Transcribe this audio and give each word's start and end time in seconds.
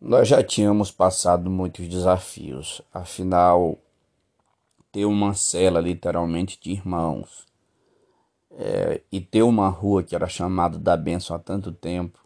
Nós 0.00 0.28
já 0.28 0.42
tínhamos 0.42 0.90
passado 0.90 1.48
muitos 1.50 1.88
desafios, 1.88 2.82
afinal, 2.92 3.78
ter 4.92 5.06
uma 5.06 5.34
cela 5.34 5.80
literalmente 5.80 6.58
de 6.60 6.72
irmãos 6.72 7.46
é, 8.50 9.00
e 9.10 9.20
ter 9.20 9.42
uma 9.42 9.68
rua 9.68 10.02
que 10.02 10.14
era 10.14 10.28
chamada 10.28 10.78
da 10.78 10.96
bênção 10.96 11.34
há 11.34 11.38
tanto 11.38 11.72
tempo, 11.72 12.18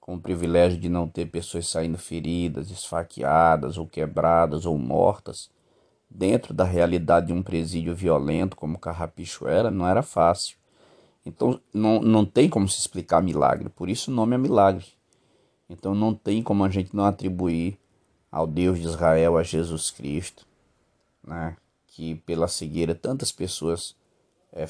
com 0.00 0.14
o 0.14 0.20
privilégio 0.20 0.78
de 0.78 0.88
não 0.88 1.08
ter 1.08 1.26
pessoas 1.26 1.68
saindo 1.68 1.98
feridas, 1.98 2.70
esfaqueadas 2.70 3.76
ou 3.78 3.86
quebradas 3.86 4.66
ou 4.66 4.78
mortas, 4.78 5.50
dentro 6.10 6.54
da 6.54 6.64
realidade 6.64 7.26
de 7.26 7.32
um 7.32 7.42
presídio 7.42 7.94
violento 7.94 8.56
como 8.56 8.78
Carrapicho 8.78 9.46
era, 9.46 9.70
não 9.70 9.86
era 9.86 10.02
fácil. 10.02 10.56
Então 11.24 11.60
não, 11.72 12.00
não 12.00 12.24
tem 12.24 12.48
como 12.48 12.68
se 12.68 12.78
explicar 12.78 13.22
milagre, 13.22 13.68
por 13.68 13.88
isso 13.88 14.10
o 14.10 14.14
nome 14.14 14.34
é 14.34 14.38
milagre. 14.38 14.97
Então 15.68 15.94
não 15.94 16.14
tem 16.14 16.42
como 16.42 16.64
a 16.64 16.70
gente 16.70 16.96
não 16.96 17.04
atribuir 17.04 17.78
ao 18.30 18.46
Deus 18.46 18.78
de 18.78 18.86
Israel, 18.86 19.36
a 19.36 19.42
Jesus 19.42 19.90
Cristo, 19.90 20.46
né? 21.22 21.56
que 21.86 22.14
pela 22.14 22.48
cegueira 22.48 22.94
tantas 22.94 23.32
pessoas 23.32 23.94
é, 24.52 24.66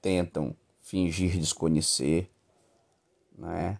tentam 0.00 0.54
fingir 0.80 1.38
desconhecer, 1.38 2.30
né? 3.36 3.78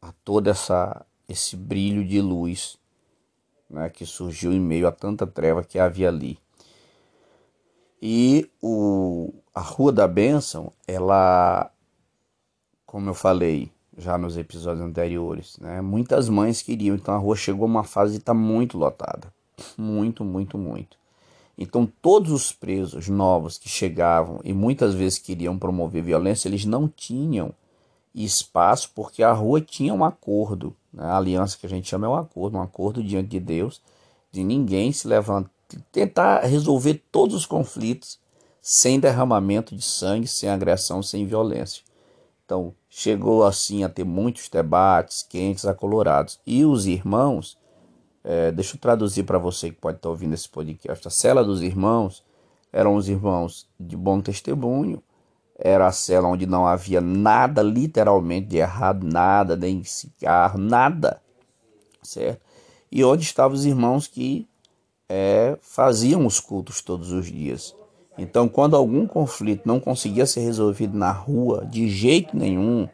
a 0.00 0.12
todo 0.24 0.48
essa, 0.48 1.04
esse 1.28 1.56
brilho 1.56 2.04
de 2.04 2.20
luz 2.20 2.76
né? 3.68 3.88
que 3.90 4.06
surgiu 4.06 4.52
em 4.52 4.60
meio 4.60 4.86
a 4.86 4.92
tanta 4.92 5.26
treva 5.26 5.64
que 5.64 5.78
havia 5.78 6.08
ali. 6.08 6.38
E 8.00 8.50
o, 8.60 9.32
a 9.54 9.60
Rua 9.60 9.90
da 9.90 10.06
Bênção, 10.06 10.72
ela, 10.86 11.70
como 12.84 13.08
eu 13.08 13.14
falei, 13.14 13.72
já 13.96 14.18
nos 14.18 14.36
episódios 14.36 14.84
anteriores, 14.84 15.56
né? 15.60 15.80
Muitas 15.80 16.28
mães 16.28 16.62
queriam, 16.62 16.96
então 16.96 17.14
a 17.14 17.18
rua 17.18 17.36
chegou 17.36 17.64
a 17.64 17.68
uma 17.68 17.84
fase 17.84 18.12
de 18.12 18.18
estar 18.18 18.34
tá 18.34 18.38
muito 18.38 18.76
lotada. 18.76 19.32
Muito, 19.78 20.24
muito, 20.24 20.58
muito. 20.58 20.96
Então 21.56 21.86
todos 22.02 22.32
os 22.32 22.52
presos 22.52 23.08
novos 23.08 23.56
que 23.56 23.68
chegavam 23.68 24.40
e 24.42 24.52
muitas 24.52 24.94
vezes 24.94 25.18
queriam 25.18 25.58
promover 25.58 26.02
violência, 26.02 26.48
eles 26.48 26.64
não 26.64 26.88
tinham 26.88 27.52
espaço 28.14 28.90
porque 28.94 29.22
a 29.22 29.32
rua 29.32 29.60
tinha 29.60 29.94
um 29.94 30.04
acordo, 30.04 30.74
né? 30.92 31.04
a 31.04 31.16
aliança 31.16 31.56
que 31.58 31.66
a 31.66 31.68
gente 31.68 31.88
chama 31.88 32.06
é 32.06 32.10
um 32.10 32.16
acordo, 32.16 32.58
um 32.58 32.62
acordo 32.62 33.02
diante 33.02 33.28
de 33.28 33.40
Deus, 33.40 33.80
de 34.30 34.42
ninguém 34.42 34.92
se 34.92 35.06
levantar, 35.06 35.50
tentar 35.92 36.40
resolver 36.40 37.02
todos 37.10 37.34
os 37.34 37.46
conflitos 37.46 38.18
sem 38.60 38.98
derramamento 38.98 39.76
de 39.76 39.82
sangue, 39.82 40.26
sem 40.26 40.48
agressão, 40.48 41.02
sem 41.02 41.26
violência. 41.26 41.82
Então, 42.44 42.74
chegou 42.96 43.44
assim 43.44 43.82
a 43.82 43.88
ter 43.88 44.04
muitos 44.04 44.48
debates 44.48 45.24
quentes, 45.24 45.64
acolorados. 45.64 46.38
E 46.46 46.64
os 46.64 46.86
irmãos, 46.86 47.58
é, 48.22 48.52
deixa 48.52 48.76
eu 48.76 48.80
traduzir 48.80 49.24
para 49.24 49.36
você 49.36 49.70
que 49.70 49.80
pode 49.80 49.96
estar 49.98 50.08
ouvindo 50.08 50.32
esse 50.32 50.48
podcast. 50.48 51.08
A 51.08 51.10
cela 51.10 51.42
dos 51.42 51.60
irmãos 51.60 52.22
eram 52.72 52.94
os 52.94 53.08
irmãos 53.08 53.68
de 53.80 53.96
bom 53.96 54.20
testemunho, 54.20 55.02
era 55.58 55.88
a 55.88 55.92
cela 55.92 56.28
onde 56.28 56.46
não 56.46 56.68
havia 56.68 57.00
nada, 57.00 57.62
literalmente, 57.62 58.46
de 58.46 58.58
errado, 58.58 59.04
nada, 59.04 59.56
nem 59.56 59.82
cigarro, 59.82 60.56
nada, 60.56 61.20
certo? 62.00 62.42
E 62.92 63.02
onde 63.02 63.24
estavam 63.24 63.56
os 63.56 63.64
irmãos 63.64 64.06
que 64.06 64.48
é, 65.08 65.58
faziam 65.60 66.24
os 66.24 66.38
cultos 66.38 66.80
todos 66.80 67.10
os 67.10 67.26
dias. 67.26 67.74
Então, 68.16 68.48
quando 68.48 68.76
algum 68.76 69.06
conflito 69.06 69.66
não 69.66 69.80
conseguia 69.80 70.26
ser 70.26 70.40
resolvido 70.40 70.96
na 70.96 71.10
rua 71.10 71.66
de 71.66 71.88
jeito 71.88 72.36
nenhum 72.36 72.88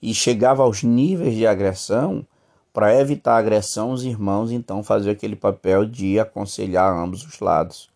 e 0.00 0.14
chegava 0.14 0.62
aos 0.62 0.82
níveis 0.82 1.34
de 1.34 1.46
agressão, 1.46 2.24
para 2.72 2.94
evitar 2.98 3.34
a 3.34 3.38
agressão, 3.38 3.90
os 3.90 4.04
irmãos 4.04 4.52
então 4.52 4.82
faziam 4.82 5.12
aquele 5.12 5.34
papel 5.34 5.84
de 5.84 6.20
aconselhar 6.20 6.92
ambos 6.96 7.24
os 7.24 7.40
lados. 7.40 7.90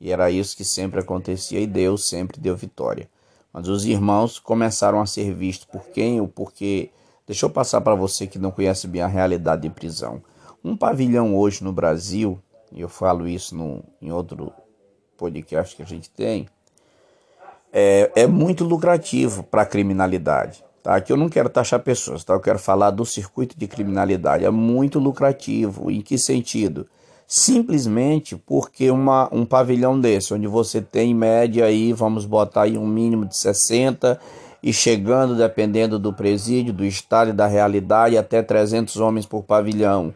E 0.00 0.10
era 0.10 0.30
isso 0.30 0.56
que 0.56 0.64
sempre 0.64 1.00
acontecia 1.00 1.60
e 1.60 1.66
Deus 1.66 2.08
sempre 2.08 2.40
deu 2.40 2.56
vitória. 2.56 3.08
Mas 3.52 3.68
os 3.68 3.84
irmãos 3.84 4.38
começaram 4.38 5.00
a 5.00 5.06
ser 5.06 5.34
vistos 5.34 5.66
por 5.66 5.88
quem 5.88 6.20
ou 6.20 6.28
porque. 6.28 6.90
Deixa 7.26 7.44
eu 7.44 7.50
passar 7.50 7.82
para 7.82 7.94
você 7.94 8.26
que 8.26 8.38
não 8.38 8.50
conhece 8.50 8.86
bem 8.86 9.02
a 9.02 9.06
realidade 9.06 9.62
de 9.62 9.70
prisão. 9.70 10.22
Um 10.64 10.74
pavilhão 10.74 11.36
hoje 11.36 11.62
no 11.62 11.72
Brasil, 11.72 12.38
e 12.72 12.80
eu 12.80 12.88
falo 12.88 13.28
isso 13.28 13.54
no, 13.54 13.84
em 14.00 14.10
outro 14.10 14.50
podcast 15.18 15.76
que 15.76 15.82
a 15.82 15.86
gente 15.86 16.08
tem, 16.08 16.48
é, 17.72 18.10
é 18.14 18.26
muito 18.26 18.64
lucrativo 18.64 19.42
para 19.42 19.62
a 19.62 19.66
criminalidade. 19.66 20.64
Tá? 20.82 20.96
Aqui 20.96 21.12
eu 21.12 21.16
não 21.16 21.28
quero 21.28 21.48
taxar 21.48 21.80
pessoas, 21.80 22.24
tá? 22.24 22.32
eu 22.32 22.40
quero 22.40 22.58
falar 22.58 22.90
do 22.90 23.04
circuito 23.04 23.58
de 23.58 23.66
criminalidade. 23.66 24.44
É 24.44 24.50
muito 24.50 24.98
lucrativo. 24.98 25.90
Em 25.90 26.00
que 26.00 26.16
sentido? 26.16 26.86
Simplesmente 27.26 28.36
porque 28.36 28.90
uma, 28.90 29.28
um 29.30 29.44
pavilhão 29.44 30.00
desse, 30.00 30.32
onde 30.32 30.46
você 30.46 30.80
tem 30.80 31.10
em 31.10 31.14
média 31.14 31.66
aí, 31.66 31.92
vamos 31.92 32.24
botar 32.24 32.62
aí 32.62 32.78
um 32.78 32.86
mínimo 32.86 33.26
de 33.26 33.36
60 33.36 34.18
e 34.62 34.72
chegando, 34.72 35.36
dependendo 35.36 35.98
do 35.98 36.12
presídio, 36.12 36.72
do 36.72 36.84
estado 36.84 37.30
e 37.30 37.34
da 37.34 37.46
realidade, 37.46 38.16
até 38.16 38.42
300 38.42 38.96
homens 38.96 39.26
por 39.26 39.42
pavilhão. 39.42 40.14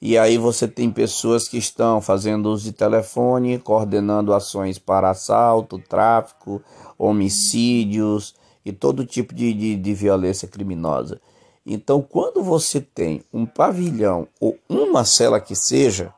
E 0.00 0.16
aí 0.16 0.38
você 0.38 0.66
tem 0.66 0.90
pessoas 0.90 1.46
que 1.46 1.58
estão 1.58 2.00
fazendo 2.00 2.50
uso 2.50 2.64
de 2.64 2.72
telefone, 2.72 3.58
coordenando 3.58 4.32
ações 4.32 4.78
para 4.78 5.10
assalto, 5.10 5.78
tráfico, 5.78 6.62
homicídios 6.98 8.34
e 8.64 8.72
todo 8.72 9.04
tipo 9.04 9.34
de, 9.34 9.52
de, 9.52 9.76
de 9.76 9.94
violência 9.94 10.48
criminosa. 10.48 11.20
Então, 11.66 12.00
quando 12.00 12.42
você 12.42 12.80
tem 12.80 13.22
um 13.32 13.44
pavilhão 13.44 14.26
ou 14.40 14.58
uma 14.66 15.04
cela 15.04 15.38
que 15.38 15.54
seja, 15.54 16.14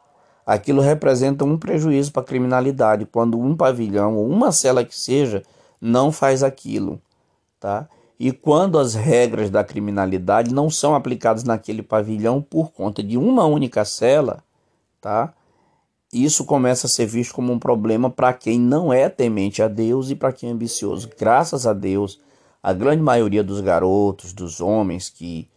aquilo 0.46 0.80
representa 0.80 1.44
um 1.44 1.58
prejuízo 1.58 2.12
para 2.12 2.22
a 2.22 2.26
criminalidade. 2.26 3.04
Quando 3.04 3.38
um 3.38 3.56
pavilhão 3.56 4.16
ou 4.16 4.28
uma 4.28 4.52
cela 4.52 4.84
que 4.84 4.96
seja 4.96 5.42
não 5.80 6.12
faz 6.12 6.44
aquilo, 6.44 7.02
tá? 7.58 7.88
E 8.18 8.30
quando 8.30 8.78
as 8.78 8.94
regras 8.94 9.50
da 9.50 9.64
criminalidade 9.64 10.54
não 10.54 10.70
são 10.70 10.94
aplicadas 10.94 11.44
naquele 11.44 11.82
pavilhão 11.82 12.40
por 12.40 12.70
conta 12.70 13.02
de 13.02 13.16
uma 13.16 13.44
única 13.44 13.84
cela, 13.84 14.42
tá? 15.00 15.34
Isso 16.12 16.44
começa 16.44 16.86
a 16.86 16.90
ser 16.90 17.06
visto 17.06 17.34
como 17.34 17.52
um 17.52 17.58
problema 17.58 18.10
para 18.10 18.32
quem 18.34 18.60
não 18.60 18.92
é 18.92 19.08
temente 19.08 19.62
a 19.62 19.68
Deus 19.68 20.10
e 20.10 20.14
para 20.14 20.32
quem 20.32 20.50
é 20.50 20.52
ambicioso. 20.52 21.08
Graças 21.18 21.66
a 21.66 21.72
Deus, 21.72 22.20
a 22.62 22.72
grande 22.72 23.02
maioria 23.02 23.42
dos 23.42 23.60
garotos, 23.60 24.32
dos 24.34 24.60
homens 24.60 25.08
que, 25.08 25.48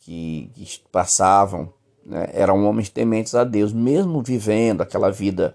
que, 0.00 0.50
que 0.54 0.80
passavam, 0.90 1.72
né, 2.04 2.30
eram 2.32 2.64
homens 2.64 2.88
tementes 2.88 3.34
a 3.34 3.44
Deus, 3.44 3.72
mesmo 3.72 4.22
vivendo 4.22 4.80
aquela 4.80 5.10
vida 5.10 5.54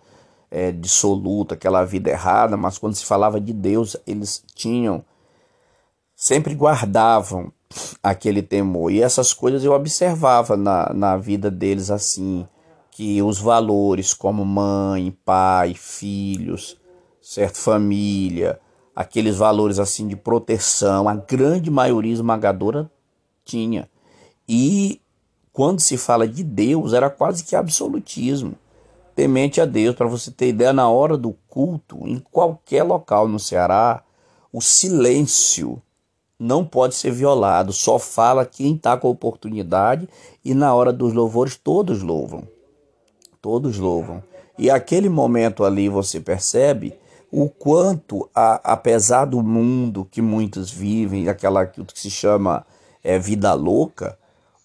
é, 0.51 0.71
dissoluta, 0.71 1.55
aquela 1.55 1.83
vida 1.83 2.11
errada, 2.11 2.55
mas 2.55 2.77
quando 2.77 2.93
se 2.93 3.03
falava 3.03 3.41
de 3.41 3.51
Deus, 3.51 3.97
eles 4.05 4.43
tinham 4.53 5.03
sempre 6.23 6.55
guardavam 6.55 7.51
aquele 8.01 8.41
temor. 8.41 8.89
E 8.89 9.01
essas 9.01 9.33
coisas 9.33 9.61
eu 9.65 9.73
observava 9.73 10.55
na, 10.55 10.93
na 10.93 11.17
vida 11.17 11.51
deles 11.51 11.91
assim, 11.91 12.47
que 12.89 13.21
os 13.21 13.39
valores 13.39 14.13
como 14.13 14.45
mãe, 14.45 15.11
pai, 15.25 15.73
filhos, 15.73 16.79
certo, 17.21 17.57
família, 17.57 18.57
aqueles 18.95 19.35
valores 19.35 19.79
assim 19.79 20.07
de 20.07 20.15
proteção, 20.15 21.09
a 21.09 21.15
grande 21.15 21.69
maioria 21.69 22.13
esmagadora 22.13 22.89
tinha. 23.43 23.89
E 24.47 25.01
quando 25.51 25.81
se 25.81 25.97
fala 25.97 26.25
de 26.25 26.41
Deus, 26.41 26.93
era 26.93 27.09
quase 27.09 27.43
que 27.43 27.53
absolutismo. 27.53 28.55
Temente 29.13 29.59
a 29.59 29.65
Deus, 29.65 29.93
para 29.93 30.07
você 30.07 30.31
ter 30.31 30.47
ideia, 30.47 30.71
na 30.71 30.89
hora 30.89 31.17
do 31.17 31.33
culto, 31.49 32.07
em 32.07 32.17
qualquer 32.17 32.83
local 32.83 33.27
no 33.27 33.39
Ceará, 33.39 34.01
o 34.53 34.61
silêncio 34.61 35.81
não 36.43 36.65
pode 36.65 36.95
ser 36.95 37.11
violado, 37.11 37.71
só 37.71 37.97
fala 37.97 38.45
quem 38.45 38.75
está 38.75 38.97
com 38.97 39.07
a 39.07 39.11
oportunidade 39.11 40.09
e 40.43 40.53
na 40.53 40.73
hora 40.75 40.91
dos 40.91 41.13
louvores 41.13 41.55
todos 41.55 42.01
louvam. 42.01 42.43
Todos 43.41 43.77
louvam. 43.77 44.21
E 44.57 44.69
aquele 44.69 45.07
momento 45.07 45.63
ali 45.63 45.87
você 45.87 46.19
percebe 46.19 46.93
o 47.31 47.49
quanto, 47.49 48.29
a, 48.35 48.73
apesar 48.73 49.25
do 49.25 49.41
mundo 49.41 50.07
que 50.11 50.21
muitos 50.21 50.69
vivem, 50.69 51.29
aquela 51.29 51.65
que 51.65 51.81
se 51.95 52.11
chama 52.11 52.65
é, 53.03 53.17
vida 53.17 53.53
louca, 53.53 54.17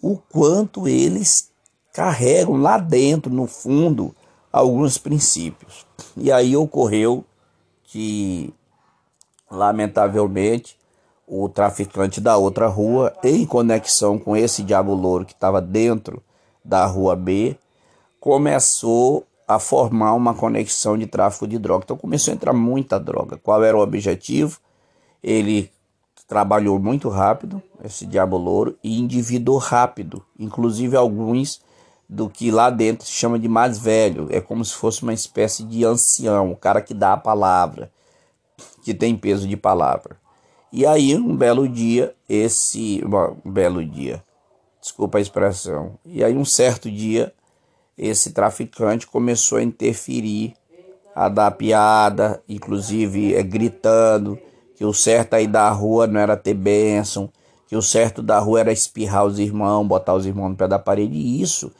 o 0.03 0.17
quanto 0.17 0.89
eles 0.89 1.51
carregam 1.93 2.57
lá 2.57 2.77
dentro, 2.77 3.33
no 3.33 3.47
fundo, 3.47 4.15
alguns 4.53 4.99
princípios. 4.99 5.87
E 6.17 6.31
aí 6.31 6.57
ocorreu 6.57 7.25
que, 7.85 8.53
lamentavelmente, 9.51 10.78
o 11.29 11.49
traficante 11.49 12.21
da 12.21 12.37
outra 12.37 12.67
rua, 12.67 13.13
em 13.23 13.45
conexão 13.45 14.19
com 14.19 14.37
esse 14.37 14.63
diabo 14.63 14.95
louro 14.95 15.27
que 15.27 15.33
estava 15.33 15.61
dentro 15.61 16.23
da 16.65 16.87
rua 16.87 17.15
B, 17.15 17.57
começou 18.19 19.27
a 19.47 19.59
formar 19.59 20.15
uma 20.15 20.35
conexão 20.35 20.97
de 20.97 21.07
tráfico 21.07 21.47
de 21.47 21.59
droga. 21.59 21.85
Então 21.85 21.97
começou 21.97 22.33
a 22.33 22.35
entrar 22.35 22.53
muita 22.53 22.99
droga. 22.99 23.37
Qual 23.37 23.63
era 23.63 23.77
o 23.77 23.81
objetivo? 23.81 24.59
Ele 25.23 25.71
trabalhou 26.27 26.79
muito 26.79 27.09
rápido, 27.09 27.63
esse 27.83 28.05
diabo 28.05 28.37
louro, 28.37 28.77
e 28.83 28.99
endividou 28.99 29.57
rápido, 29.57 30.23
inclusive 30.39 30.97
alguns 30.97 31.61
do 32.09 32.29
que 32.29 32.51
lá 32.51 32.71
dentro 32.71 33.07
se 33.07 33.13
chama 33.13 33.39
de 33.39 33.49
mais 33.49 33.79
velho, 33.79 34.29
é 34.31 34.41
como 34.41 34.65
se 34.65 34.75
fosse 34.75 35.03
uma 35.03 35.13
espécie 35.13 35.63
de 35.63 35.85
ancião, 35.85 36.53
o 36.53 36.57
cara 36.57 36.81
que 36.81 36.95
dá 36.95 37.13
a 37.13 37.19
palavra, 37.19 37.91
que 38.83 38.95
tem 38.95 39.17
peso 39.17 39.47
de 39.47 39.57
palavra. 39.57 40.17
E 40.73 40.85
aí, 40.85 41.17
um 41.17 41.35
belo 41.35 41.69
dia, 41.69 42.15
esse. 42.29 43.03
um 43.44 43.50
belo 43.50 43.85
dia, 43.85 44.23
desculpa 44.81 45.19
a 45.19 45.20
expressão. 45.20 45.99
E 46.05 46.23
aí, 46.23 46.37
um 46.37 46.44
certo 46.44 46.91
dia, 46.91 47.32
esse 47.97 48.32
traficante 48.32 49.06
começou 49.06 49.59
a 49.59 49.62
interferir, 49.62 50.55
a 51.15 51.29
dar 51.29 51.50
piada, 51.53 52.43
inclusive 52.49 53.35
é, 53.35 53.43
gritando 53.43 54.38
que 54.76 54.85
o 54.85 54.93
certo 54.93 55.35
aí 55.35 55.49
da 55.49 55.69
rua 55.70 56.06
não 56.06 56.20
era 56.20 56.37
ter 56.37 56.55
bênção, 56.55 57.29
que 57.67 57.75
o 57.75 57.82
certo 57.82 58.23
da 58.23 58.38
rua 58.38 58.61
era 58.61 58.73
espirrar 58.73 59.25
os 59.25 59.38
irmãos, 59.41 59.85
botar 59.85 60.14
os 60.14 60.25
irmãos 60.25 60.50
no 60.50 60.56
pé 60.56 60.69
da 60.69 60.79
parede. 60.79 61.17
E 61.17 61.43
isso 61.43 61.73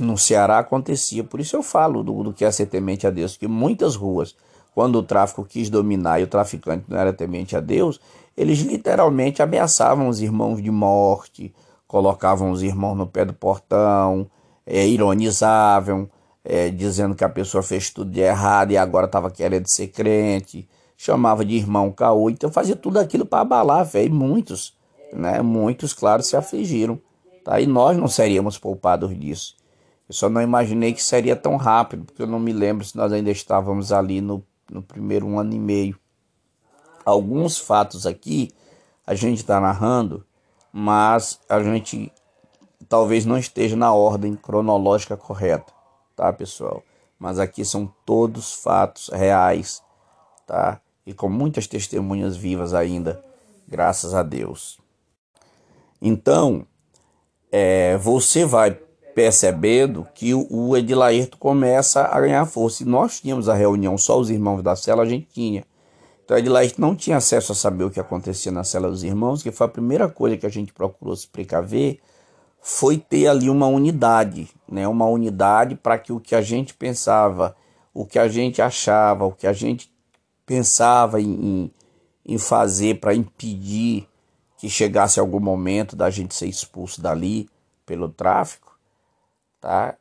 no 0.00 0.16
Ceará 0.16 0.58
acontecia. 0.58 1.22
Por 1.22 1.38
isso 1.38 1.54
eu 1.54 1.62
falo 1.62 2.02
do, 2.02 2.22
do 2.22 2.32
que 2.32 2.44
é 2.44 2.50
ser 2.50 2.66
temente 2.66 3.06
a 3.06 3.10
Deus, 3.10 3.36
que 3.36 3.46
muitas 3.46 3.94
ruas, 3.94 4.34
quando 4.74 4.96
o 4.96 5.02
tráfico 5.02 5.44
quis 5.44 5.70
dominar 5.70 6.20
e 6.20 6.24
o 6.24 6.26
traficante 6.26 6.84
não 6.88 6.98
era 6.98 7.12
temente 7.12 7.56
a 7.56 7.60
Deus, 7.60 8.00
eles 8.36 8.60
literalmente 8.60 9.40
ameaçavam 9.40 10.08
os 10.08 10.20
irmãos 10.20 10.60
de 10.60 10.70
morte, 10.70 11.54
colocavam 11.86 12.50
os 12.50 12.62
irmãos 12.62 12.96
no 12.96 13.06
pé 13.06 13.24
do 13.24 13.32
portão, 13.32 14.28
é, 14.66 14.86
ironizavam, 14.86 16.10
é, 16.44 16.70
dizendo 16.70 17.14
que 17.14 17.24
a 17.24 17.28
pessoa 17.28 17.62
fez 17.62 17.90
tudo 17.90 18.10
de 18.10 18.20
errado 18.20 18.72
e 18.72 18.76
agora 18.76 19.06
estava 19.06 19.30
querendo 19.30 19.68
ser 19.68 19.88
crente, 19.88 20.68
chamava 20.96 21.44
de 21.44 21.54
irmão 21.54 21.92
caô, 21.92 22.28
então 22.28 22.50
fazia 22.50 22.74
tudo 22.74 22.98
aquilo 22.98 23.24
para 23.24 23.40
abalar 23.40 23.80
a 23.82 23.84
fé, 23.84 24.04
e 24.04 24.10
muitos, 24.10 24.76
né, 25.12 25.40
muitos, 25.40 25.92
claro, 25.92 26.22
se 26.22 26.36
afligiram, 26.36 26.98
tá? 27.44 27.60
e 27.60 27.66
nós 27.66 27.96
não 27.96 28.08
seríamos 28.08 28.58
poupados 28.58 29.16
disso. 29.16 29.54
Eu 30.08 30.14
só 30.14 30.28
não 30.28 30.42
imaginei 30.42 30.92
que 30.92 31.02
seria 31.02 31.36
tão 31.36 31.56
rápido, 31.56 32.04
porque 32.04 32.20
eu 32.20 32.26
não 32.26 32.38
me 32.38 32.52
lembro 32.52 32.84
se 32.84 32.96
nós 32.96 33.12
ainda 33.12 33.30
estávamos 33.30 33.90
ali 33.92 34.20
no, 34.20 34.44
no 34.70 34.82
primeiro 34.82 35.26
um 35.26 35.38
ano 35.38 35.54
e 35.54 35.58
meio. 35.58 35.98
Alguns 37.04 37.58
fatos 37.58 38.06
aqui 38.06 38.50
a 39.06 39.14
gente 39.14 39.38
está 39.38 39.60
narrando, 39.60 40.24
mas 40.72 41.38
a 41.48 41.62
gente 41.62 42.12
talvez 42.88 43.24
não 43.24 43.38
esteja 43.38 43.76
na 43.76 43.92
ordem 43.92 44.34
cronológica 44.34 45.16
correta, 45.16 45.72
tá, 46.16 46.32
pessoal? 46.32 46.82
Mas 47.18 47.38
aqui 47.38 47.64
são 47.64 47.92
todos 48.04 48.52
fatos 48.52 49.08
reais, 49.08 49.82
tá? 50.46 50.80
E 51.06 51.12
com 51.12 51.28
muitas 51.28 51.66
testemunhas 51.66 52.36
vivas 52.36 52.72
ainda, 52.72 53.22
graças 53.68 54.14
a 54.14 54.22
Deus. 54.22 54.78
Então, 56.00 56.66
é, 57.50 57.96
você 57.98 58.44
vai 58.44 58.78
percebendo 59.14 60.06
que 60.14 60.34
o 60.34 60.76
Edilaerto 60.76 61.38
começa 61.38 62.02
a 62.02 62.20
ganhar 62.20 62.44
força. 62.46 62.82
E 62.82 62.86
nós 62.86 63.20
tínhamos 63.20 63.48
a 63.48 63.54
reunião, 63.54 63.96
só 63.96 64.18
os 64.18 64.28
irmãos 64.28 64.62
da 64.62 64.74
cela 64.74 65.02
a 65.02 65.06
gente 65.06 65.28
tinha. 65.32 65.64
Então 66.24 66.36
Edilaerto 66.36 66.80
não 66.80 66.96
tinha 66.96 67.18
acesso 67.18 67.52
a 67.52 67.54
saber 67.54 67.84
o 67.84 67.90
que 67.90 68.00
acontecia 68.00 68.50
na 68.50 68.64
cela 68.64 68.88
dos 68.88 69.04
irmãos, 69.04 69.42
que 69.42 69.52
foi 69.52 69.66
a 69.66 69.70
primeira 69.70 70.08
coisa 70.08 70.36
que 70.36 70.46
a 70.46 70.50
gente 70.50 70.72
procurou 70.72 71.14
se 71.14 71.28
precaver, 71.28 72.00
foi 72.60 72.96
ter 72.96 73.26
ali 73.28 73.50
uma 73.50 73.66
unidade, 73.66 74.48
né? 74.66 74.88
uma 74.88 75.04
unidade 75.04 75.74
para 75.76 75.98
que 75.98 76.12
o 76.12 76.18
que 76.18 76.34
a 76.34 76.40
gente 76.40 76.72
pensava, 76.72 77.54
o 77.92 78.06
que 78.06 78.18
a 78.18 78.26
gente 78.26 78.62
achava, 78.62 79.26
o 79.26 79.32
que 79.32 79.46
a 79.46 79.52
gente 79.52 79.92
pensava 80.46 81.20
em, 81.20 81.70
em 82.24 82.38
fazer 82.38 83.00
para 83.00 83.14
impedir 83.14 84.08
que 84.56 84.70
chegasse 84.70 85.20
algum 85.20 85.40
momento 85.40 85.94
da 85.94 86.08
gente 86.08 86.34
ser 86.34 86.46
expulso 86.46 87.02
dali 87.02 87.50
pelo 87.84 88.08
tráfico, 88.08 88.63
tá? 89.64 89.94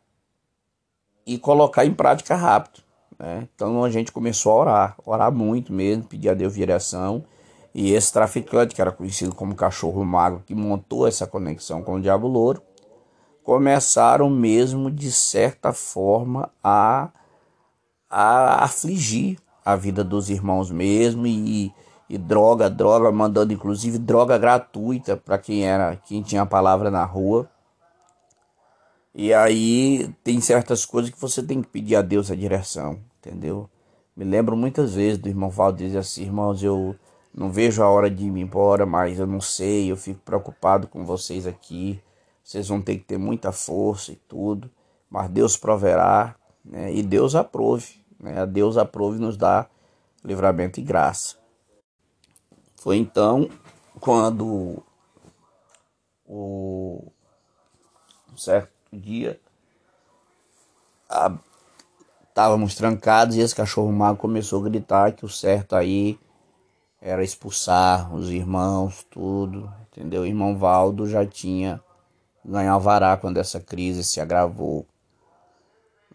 E 1.26 1.38
colocar 1.38 1.86
em 1.86 1.94
prática 1.94 2.36
rápido, 2.36 2.84
né? 3.18 3.48
Então 3.56 3.82
a 3.82 3.90
gente 3.90 4.12
começou 4.12 4.52
a 4.52 4.56
orar, 4.56 4.96
orar 5.06 5.32
muito 5.32 5.72
mesmo, 5.72 6.04
pedir 6.04 6.28
a 6.28 6.34
Deus 6.34 6.54
direção. 6.54 7.24
E 7.74 7.94
esse 7.94 8.12
traficante, 8.12 8.76
que 8.76 8.82
era 8.82 8.92
conhecido 8.92 9.34
como 9.34 9.56
cachorro 9.56 10.04
mago, 10.04 10.44
que 10.46 10.54
montou 10.54 11.08
essa 11.08 11.26
conexão 11.26 11.82
com 11.82 11.96
o 11.96 12.02
Diabo 12.02 12.28
Louro, 12.28 12.62
começaram 13.42 14.30
mesmo, 14.30 14.92
de 14.92 15.10
certa 15.12 15.72
forma, 15.72 16.52
a, 16.62 17.10
a 18.10 18.66
afligir 18.66 19.40
a 19.64 19.78
vida 19.78 20.04
dos 20.04 20.30
irmãos 20.30 20.70
mesmo 20.70 21.26
e, 21.26 21.74
e 22.10 22.18
droga, 22.18 22.70
droga, 22.70 23.10
mandando 23.14 23.54
inclusive 23.54 23.98
droga 23.98 24.38
gratuita 24.38 25.16
para 25.16 25.38
quem 25.38 25.66
era, 25.66 25.96
quem 25.96 26.22
tinha 26.22 26.42
a 26.42 26.46
palavra 26.46 26.92
na 26.92 27.06
rua. 27.06 27.50
E 29.16 29.34
aí 29.34 30.14
tem 30.24 30.42
certas 30.42 30.86
coisas 30.86 31.12
que 31.12 31.22
você 31.22 31.44
tem 31.44 31.62
que 31.62 31.68
pedir 31.68 31.96
a 31.96 32.02
Deus 32.02 32.32
a 32.32 32.36
direção, 32.36 33.00
entendeu? 33.20 33.70
Me 34.16 34.26
lembro 34.26 34.58
muitas 34.58 34.96
vezes 34.96 35.20
do 35.20 35.30
irmão 35.30 35.50
Val 35.50 35.72
dizer 35.72 36.00
assim, 36.00 36.24
irmãos, 36.24 36.64
eu 36.64 36.96
não 37.34 37.52
vejo 37.52 37.82
a 37.84 37.90
hora 37.90 38.10
de 38.10 38.26
ir 38.26 38.38
embora, 38.38 38.86
mas 38.86 39.20
eu 39.20 39.28
não 39.28 39.42
sei, 39.42 39.92
eu 39.92 39.98
fico 39.98 40.20
preocupado 40.22 40.88
com 40.88 41.06
vocês 41.06 41.48
aqui. 41.48 42.02
Vocês 42.44 42.68
vão 42.68 42.82
ter 42.82 42.98
que 42.98 43.06
ter 43.06 43.18
muita 43.18 43.52
força 43.52 44.12
e 44.12 44.16
tudo, 44.16 44.70
mas 45.10 45.30
Deus 45.30 45.56
proverá, 45.56 46.36
né? 46.64 46.94
E 46.94 47.02
Deus 47.02 47.36
aprove, 47.36 48.04
né? 48.20 48.46
Deus 48.46 48.78
aprove 48.78 49.18
nos 49.18 49.38
dá 49.38 49.68
livramento 50.24 50.80
e 50.80 50.84
graça. 50.84 51.38
Foi 52.76 52.98
então 52.98 53.50
quando 54.00 54.84
o 56.26 57.12
certo 58.36 58.73
dia 58.98 59.40
estávamos 62.30 62.74
trancados 62.74 63.36
e 63.36 63.42
esse 63.42 63.56
cachorro 63.56 63.92
mago 63.92 64.18
começou 64.18 64.60
a 64.62 64.64
gritar 64.70 65.12
que 65.12 65.26
o 65.26 65.30
certo 65.30 65.76
aí 65.76 66.18
era 67.00 67.24
expulsar 67.24 68.14
os 68.16 68.30
irmãos, 68.32 69.06
tudo, 69.10 69.72
entendeu? 69.92 70.22
O 70.22 70.26
irmão 70.26 70.58
Valdo 70.58 71.08
já 71.08 71.26
tinha 71.26 71.82
ganhado 72.44 72.76
alvará 72.76 73.18
quando 73.18 73.38
essa 73.38 73.60
crise 73.60 74.04
se 74.04 74.20
agravou. 74.22 74.86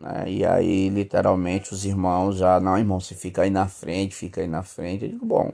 Né? 0.00 0.24
E 0.28 0.44
aí, 0.46 0.88
literalmente, 0.88 1.72
os 1.72 1.84
irmãos 1.84 2.36
já, 2.36 2.58
não, 2.58 2.78
irmão, 2.78 2.98
você 2.98 3.14
fica 3.14 3.42
aí 3.42 3.50
na 3.50 3.68
frente, 3.68 4.14
fica 4.14 4.40
aí 4.40 4.48
na 4.48 4.62
frente. 4.62 5.04
Eu 5.04 5.10
digo, 5.10 5.26
bom, 5.26 5.52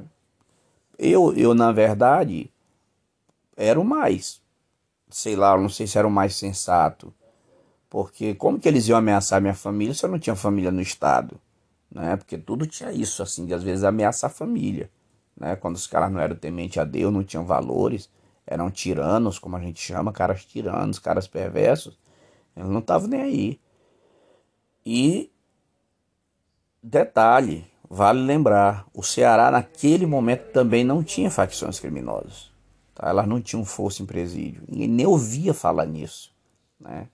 eu, 0.99 1.35
eu 1.35 1.53
na 1.53 1.73
verdade, 1.73 2.50
era 3.56 3.79
o 3.79 3.85
mais 3.85 4.44
sei 5.14 5.37
lá, 5.37 5.56
não 5.56 5.69
sei 5.69 5.87
se 5.87 5.96
era 5.96 6.08
o 6.08 6.11
mais 6.11 6.34
sensato. 6.34 7.14
Porque 7.88 8.35
como 8.35 8.59
que 8.59 8.66
eles 8.66 8.88
iam 8.88 8.99
ameaçar 8.99 9.40
minha 9.40 9.54
família 9.54 9.94
se 9.94 10.04
eu 10.04 10.11
não 10.11 10.18
tinha 10.18 10.35
família 10.35 10.73
no 10.73 10.83
estado? 10.83 11.40
Né? 11.88 12.16
Porque 12.16 12.37
tudo 12.37 12.66
tinha 12.66 12.90
isso, 12.90 13.23
assim, 13.23 13.47
de 13.47 13.54
às 13.54 13.62
vezes 13.62 13.85
ameaçar 13.85 14.28
a 14.28 14.35
família. 14.35 14.90
Né? 15.37 15.54
Quando 15.54 15.76
os 15.76 15.87
caras 15.87 16.11
não 16.11 16.18
eram 16.18 16.35
temente 16.35 16.80
a 16.80 16.85
Deus, 16.85 17.12
não 17.12 17.23
tinham 17.23 17.44
valores, 17.44 18.11
eram 18.44 18.73
tiranos, 18.73 19.38
como 19.38 19.54
a 19.54 19.61
gente 19.61 19.80
chama, 19.80 20.12
caras 20.12 20.44
tiranos, 20.44 20.99
caras 20.99 21.28
perversos, 21.28 21.97
eles 22.56 22.68
não 22.68 22.80
estavam 22.80 23.06
nem 23.06 23.21
aí. 23.21 23.61
E 24.85 25.30
detalhe, 26.83 27.64
vale 27.88 28.18
lembrar, 28.18 28.85
o 28.92 29.04
Ceará 29.04 29.49
naquele 29.49 30.06
momento 30.06 30.50
também 30.50 30.83
não 30.83 31.04
tinha 31.04 31.30
facções 31.30 31.78
criminosas. 31.78 32.53
Elas 33.04 33.28
não 33.28 33.40
tinham 33.40 33.64
força 33.64 34.02
em 34.02 34.06
presídio. 34.06 34.62
Ninguém 34.66 34.88
nem 34.88 35.06
ouvia 35.06 35.52
falar 35.52 35.84
nisso. 35.84 36.34
Né? 36.80 37.08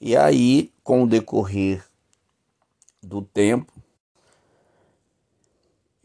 E 0.00 0.16
aí, 0.16 0.72
com 0.84 1.02
o 1.02 1.06
decorrer 1.06 1.84
do 3.02 3.20
tempo, 3.20 3.72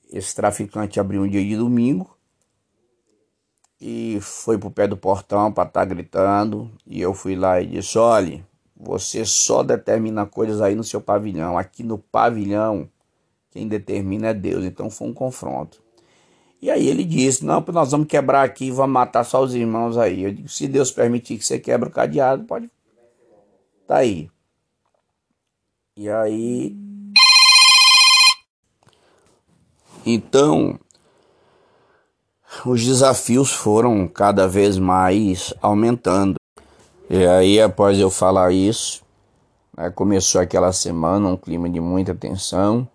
esse 0.10 0.34
traficante 0.34 1.00
abriu 1.00 1.22
um 1.22 1.28
dia 1.28 1.44
de 1.44 1.56
domingo 1.56 2.18
e 3.80 4.18
foi 4.22 4.58
pro 4.58 4.72
pé 4.72 4.88
do 4.88 4.98
portão 4.98 5.52
para 5.52 5.68
estar 5.68 5.82
tá 5.82 5.86
gritando. 5.86 6.72
E 6.88 7.00
eu 7.00 7.14
fui 7.14 7.36
lá 7.36 7.62
e 7.62 7.68
disse: 7.68 8.00
olhe, 8.00 8.44
você 8.76 9.24
só 9.24 9.62
determina 9.62 10.26
coisas 10.26 10.62
aí 10.62 10.74
no 10.74 10.84
seu 10.84 11.00
pavilhão. 11.00 11.58
Aqui 11.58 11.84
no 11.84 12.00
pavilhão, 12.00 12.90
quem 13.52 13.68
determina 13.68 14.30
é 14.30 14.34
Deus. 14.34 14.66
Então 14.66 14.90
foi 14.90 15.08
um 15.08 15.14
confronto. 15.14 15.85
E 16.62 16.72
aí 16.72 16.88
ele 16.88 17.04
disse: 17.04 17.46
Não, 17.46 17.64
nós 17.72 17.92
vamos 17.92 18.08
quebrar 18.08 18.44
aqui, 18.44 18.72
vamos 18.72 18.94
matar 18.94 19.24
só 19.24 19.44
os 19.44 19.54
irmãos 19.54 19.98
aí. 19.98 20.24
Eu 20.24 20.34
digo: 20.34 20.50
Se 20.50 20.68
Deus 20.68 20.92
permitir 20.92 21.38
que 21.38 21.46
você 21.46 21.60
quebre 21.60 21.90
o 21.90 21.92
cadeado, 21.92 22.44
pode. 22.46 22.70
Tá 23.88 23.98
aí. 23.98 24.30
E 25.98 26.10
aí. 26.10 26.76
Então, 30.06 30.80
os 32.66 32.84
desafios 32.84 33.52
foram 33.52 34.08
cada 34.08 34.48
vez 34.48 34.78
mais 34.78 35.54
aumentando. 35.62 36.36
E 37.10 37.26
aí, 37.26 37.62
após 37.62 38.00
eu 38.00 38.10
falar 38.10 38.52
isso, 38.52 39.04
né, 39.78 39.90
começou 39.90 40.42
aquela 40.42 40.72
semana 40.74 41.30
um 41.30 41.38
clima 41.38 41.70
de 41.70 41.80
muita 41.80 42.16
tensão. 42.16 42.88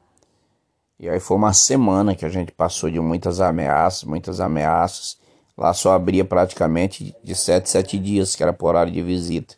E 1.00 1.08
aí 1.08 1.18
foi 1.18 1.38
uma 1.38 1.54
semana 1.54 2.14
que 2.14 2.26
a 2.26 2.28
gente 2.28 2.52
passou 2.52 2.90
de 2.90 3.00
muitas 3.00 3.40
ameaças, 3.40 4.04
muitas 4.04 4.38
ameaças. 4.38 5.18
Lá 5.56 5.72
só 5.72 5.94
abria 5.94 6.26
praticamente 6.26 7.16
de 7.24 7.34
sete, 7.34 7.70
sete 7.70 7.98
dias, 7.98 8.36
que 8.36 8.42
era 8.42 8.52
por 8.52 8.68
horário 8.68 8.92
de 8.92 9.00
visita, 9.00 9.54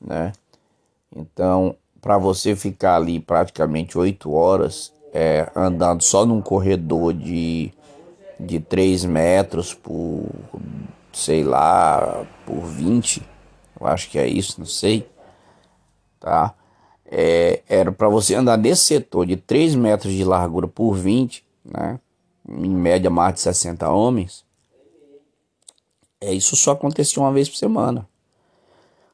né? 0.00 0.32
Então, 1.14 1.76
para 2.00 2.16
você 2.16 2.56
ficar 2.56 2.96
ali 2.96 3.20
praticamente 3.20 3.98
oito 3.98 4.32
horas 4.32 4.90
é, 5.12 5.50
andando 5.54 6.02
só 6.02 6.24
num 6.24 6.40
corredor 6.40 7.12
de, 7.12 7.72
de 8.38 8.58
3 8.58 9.04
metros 9.04 9.74
por, 9.74 10.24
sei 11.12 11.44
lá, 11.44 12.24
por 12.46 12.64
20, 12.64 13.22
eu 13.78 13.86
acho 13.86 14.08
que 14.08 14.18
é 14.18 14.26
isso, 14.26 14.58
não 14.58 14.66
sei, 14.66 15.06
tá? 16.18 16.54
É, 17.10 17.62
era 17.68 17.90
para 17.90 18.08
você 18.08 18.34
andar 18.34 18.56
nesse 18.56 18.84
setor 18.84 19.26
de 19.26 19.36
3 19.36 19.74
metros 19.74 20.12
de 20.12 20.24
largura 20.24 20.68
por 20.68 20.94
20, 20.94 21.44
né? 21.64 21.98
em 22.48 22.70
média 22.70 23.10
mais 23.10 23.34
de 23.34 23.40
60 23.40 23.90
homens, 23.90 24.44
é, 26.20 26.32
isso 26.32 26.54
só 26.54 26.72
acontecia 26.72 27.22
uma 27.22 27.32
vez 27.32 27.48
por 27.48 27.56
semana. 27.56 28.08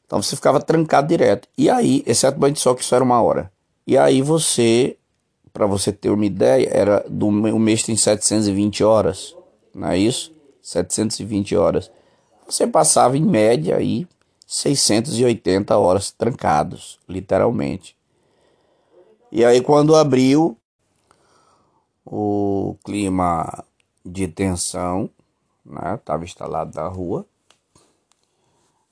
Então 0.07 0.21
você 0.23 0.37
ficava 0.37 0.61
trancado 0.61 1.09
direto. 1.09 1.49
E 1.57 1.71
aí, 1.71 2.03
exceto 2.07 2.39
banho 2.39 2.55
de 2.55 2.61
sol, 2.61 2.75
que 2.75 2.83
isso 2.83 2.95
era 2.95 3.03
uma 3.03 3.21
hora. 3.21 3.51
E 3.87 3.97
aí 3.97 4.23
você, 4.23 4.97
para 5.53 5.67
você 5.67 5.93
ter 5.93 6.11
uma 6.11 6.25
ideia, 6.25 6.69
era 6.71 7.05
do 7.09 7.29
o 7.29 7.59
mês 7.59 7.83
tem 7.83 7.97
720 7.97 8.85
horas, 8.85 9.37
não 9.75 9.89
é 9.89 9.99
isso? 9.99 10.35
720 10.63 11.57
horas. 11.57 11.91
Você 12.49 12.67
passava 12.67 13.17
em 13.17 13.25
média 13.25 13.77
aí 13.77 14.07
680 14.47 15.77
horas 15.77 16.13
trancados, 16.13 17.01
literalmente. 17.09 17.97
E 19.33 19.45
aí 19.45 19.61
quando 19.61 19.97
abriu 19.97 20.57
o 22.05 22.77
clima 22.85 23.65
de 24.05 24.29
tensão, 24.29 25.11
né, 25.65 25.97
estava 25.97 26.25
instalado 26.25 26.75
na 26.77 26.87
rua. 26.87 27.27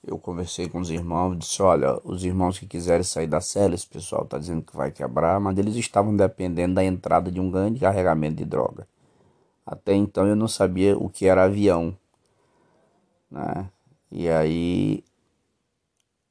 Eu 0.07 0.19
conversei 0.19 0.69
com 0.69 0.81
os 0.81 0.91
irmãos, 0.91 1.39
disse, 1.39 1.63
olha, 1.63 1.99
os 2.05 2.25
irmãos 2.25 2.59
que 2.59 2.67
quiserem 2.67 3.05
sair 3.05 3.27
da 3.27 3.41
cela, 3.41 3.75
esse 3.75 3.87
pessoal 3.87 4.25
está 4.25 4.37
dizendo 4.37 4.63
que 4.63 4.77
vai 4.77 4.91
quebrar, 4.91 5.41
mas 5.41 5.57
eles 5.57 5.77
estavam 5.77 6.15
dependendo 6.15 6.75
da 6.75 6.85
entrada 6.85 7.31
de 7.31 7.41
um 7.41 7.51
grande 7.51 7.81
carregamento 7.81 8.37
de 8.37 8.45
droga. 8.45 8.87
Até 9.65 9.95
então 9.95 10.27
eu 10.27 10.37
não 10.37 10.49
sabia 10.49 10.99
o 10.99 11.09
que 11.09 11.27
era 11.27 11.45
avião, 11.45 11.97
né? 13.31 13.71
E 14.13 14.29
aí 14.29 15.03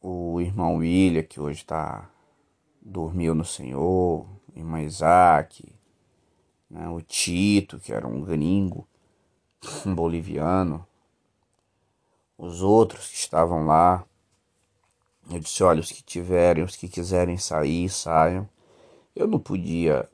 o 0.04 0.42
irmão 0.42 0.76
William, 0.76 1.24
que 1.24 1.40
hoje 1.40 1.62
está 1.62 2.10
dormiu 2.82 3.34
no 3.34 3.46
Senhor, 3.46 4.28
irmão 4.54 4.82
Isaac, 4.82 5.74
né, 6.70 6.90
o 6.90 7.02
Tito, 7.02 7.80
que 7.80 7.94
era 7.94 8.06
um 8.06 8.22
gringo, 8.22 8.86
um 9.86 9.96
boliviano, 9.96 10.86
os 12.38 12.62
outros 12.62 13.08
que 13.08 13.16
estavam 13.16 13.66
lá. 13.66 14.04
Eu 15.32 15.40
disse, 15.40 15.64
olha, 15.64 15.80
os 15.80 15.90
que 15.90 16.04
tiverem, 16.04 16.66
os 16.66 16.76
que 16.76 16.90
quiserem 16.90 17.38
sair, 17.38 17.88
saiam. 17.88 18.50
Eu 19.16 19.26
não 19.26 19.40
podia, 19.40 20.10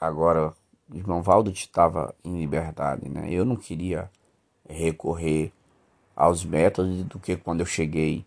agora, 0.00 0.54
o 0.88 0.96
irmão 0.96 1.22
Valdo 1.22 1.50
estava 1.50 2.14
em 2.24 2.38
liberdade, 2.38 3.10
né? 3.10 3.30
Eu 3.30 3.44
não 3.44 3.56
queria 3.56 4.10
recorrer 4.66 5.52
aos 6.16 6.46
métodos 6.46 7.04
do 7.04 7.18
que 7.18 7.36
quando 7.36 7.60
eu 7.60 7.66
cheguei 7.66 8.24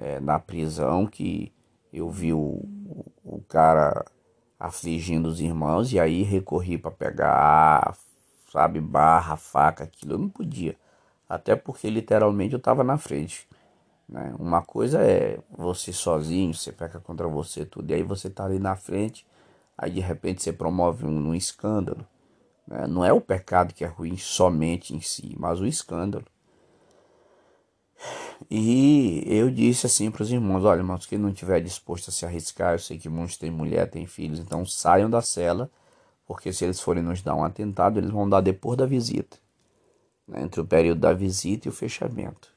é, 0.00 0.18
na 0.18 0.38
prisão 0.38 1.06
que 1.06 1.52
eu 1.92 2.10
vi 2.10 2.32
o, 2.32 2.64
o 3.22 3.42
cara 3.46 4.04
afligindo 4.58 5.28
os 5.28 5.40
irmãos 5.40 5.92
e 5.92 6.00
aí 6.00 6.22
recorri 6.22 6.78
para 6.78 6.90
pegar, 6.90 7.96
sabe, 8.50 8.80
barra, 8.80 9.36
faca, 9.36 9.84
aquilo 9.84 10.14
eu 10.14 10.18
não 10.18 10.28
podia. 10.28 10.76
Até 11.28 11.54
porque 11.54 11.88
literalmente 11.90 12.54
eu 12.54 12.58
estava 12.58 12.82
na 12.82 12.96
frente. 12.96 13.46
Né? 14.08 14.34
Uma 14.38 14.62
coisa 14.62 15.02
é 15.02 15.38
você 15.56 15.92
sozinho, 15.92 16.54
você 16.54 16.72
peca 16.72 16.98
contra 16.98 17.28
você 17.28 17.64
tudo, 17.64 17.90
e 17.90 17.94
aí 17.94 18.02
você 18.02 18.30
tá 18.30 18.44
ali 18.44 18.58
na 18.58 18.74
frente, 18.74 19.26
aí 19.76 19.90
de 19.90 20.00
repente 20.00 20.42
você 20.42 20.52
promove 20.52 21.04
um, 21.04 21.28
um 21.28 21.34
escândalo. 21.34 22.06
Né? 22.66 22.86
Não 22.86 23.04
é 23.04 23.12
o 23.12 23.20
pecado 23.20 23.74
que 23.74 23.84
é 23.84 23.88
ruim 23.88 24.16
somente 24.16 24.94
em 24.94 25.00
si, 25.00 25.36
mas 25.38 25.60
o 25.60 25.66
escândalo. 25.66 26.24
E 28.50 29.22
eu 29.26 29.50
disse 29.50 29.86
assim 29.86 30.10
para 30.10 30.22
os 30.22 30.30
irmãos: 30.32 30.64
olha, 30.64 30.80
irmãos, 30.80 31.06
quem 31.06 31.18
não 31.18 31.30
estiver 31.30 31.60
disposto 31.60 32.08
a 32.08 32.12
se 32.12 32.26
arriscar, 32.26 32.74
eu 32.74 32.78
sei 32.78 32.98
que 32.98 33.08
muitos 33.08 33.36
têm 33.36 33.50
mulher, 33.50 33.88
têm 33.90 34.06
filhos, 34.06 34.38
então 34.38 34.64
saiam 34.66 35.10
da 35.10 35.22
cela, 35.22 35.70
porque 36.26 36.52
se 36.52 36.64
eles 36.64 36.80
forem 36.80 37.02
nos 37.02 37.22
dar 37.22 37.34
um 37.34 37.44
atentado, 37.44 37.98
eles 37.98 38.10
vão 38.10 38.28
dar 38.28 38.40
depois 38.40 38.78
da 38.78 38.86
visita 38.86 39.36
né, 40.30 40.42
entre 40.42 40.60
o 40.60 40.66
período 40.66 41.00
da 41.00 41.12
visita 41.12 41.68
e 41.68 41.70
o 41.70 41.72
fechamento. 41.72 42.52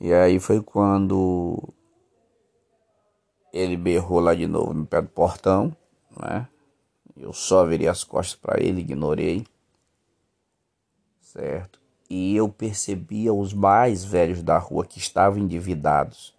E 0.00 0.12
aí 0.12 0.40
foi 0.40 0.62
quando 0.62 1.62
ele 3.52 3.76
berrou 3.76 4.20
lá 4.20 4.34
de 4.34 4.46
novo 4.46 4.74
no 4.74 4.86
pé 4.86 5.00
do 5.00 5.08
portão, 5.08 5.74
né? 6.20 6.48
Eu 7.16 7.32
só 7.32 7.64
virei 7.64 7.86
as 7.86 8.02
costas 8.02 8.34
para 8.34 8.60
ele, 8.60 8.80
ignorei. 8.80 9.46
Certo? 11.20 11.83
E 12.08 12.36
eu 12.36 12.48
percebia 12.48 13.32
os 13.32 13.52
mais 13.52 14.04
velhos 14.04 14.42
da 14.42 14.58
rua 14.58 14.84
que 14.84 14.98
estavam 14.98 15.38
endividados 15.38 16.34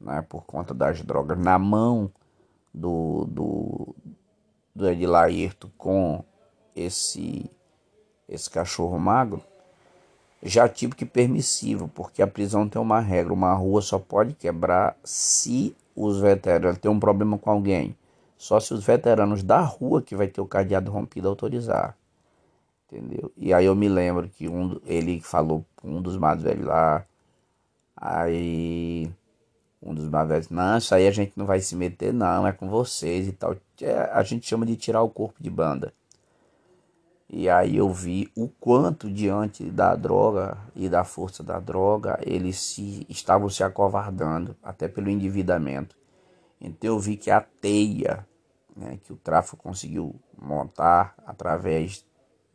né, 0.00 0.24
por 0.28 0.44
conta 0.44 0.72
das 0.72 1.02
drogas 1.02 1.38
na 1.38 1.58
mão 1.58 2.10
do, 2.72 3.24
do, 3.26 3.94
do 4.74 4.86
com 5.76 6.24
esse, 6.74 7.50
esse 8.28 8.48
cachorro 8.48 8.98
magro, 8.98 9.42
já 10.42 10.68
tipo 10.68 10.96
que 10.96 11.04
permissível, 11.04 11.88
porque 11.88 12.22
a 12.22 12.26
prisão 12.26 12.68
tem 12.68 12.80
uma 12.80 13.00
regra, 13.00 13.32
uma 13.32 13.52
rua 13.52 13.82
só 13.82 13.98
pode 13.98 14.34
quebrar 14.34 14.96
se 15.04 15.76
os 15.94 16.18
veteranos 16.18 16.78
têm 16.78 16.90
um 16.90 17.00
problema 17.00 17.36
com 17.36 17.50
alguém. 17.50 17.94
Só 18.38 18.58
se 18.58 18.72
os 18.72 18.82
veteranos 18.82 19.42
da 19.42 19.60
rua 19.60 20.00
que 20.00 20.16
vai 20.16 20.26
ter 20.26 20.40
o 20.40 20.46
cadeado 20.46 20.90
rompido 20.90 21.28
autorizar 21.28 21.94
entendeu? 22.90 23.32
E 23.36 23.54
aí 23.54 23.64
eu 23.64 23.74
me 23.74 23.88
lembro 23.88 24.28
que 24.28 24.48
um, 24.48 24.80
ele 24.84 25.20
falou 25.20 25.64
um 25.84 26.02
dos 26.02 26.16
mais 26.16 26.42
velhos 26.42 26.66
lá, 26.66 27.04
aí 27.96 29.10
um 29.80 29.94
dos 29.94 30.08
mais 30.08 30.28
velhos, 30.28 30.50
não, 30.50 30.78
isso 30.78 30.94
aí 30.94 31.06
a 31.06 31.10
gente 31.10 31.32
não 31.36 31.46
vai 31.46 31.60
se 31.60 31.76
meter 31.76 32.12
não, 32.12 32.46
é 32.46 32.52
com 32.52 32.68
vocês 32.68 33.28
e 33.28 33.32
tal. 33.32 33.56
É, 33.80 34.10
a 34.12 34.22
gente 34.22 34.46
chama 34.46 34.66
de 34.66 34.76
tirar 34.76 35.02
o 35.02 35.08
corpo 35.08 35.42
de 35.42 35.48
banda. 35.48 35.92
E 37.32 37.48
aí 37.48 37.76
eu 37.76 37.88
vi 37.92 38.28
o 38.36 38.48
quanto 38.48 39.08
diante 39.08 39.64
da 39.70 39.94
droga 39.94 40.58
e 40.74 40.88
da 40.88 41.04
força 41.04 41.44
da 41.44 41.60
droga 41.60 42.18
eles 42.22 42.58
se 42.58 43.06
estavam 43.08 43.48
se 43.48 43.62
acovardando, 43.62 44.56
até 44.62 44.88
pelo 44.88 45.08
endividamento. 45.08 45.96
Então 46.60 46.90
eu 46.90 46.98
vi 46.98 47.16
que 47.16 47.30
a 47.30 47.40
teia 47.40 48.26
né, 48.76 48.98
que 49.04 49.12
o 49.12 49.16
tráfico 49.16 49.56
conseguiu 49.56 50.14
montar 50.36 51.14
através 51.24 52.04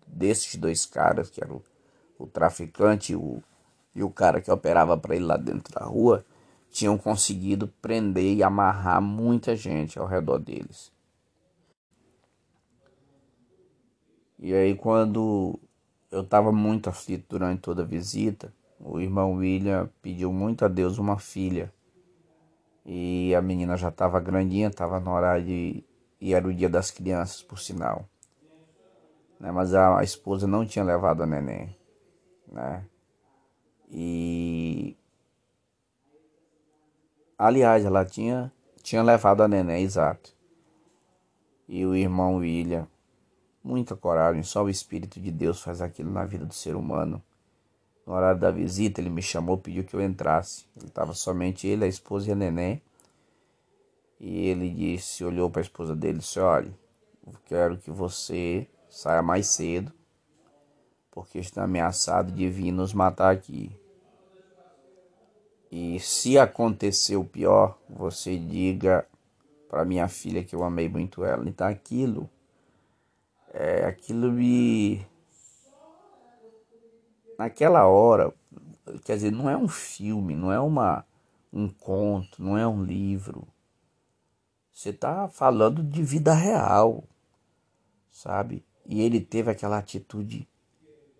desses 0.07 0.55
dois 0.55 0.85
caras, 0.85 1.29
que 1.29 1.43
era 1.43 1.53
o, 1.53 2.27
traficante 2.27 3.13
e 3.13 3.15
o, 3.15 3.41
e 3.93 4.03
o 4.03 4.09
cara 4.09 4.41
que 4.41 4.51
operava 4.51 4.97
para 4.97 5.15
ele 5.15 5.25
lá 5.25 5.37
dentro 5.37 5.73
da 5.73 5.85
rua, 5.85 6.25
tinham 6.71 6.97
conseguido 6.97 7.67
prender 7.81 8.35
e 8.35 8.43
amarrar 8.43 9.01
muita 9.01 9.55
gente 9.55 9.97
ao 9.97 10.05
redor 10.05 10.39
deles. 10.39 10.91
E 14.37 14.53
aí 14.53 14.75
quando 14.75 15.59
eu 16.11 16.21
estava 16.21 16.51
muito 16.51 16.89
aflito 16.89 17.25
durante 17.29 17.61
toda 17.61 17.81
a 17.81 17.85
visita, 17.85 18.53
o 18.79 18.99
irmão 18.99 19.35
William 19.35 19.89
pediu 20.01 20.31
muito 20.31 20.65
a 20.65 20.67
Deus 20.67 20.97
uma 20.97 21.17
filha. 21.17 21.73
E 22.85 23.33
a 23.33 23.41
menina 23.41 23.75
já 23.77 23.89
estava 23.89 24.19
grandinha, 24.19 24.67
estava 24.67 24.99
no 24.99 25.11
horário 25.11 25.45
de... 25.45 25.83
e 26.21 26.33
era 26.33 26.47
o 26.47 26.53
dia 26.53 26.69
das 26.69 26.91
crianças, 26.91 27.41
por 27.41 27.57
sinal 27.59 28.07
né? 29.39 29.51
Mas 29.51 29.73
a, 29.73 29.99
a 29.99 30.03
esposa 30.03 30.47
não 30.47 30.65
tinha 30.65 30.83
levado 30.83 31.23
a 31.23 31.25
neném, 31.25 31.75
né? 32.51 32.85
E 33.89 34.97
aliás, 37.37 37.85
ela 37.85 38.05
tinha 38.05 38.51
tinha 38.81 39.01
levado 39.01 39.41
a 39.41 39.47
neném, 39.47 39.83
exato. 39.83 40.35
E 41.67 41.83
o 41.85 41.95
irmão 41.95 42.35
William, 42.35 42.87
muita 43.63 43.95
coragem, 43.95 44.43
só 44.43 44.63
o 44.63 44.69
espírito 44.69 45.19
de 45.19 45.31
Deus 45.31 45.59
faz 45.59 45.81
aquilo 45.81 46.11
na 46.11 46.23
vida 46.23 46.45
do 46.45 46.53
ser 46.53 46.75
humano. 46.75 47.21
No 48.05 48.13
horário 48.13 48.39
da 48.39 48.51
visita, 48.51 49.01
ele 49.01 49.09
me 49.09 49.23
chamou, 49.23 49.57
pediu 49.57 49.83
que 49.83 49.95
eu 49.95 50.01
entrasse. 50.01 50.65
Ele 50.77 50.85
estava 50.85 51.13
somente 51.13 51.67
ele, 51.67 51.85
a 51.85 51.87
esposa 51.87 52.29
e 52.29 52.31
a 52.31 52.35
neném. 52.35 52.79
E 54.19 54.47
ele 54.47 54.69
disse, 54.69 55.25
olhou 55.25 55.49
para 55.49 55.61
a 55.61 55.63
esposa 55.63 55.95
dele 55.95 56.17
e 56.17 56.21
disse: 56.21 56.39
Olha, 56.39 56.71
eu 57.25 57.33
quero 57.45 57.77
que 57.77 57.89
você 57.89 58.67
saia 58.95 59.21
mais 59.21 59.47
cedo, 59.47 59.91
porque 61.11 61.37
está 61.37 61.65
ameaçado 61.65 62.31
de 62.31 62.49
vir 62.49 62.71
nos 62.71 62.93
matar 62.93 63.33
aqui. 63.33 63.77
E 65.69 65.99
se 65.99 66.39
acontecer 66.39 67.17
o 67.17 67.25
pior, 67.25 67.77
você 67.89 68.37
diga 68.37 69.05
para 69.67 69.83
minha 69.83 70.07
filha 70.07 70.45
que 70.45 70.55
eu 70.55 70.63
amei 70.63 70.87
muito 70.87 71.25
ela. 71.25 71.43
Então 71.45 71.67
aquilo 71.67 72.29
é, 73.53 73.85
aquilo 73.85 74.31
me 74.31 75.05
naquela 77.37 77.85
hora, 77.85 78.33
quer 79.03 79.15
dizer, 79.15 79.31
não 79.31 79.49
é 79.49 79.57
um 79.57 79.67
filme, 79.67 80.33
não 80.33 80.53
é 80.53 80.59
uma 80.59 81.05
um 81.51 81.67
conto, 81.67 82.41
não 82.41 82.57
é 82.57 82.65
um 82.65 82.81
livro. 82.81 83.45
Você 84.71 84.91
está 84.91 85.27
falando 85.27 85.83
de 85.83 86.01
vida 86.01 86.33
real, 86.33 87.03
sabe? 88.09 88.63
E 88.85 89.01
ele 89.01 89.19
teve 89.19 89.49
aquela 89.49 89.77
atitude, 89.77 90.47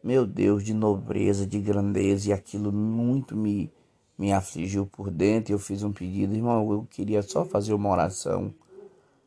meu 0.03 0.25
Deus, 0.25 0.63
de 0.63 0.73
nobreza, 0.73 1.47
de 1.47 1.59
grandeza, 1.59 2.29
e 2.29 2.33
aquilo 2.33 2.71
muito 2.71 3.35
me, 3.35 3.71
me 4.17 4.31
afligiu 4.31 4.85
por 4.85 5.09
dentro. 5.09 5.51
Eu 5.51 5.59
fiz 5.59 5.81
um 5.81 5.91
pedido, 5.91 6.35
irmão, 6.35 6.71
eu 6.71 6.87
queria 6.89 7.21
só 7.23 7.43
fazer 7.43 7.73
uma 7.73 7.89
oração 7.89 8.53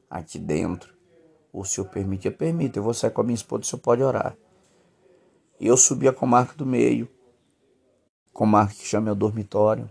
aqui 0.09 0.39
dentro. 0.39 0.95
O 1.53 1.65
senhor 1.65 1.89
permite? 1.89 2.27
Eu 2.27 2.33
permito, 2.33 2.79
eu 2.79 2.83
vou 2.83 2.95
sair 2.95 3.11
com 3.11 3.21
a 3.21 3.25
minha 3.25 3.35
esposa, 3.35 3.63
o 3.63 3.65
senhor 3.65 3.81
pode 3.81 4.03
orar. 4.03 4.37
E 5.59 5.67
eu 5.67 5.77
subi 5.77 6.07
a 6.07 6.13
comarca 6.13 6.55
do 6.55 6.65
meio, 6.65 7.09
comarca 8.33 8.75
que 8.75 8.87
chama 8.87 9.11
o 9.11 9.17
dormitório. 9.17 9.91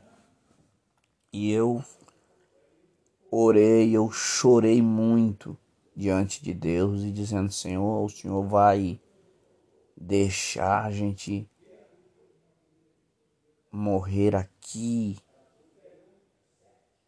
E 1.33 1.51
eu 1.51 1.83
orei, 3.29 3.91
eu 3.91 4.09
chorei 4.09 4.81
muito 4.81 5.57
diante 5.97 6.43
de 6.43 6.53
Deus 6.53 7.01
e 7.01 7.11
dizendo: 7.11 7.51
Senhor, 7.51 8.05
o 8.05 8.09
Senhor 8.09 8.45
vai 8.45 9.01
deixar 9.99 10.85
a 10.85 10.91
gente 10.91 11.49
morrer 13.71 14.35
aqui. 14.35 15.17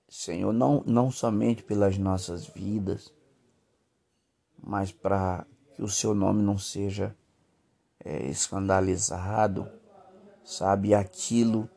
Senhor, 0.10 0.52
não, 0.52 0.84
não 0.88 1.12
somente 1.12 1.62
pelas 1.62 2.00
nossas 2.00 2.48
vidas, 2.48 3.14
mas 4.58 4.92
para 4.92 5.46
que 5.76 5.84
o 5.84 5.88
seu 5.88 6.16
nome 6.16 6.42
não 6.42 6.58
seja 6.58 7.16
é, 8.04 8.26
escandalizado, 8.26 9.70
sabe? 10.44 10.96
Aquilo 10.96 11.70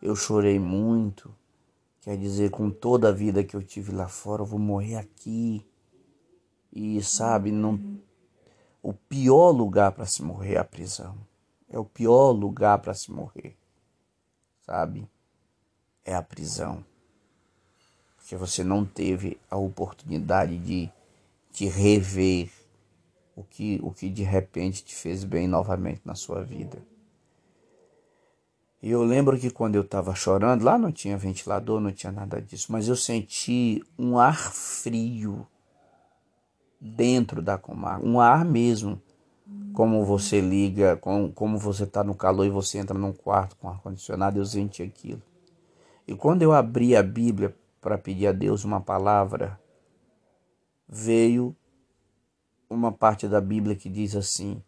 eu 0.00 0.16
chorei 0.16 0.58
muito. 0.58 1.34
Quer 2.00 2.16
dizer, 2.16 2.50
com 2.50 2.70
toda 2.70 3.10
a 3.10 3.12
vida 3.12 3.44
que 3.44 3.54
eu 3.54 3.62
tive 3.62 3.92
lá 3.92 4.08
fora, 4.08 4.40
eu 4.40 4.46
vou 4.46 4.58
morrer 4.58 4.96
aqui. 4.96 5.64
E 6.74 7.00
sabe, 7.04 7.52
não, 7.52 7.78
o 8.82 8.92
pior 8.92 9.52
lugar 9.52 9.92
para 9.92 10.06
se 10.06 10.24
morrer 10.24 10.54
é 10.54 10.58
a 10.58 10.64
prisão. 10.64 11.16
É 11.70 11.78
o 11.78 11.84
pior 11.84 12.32
lugar 12.32 12.80
para 12.80 12.92
se 12.92 13.12
morrer. 13.12 13.56
Sabe? 14.66 15.08
É 16.04 16.16
a 16.16 16.22
prisão. 16.22 16.84
Porque 18.16 18.34
você 18.34 18.64
não 18.64 18.84
teve 18.84 19.38
a 19.48 19.56
oportunidade 19.56 20.58
de, 20.58 20.90
de 21.52 21.66
rever 21.66 22.50
o 23.36 23.44
que, 23.44 23.78
o 23.80 23.92
que 23.92 24.08
de 24.08 24.24
repente 24.24 24.84
te 24.84 24.96
fez 24.96 25.22
bem 25.22 25.46
novamente 25.46 26.00
na 26.04 26.16
sua 26.16 26.42
vida. 26.42 26.78
E 28.82 28.90
eu 28.90 29.02
lembro 29.04 29.38
que 29.38 29.50
quando 29.50 29.76
eu 29.76 29.82
estava 29.82 30.12
chorando, 30.14 30.64
lá 30.64 30.76
não 30.76 30.90
tinha 30.90 31.16
ventilador, 31.16 31.80
não 31.80 31.92
tinha 31.92 32.12
nada 32.12 32.42
disso, 32.42 32.72
mas 32.72 32.88
eu 32.88 32.96
senti 32.96 33.82
um 33.96 34.18
ar 34.18 34.52
frio 34.52 35.46
dentro 36.80 37.40
da 37.40 37.56
comarca, 37.56 38.06
um 38.06 38.20
ar 38.20 38.44
mesmo, 38.44 39.00
como 39.72 40.04
você 40.04 40.40
liga, 40.40 40.96
como, 40.96 41.32
como 41.32 41.58
você 41.58 41.84
está 41.84 42.04
no 42.04 42.14
calor 42.14 42.46
e 42.46 42.50
você 42.50 42.78
entra 42.78 42.96
num 42.96 43.12
quarto 43.12 43.56
com 43.56 43.68
ar-condicionado, 43.68 44.38
eu 44.38 44.44
senti 44.44 44.82
aquilo. 44.82 45.22
E 46.06 46.14
quando 46.14 46.42
eu 46.42 46.52
abri 46.52 46.94
a 46.94 47.02
Bíblia 47.02 47.54
para 47.80 47.98
pedir 47.98 48.26
a 48.26 48.32
Deus 48.32 48.64
uma 48.64 48.80
palavra, 48.80 49.58
veio 50.88 51.56
uma 52.68 52.92
parte 52.92 53.26
da 53.26 53.40
Bíblia 53.40 53.74
que 53.74 53.88
diz 53.88 54.14
assim: 54.14 54.62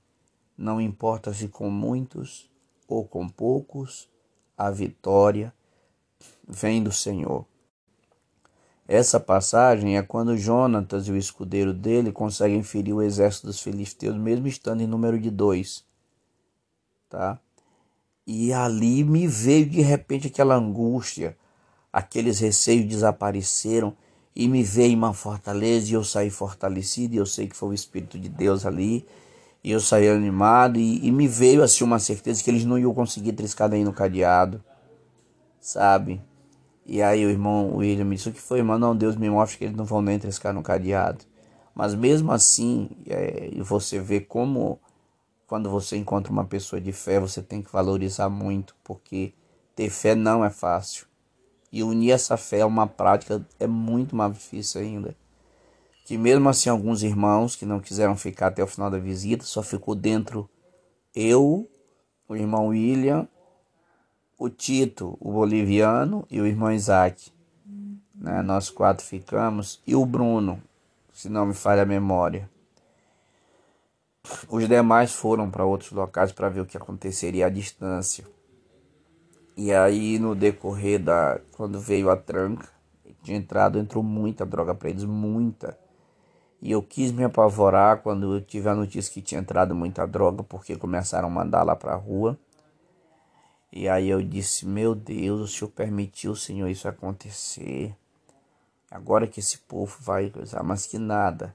Não 0.56 0.80
importa 0.80 1.32
se 1.32 1.48
com 1.48 1.70
muitos 1.70 2.50
ou 2.88 3.06
com 3.06 3.28
poucos, 3.28 4.08
a 4.56 4.70
vitória 4.70 5.52
vem 6.46 6.82
do 6.82 6.92
Senhor. 6.92 7.46
Essa 8.88 9.18
passagem 9.18 9.96
é 9.96 10.02
quando 10.02 10.36
Jonatas 10.36 11.08
e 11.08 11.12
o 11.12 11.16
escudeiro 11.16 11.74
dele 11.74 12.12
conseguem 12.12 12.62
ferir 12.62 12.94
o 12.94 13.02
exército 13.02 13.48
dos 13.48 13.60
filisteus, 13.60 14.16
mesmo 14.16 14.46
estando 14.46 14.80
em 14.80 14.86
número 14.86 15.18
de 15.18 15.30
dois. 15.30 15.84
Tá? 17.08 17.38
E 18.24 18.52
ali 18.52 19.02
me 19.02 19.26
veio 19.26 19.66
de 19.66 19.80
repente 19.80 20.28
aquela 20.28 20.54
angústia, 20.54 21.36
aqueles 21.92 22.38
receios 22.38 22.86
desapareceram 22.86 23.96
e 24.34 24.46
me 24.46 24.62
veio 24.62 24.96
uma 24.96 25.14
fortaleza 25.14 25.90
e 25.90 25.94
eu 25.94 26.04
saí 26.04 26.30
fortalecido 26.30 27.14
e 27.14 27.18
eu 27.18 27.26
sei 27.26 27.48
que 27.48 27.56
foi 27.56 27.70
o 27.70 27.74
Espírito 27.74 28.18
de 28.18 28.28
Deus 28.28 28.64
ali 28.66 29.04
e 29.64 29.70
eu 29.72 29.80
saí 29.80 30.08
animado 30.08 30.78
e, 30.78 31.04
e 31.04 31.10
me 31.10 31.26
veio 31.26 31.62
assim 31.62 31.82
uma 31.82 31.98
certeza 31.98 32.42
que 32.42 32.50
eles 32.50 32.64
não 32.64 32.78
iam 32.78 32.94
conseguir 32.94 33.32
triscar 33.32 33.68
nem 33.68 33.84
no 33.84 33.92
cadeado, 33.92 34.62
sabe? 35.60 36.20
E 36.86 37.02
aí 37.02 37.26
o 37.26 37.30
irmão 37.30 37.76
William 37.76 38.04
me 38.04 38.16
disse, 38.16 38.28
o 38.28 38.32
que 38.32 38.40
foi, 38.40 38.58
irmão? 38.58 38.78
Não, 38.78 38.94
Deus 38.94 39.16
me 39.16 39.28
mostra 39.28 39.58
que 39.58 39.64
eles 39.64 39.76
não 39.76 39.84
vão 39.84 40.00
nem 40.00 40.18
triscar 40.18 40.54
no 40.54 40.62
cadeado. 40.62 41.24
Mas 41.74 41.94
mesmo 41.94 42.32
assim, 42.32 42.88
é, 43.06 43.50
você 43.58 44.00
vê 44.00 44.20
como 44.20 44.78
quando 45.46 45.70
você 45.70 45.96
encontra 45.96 46.32
uma 46.32 46.44
pessoa 46.44 46.80
de 46.80 46.92
fé, 46.92 47.20
você 47.20 47.42
tem 47.42 47.62
que 47.62 47.72
valorizar 47.72 48.28
muito, 48.28 48.74
porque 48.82 49.32
ter 49.74 49.90
fé 49.90 50.14
não 50.14 50.44
é 50.44 50.50
fácil. 50.50 51.06
E 51.72 51.82
unir 51.82 52.12
essa 52.12 52.36
fé 52.36 52.62
a 52.62 52.66
uma 52.66 52.86
prática 52.86 53.44
é 53.60 53.66
muito 53.66 54.16
mais 54.16 54.32
difícil 54.32 54.80
ainda 54.80 55.14
que 56.06 56.16
mesmo 56.16 56.48
assim 56.48 56.70
alguns 56.70 57.02
irmãos 57.02 57.56
que 57.56 57.66
não 57.66 57.80
quiseram 57.80 58.16
ficar 58.16 58.46
até 58.46 58.62
o 58.62 58.66
final 58.68 58.88
da 58.88 58.96
visita, 58.96 59.44
só 59.44 59.60
ficou 59.60 59.92
dentro 59.92 60.48
eu, 61.12 61.68
o 62.28 62.36
irmão 62.36 62.68
William, 62.68 63.26
o 64.38 64.48
Tito, 64.48 65.16
o 65.20 65.32
boliviano 65.32 66.26
e 66.30 66.40
o 66.40 66.46
irmão 66.46 66.72
Isaac. 66.72 67.32
Né? 68.14 68.42
Nós 68.42 68.70
quatro 68.70 69.04
ficamos 69.04 69.80
e 69.86 69.94
o 69.94 70.04
Bruno, 70.04 70.62
se 71.12 71.28
não 71.28 71.46
me 71.46 71.54
falha 71.54 71.82
a 71.82 71.86
memória. 71.86 72.48
Os 74.48 74.68
demais 74.68 75.12
foram 75.12 75.50
para 75.50 75.64
outros 75.64 75.92
locais 75.92 76.32
para 76.32 76.48
ver 76.48 76.60
o 76.60 76.66
que 76.66 76.76
aconteceria 76.76 77.46
à 77.46 77.48
distância. 77.48 78.26
E 79.56 79.72
aí 79.72 80.18
no 80.18 80.34
decorrer 80.34 81.02
da 81.02 81.40
quando 81.52 81.80
veio 81.80 82.10
a 82.10 82.16
tranca 82.16 82.68
de 83.26 83.34
entrada 83.34 83.78
entrou 83.78 84.04
muita 84.04 84.46
droga 84.46 84.74
para 84.74 84.88
eles, 84.88 85.04
muita. 85.04 85.76
E 86.62 86.70
eu 86.70 86.82
quis 86.82 87.10
me 87.10 87.24
apavorar 87.24 88.00
quando 88.02 88.36
eu 88.36 88.40
tive 88.40 88.68
a 88.68 88.74
notícia 88.74 89.12
que 89.12 89.20
tinha 89.20 89.40
entrado 89.40 89.74
muita 89.74 90.06
droga, 90.06 90.42
porque 90.44 90.76
começaram 90.76 91.28
a 91.28 91.30
mandar 91.30 91.64
lá 91.64 91.74
para 91.74 91.92
a 91.92 91.96
rua. 91.96 92.38
E 93.72 93.88
aí 93.88 94.08
eu 94.08 94.22
disse: 94.22 94.66
Meu 94.66 94.94
Deus, 94.94 95.40
o 95.40 95.48
Senhor 95.48 95.70
permitiu, 95.70 96.34
Senhor, 96.34 96.68
isso 96.68 96.88
acontecer. 96.88 97.94
Agora 98.90 99.26
que 99.26 99.40
esse 99.40 99.58
povo 99.58 99.96
vai 100.00 100.32
usar, 100.40 100.62
mas 100.62 100.86
que 100.86 100.98
nada. 100.98 101.54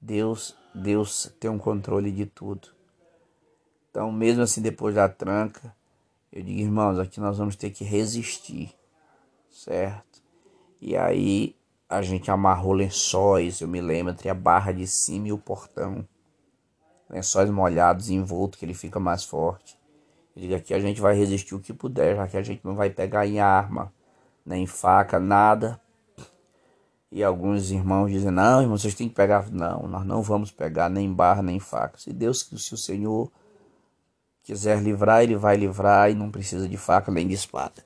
Deus, 0.00 0.56
Deus 0.74 1.32
tem 1.38 1.50
um 1.50 1.58
controle 1.58 2.10
de 2.10 2.24
tudo. 2.24 2.68
Então, 3.90 4.10
mesmo 4.12 4.42
assim, 4.42 4.62
depois 4.62 4.94
da 4.94 5.08
tranca, 5.08 5.74
eu 6.32 6.42
digo, 6.42 6.60
irmãos, 6.60 6.98
aqui 6.98 7.20
nós 7.20 7.38
vamos 7.38 7.56
ter 7.56 7.70
que 7.70 7.84
resistir, 7.84 8.74
certo? 9.50 10.22
E 10.80 10.96
aí 10.96 11.56
a 11.88 12.02
gente 12.02 12.30
amarrou 12.30 12.72
lençóis, 12.72 13.60
eu 13.60 13.68
me 13.68 13.80
lembro, 13.80 14.12
entre 14.12 14.28
a 14.28 14.34
barra 14.34 14.72
de 14.72 14.86
cima 14.86 15.28
e 15.28 15.32
o 15.32 15.38
portão. 15.38 16.06
Lençóis 17.08 17.48
molhados 17.50 18.10
envolto, 18.10 18.58
que 18.58 18.64
ele 18.64 18.74
fica 18.74 19.00
mais 19.00 19.24
forte. 19.24 19.77
Digo 20.38 20.54
aqui 20.54 20.72
a 20.72 20.78
gente 20.78 21.00
vai 21.00 21.16
resistir 21.16 21.52
o 21.56 21.58
que 21.58 21.74
puder, 21.74 22.14
já 22.14 22.28
que 22.28 22.36
a 22.36 22.42
gente 22.42 22.64
não 22.64 22.76
vai 22.76 22.88
pegar 22.88 23.26
em 23.26 23.40
arma, 23.40 23.92
nem 24.46 24.68
faca, 24.68 25.18
nada. 25.18 25.80
E 27.10 27.24
alguns 27.24 27.72
irmãos 27.72 28.08
dizem, 28.08 28.30
não, 28.30 28.62
irmão, 28.62 28.78
vocês 28.78 28.94
têm 28.94 29.08
que 29.08 29.16
pegar. 29.16 29.50
Não, 29.50 29.88
nós 29.88 30.06
não 30.06 30.22
vamos 30.22 30.52
pegar 30.52 30.88
nem 30.88 31.12
barra, 31.12 31.42
nem 31.42 31.58
faca. 31.58 31.98
Se 31.98 32.12
Deus, 32.12 32.48
se 32.56 32.72
o 32.72 32.76
Senhor 32.76 33.32
quiser 34.44 34.80
livrar, 34.80 35.24
ele 35.24 35.34
vai 35.34 35.56
livrar 35.56 36.08
e 36.08 36.14
não 36.14 36.30
precisa 36.30 36.68
de 36.68 36.76
faca 36.76 37.10
nem 37.10 37.26
de 37.26 37.34
espada. 37.34 37.84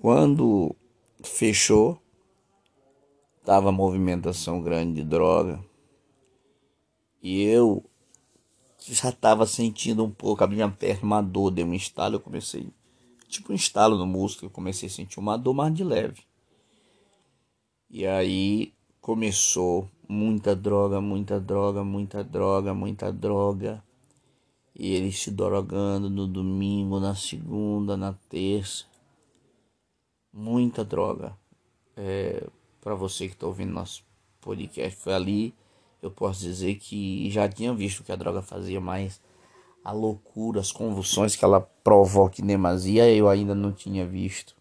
Quando 0.00 0.74
fechou, 1.22 1.96
tava 3.44 3.70
movimentação 3.70 4.60
grande 4.60 4.94
de 4.94 5.04
droga. 5.04 5.60
E 7.22 7.44
eu 7.44 7.84
já 8.88 9.10
estava 9.10 9.46
sentindo 9.46 10.04
um 10.04 10.10
pouco 10.10 10.42
a 10.44 10.46
minha 10.46 10.68
perna, 10.68 11.02
uma 11.02 11.22
dor, 11.22 11.50
deu 11.50 11.66
um 11.66 11.74
estalo, 11.74 12.16
eu 12.16 12.20
comecei, 12.20 12.68
tipo 13.28 13.52
um 13.52 13.56
estalo 13.56 13.96
no 13.96 14.06
músculo, 14.06 14.46
eu 14.46 14.54
comecei 14.54 14.88
a 14.88 14.92
sentir 14.92 15.18
uma 15.18 15.36
dor 15.36 15.54
mais 15.54 15.74
de 15.74 15.84
leve. 15.84 16.22
E 17.90 18.06
aí 18.06 18.72
começou 19.00 19.88
muita 20.08 20.56
droga, 20.56 21.00
muita 21.00 21.38
droga, 21.38 21.84
muita 21.84 22.24
droga, 22.24 22.74
muita 22.74 23.12
droga. 23.12 23.82
E 24.74 24.92
ele 24.94 25.12
se 25.12 25.30
drogando 25.30 26.08
no 26.08 26.26
domingo, 26.26 26.98
na 26.98 27.14
segunda, 27.14 27.96
na 27.96 28.14
terça 28.28 28.86
muita 30.32 30.84
droga. 30.84 31.36
é, 31.96 32.48
para 32.80 32.94
você 32.94 33.28
que 33.28 33.34
está 33.34 33.46
ouvindo 33.46 33.72
nosso 33.72 34.02
podcast, 34.40 34.98
foi 34.98 35.14
ali, 35.14 35.54
eu 36.02 36.10
posso 36.10 36.40
dizer 36.40 36.74
que 36.74 37.30
já 37.30 37.48
tinha 37.48 37.72
visto 37.72 38.00
o 38.00 38.04
que 38.04 38.10
a 38.10 38.16
droga 38.16 38.42
fazia, 38.42 38.80
mas 38.80 39.20
a 39.84 39.92
loucura, 39.92 40.60
as 40.60 40.72
convulsões 40.72 41.36
que 41.36 41.44
ela 41.44 41.60
provoca 41.60 42.42
em 42.42 42.46
demasia, 42.46 43.08
eu 43.10 43.28
ainda 43.28 43.54
não 43.54 43.72
tinha 43.72 44.04
visto. 44.04 44.54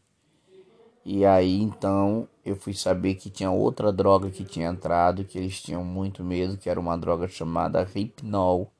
E 1.04 1.25
aí 1.25 1.60
então 1.60 2.27
eu 2.45 2.56
fui 2.56 2.73
saber 2.73 3.15
que 3.15 3.30
tinha 3.30 3.49
outra 3.49 3.91
droga 3.91 4.30
que 4.30 4.43
tinha 4.43 4.69
entrado, 4.69 5.25
que 5.25 5.38
eles 5.38 5.60
tinham 5.60 5.84
muito 5.84 6.23
medo, 6.23 6.58
que 6.58 6.69
era 6.69 6.80
uma 6.80 6.95
droga 6.95 7.27
chamada 7.27 7.84
Ripnol. 7.84 8.71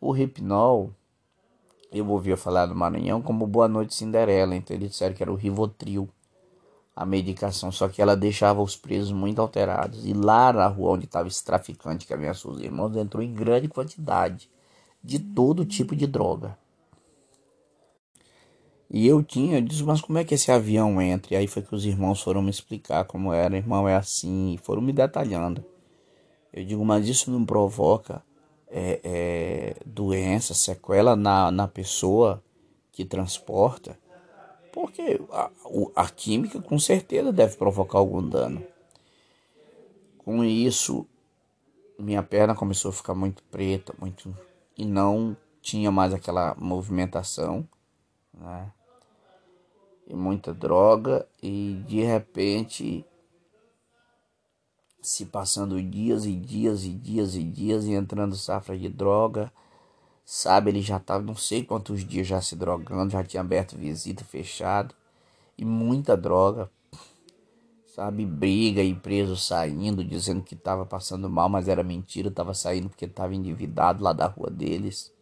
O 0.00 0.12
Ripnol, 0.12 0.92
eu 1.90 2.08
ouvia 2.08 2.36
falar 2.36 2.68
no 2.68 2.74
Maranhão 2.74 3.20
como 3.20 3.46
Boa 3.48 3.66
Noite 3.66 3.94
Cinderela, 3.94 4.54
então 4.54 4.76
eles 4.76 4.90
disseram 4.90 5.14
que 5.14 5.22
era 5.22 5.32
o 5.32 5.36
Rivotril, 5.36 6.08
a 6.96 7.04
medicação, 7.04 7.70
só 7.70 7.88
que 7.88 8.00
ela 8.00 8.16
deixava 8.16 8.62
os 8.62 8.74
presos 8.74 9.12
muito 9.12 9.38
alterados. 9.38 10.06
E 10.06 10.14
lá 10.14 10.50
na 10.50 10.66
rua 10.66 10.92
onde 10.92 11.04
estava 11.04 11.28
esse 11.28 11.44
traficante 11.44 12.06
que 12.06 12.14
ameaçou 12.14 12.52
os 12.52 12.62
irmãos, 12.62 12.96
entrou 12.96 13.22
em 13.22 13.34
grande 13.34 13.68
quantidade 13.68 14.48
de 15.04 15.18
todo 15.18 15.66
tipo 15.66 15.94
de 15.94 16.06
droga. 16.06 16.56
E 18.88 19.06
eu 19.06 19.22
tinha, 19.22 19.58
eu 19.58 19.60
disse, 19.60 19.82
mas 19.82 20.00
como 20.00 20.16
é 20.16 20.24
que 20.24 20.34
esse 20.34 20.50
avião 20.50 21.02
entra? 21.02 21.34
E 21.34 21.36
aí 21.36 21.46
foi 21.46 21.60
que 21.60 21.74
os 21.74 21.84
irmãos 21.84 22.22
foram 22.22 22.40
me 22.40 22.50
explicar 22.50 23.04
como 23.04 23.30
era, 23.30 23.56
irmão, 23.56 23.86
é 23.86 23.94
assim, 23.94 24.54
e 24.54 24.58
foram 24.58 24.80
me 24.80 24.92
detalhando. 24.92 25.62
Eu 26.50 26.64
digo, 26.64 26.82
mas 26.84 27.06
isso 27.06 27.30
não 27.30 27.44
provoca 27.44 28.22
é, 28.68 29.00
é, 29.04 29.76
doença, 29.84 30.54
sequela 30.54 31.14
na, 31.14 31.50
na 31.50 31.68
pessoa 31.68 32.42
que 32.90 33.04
transporta? 33.04 33.98
Porque 34.76 35.18
a, 35.32 35.50
a 35.96 36.10
química 36.10 36.60
com 36.60 36.78
certeza 36.78 37.32
deve 37.32 37.56
provocar 37.56 37.96
algum 37.96 38.20
dano. 38.20 38.62
Com 40.18 40.44
isso, 40.44 41.06
minha 41.98 42.22
perna 42.22 42.54
começou 42.54 42.90
a 42.90 42.92
ficar 42.92 43.14
muito 43.14 43.42
preta, 43.44 43.94
muito 43.98 44.36
e 44.76 44.84
não 44.84 45.34
tinha 45.62 45.90
mais 45.90 46.12
aquela 46.12 46.54
movimentação, 46.58 47.66
né? 48.34 48.70
E 50.06 50.14
muita 50.14 50.52
droga 50.52 51.26
e 51.42 51.82
de 51.88 52.02
repente 52.02 53.02
se 55.00 55.24
passando 55.24 55.82
dias 55.82 56.26
e 56.26 56.36
dias 56.36 56.84
e 56.84 56.90
dias 56.90 57.34
e 57.34 57.42
dias 57.42 57.86
e 57.86 57.92
entrando 57.92 58.36
safra 58.36 58.76
de 58.76 58.90
droga, 58.90 59.50
sabe? 60.26 60.70
Ele 60.70 60.82
já 60.82 60.96
estava 60.96 61.22
não 61.22 61.36
sei 61.36 61.64
quantos 61.64 62.04
dias 62.04 62.26
já 62.26 62.42
se 62.42 62.56
drogando, 62.56 63.12
já 63.12 63.22
tinha 63.22 63.40
aberto 63.40 63.76
visita 63.78 64.24
fechado 64.24 64.94
e 65.56 65.64
muita 65.64 66.16
droga, 66.16 66.70
sabe? 67.86 68.26
Briga 68.26 68.82
e 68.82 68.94
preso 68.94 69.36
saindo, 69.36 70.04
dizendo 70.04 70.42
que 70.42 70.54
estava 70.54 70.84
passando 70.84 71.30
mal, 71.30 71.48
mas 71.48 71.68
era 71.68 71.82
mentira, 71.84 72.28
estava 72.28 72.52
saindo 72.52 72.88
porque 72.88 73.04
estava 73.06 73.34
endividado 73.34 74.02
lá 74.02 74.12
da 74.12 74.26
rua 74.26 74.50
deles. 74.50 75.14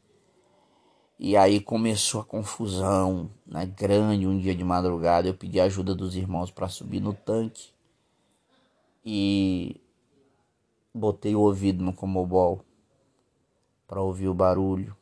E 1.19 1.37
aí 1.37 1.61
começou 1.61 2.23
a 2.23 2.25
confusão, 2.25 3.31
né? 3.47 3.67
Grande 3.67 4.27
um 4.27 4.39
dia 4.39 4.55
de 4.55 4.65
madrugada. 4.65 5.29
Eu 5.29 5.35
pedi 5.35 5.61
ajuda 5.61 5.95
dos 5.95 6.17
irmãos 6.17 6.51
para 6.51 6.69
subir 6.69 7.01
no 7.01 7.15
tanque. 7.15 7.73
E 9.05 9.81
botei 10.93 11.35
o 11.37 11.41
ouvido 11.41 11.85
no 11.85 11.93
comobol 11.93 12.65
para 13.95 14.03
ouvir 14.03 14.27
o 14.27 14.35
barulho. 14.35 14.97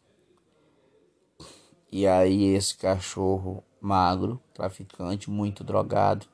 E 1.90 2.07
aí 2.07 2.55
esse 2.55 2.76
cachorro 2.76 3.64
magro, 3.81 4.38
traficante, 4.52 5.31
muito 5.31 5.64
drogado, 5.64 6.26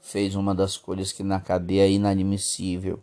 fez 0.00 0.36
uma 0.36 0.54
das 0.54 0.76
coisas 0.76 1.10
que 1.10 1.24
na 1.24 1.40
cadeia 1.40 1.82
é 1.82 1.90
inadmissível 1.90 3.02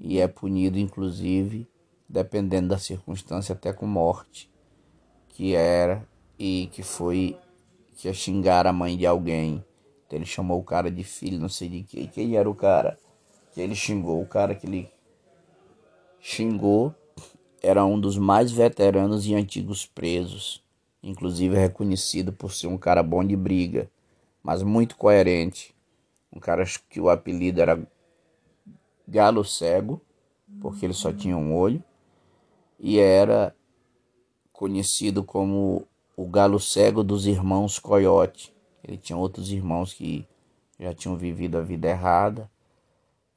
e 0.00 0.18
é 0.18 0.26
punido 0.26 0.76
inclusive, 0.76 1.70
dependendo 2.08 2.66
da 2.66 2.78
circunstância, 2.78 3.52
até 3.52 3.72
com 3.72 3.86
morte 3.86 4.50
que 5.28 5.54
era 5.54 6.04
e 6.36 6.68
que 6.72 6.82
foi 6.82 7.38
que 7.94 8.08
ia 8.08 8.12
xingar 8.12 8.66
a 8.66 8.72
mãe 8.72 8.96
de 8.96 9.06
alguém. 9.06 9.64
Então 10.04 10.18
ele 10.18 10.26
chamou 10.26 10.58
o 10.58 10.64
cara 10.64 10.90
de 10.90 11.04
filho, 11.04 11.38
não 11.38 11.48
sei 11.48 11.68
de 11.68 11.84
quem. 11.84 12.08
Quem 12.08 12.36
era 12.36 12.50
o 12.50 12.56
cara 12.56 12.98
que 13.54 13.60
ele 13.60 13.76
xingou? 13.76 14.20
O 14.20 14.26
cara 14.26 14.52
que 14.52 14.66
ele 14.66 14.92
xingou 16.18 16.92
era 17.62 17.84
um 17.84 17.98
dos 17.98 18.18
mais 18.18 18.50
veteranos 18.50 19.26
e 19.26 19.34
antigos 19.34 19.86
presos, 19.86 20.62
inclusive 21.02 21.56
reconhecido 21.56 22.32
por 22.32 22.52
ser 22.52 22.66
um 22.66 22.76
cara 22.76 23.02
bom 23.02 23.24
de 23.24 23.36
briga, 23.36 23.88
mas 24.42 24.62
muito 24.62 24.96
coerente. 24.96 25.74
Um 26.32 26.40
cara 26.40 26.64
que 26.90 27.00
o 27.00 27.08
apelido 27.08 27.60
era 27.60 27.80
Galo 29.06 29.44
Cego, 29.44 30.00
porque 30.60 30.84
ele 30.84 30.92
só 30.92 31.12
tinha 31.12 31.36
um 31.36 31.54
olho, 31.54 31.82
e 32.78 32.98
era 32.98 33.54
conhecido 34.52 35.22
como 35.22 35.86
o 36.16 36.26
galo 36.26 36.58
cego 36.58 37.02
dos 37.02 37.26
irmãos 37.26 37.78
Coyote. 37.78 38.54
Ele 38.82 38.96
tinha 38.96 39.16
outros 39.16 39.50
irmãos 39.50 39.94
que 39.94 40.26
já 40.78 40.92
tinham 40.92 41.16
vivido 41.16 41.58
a 41.58 41.62
vida 41.62 41.88
errada 41.88 42.50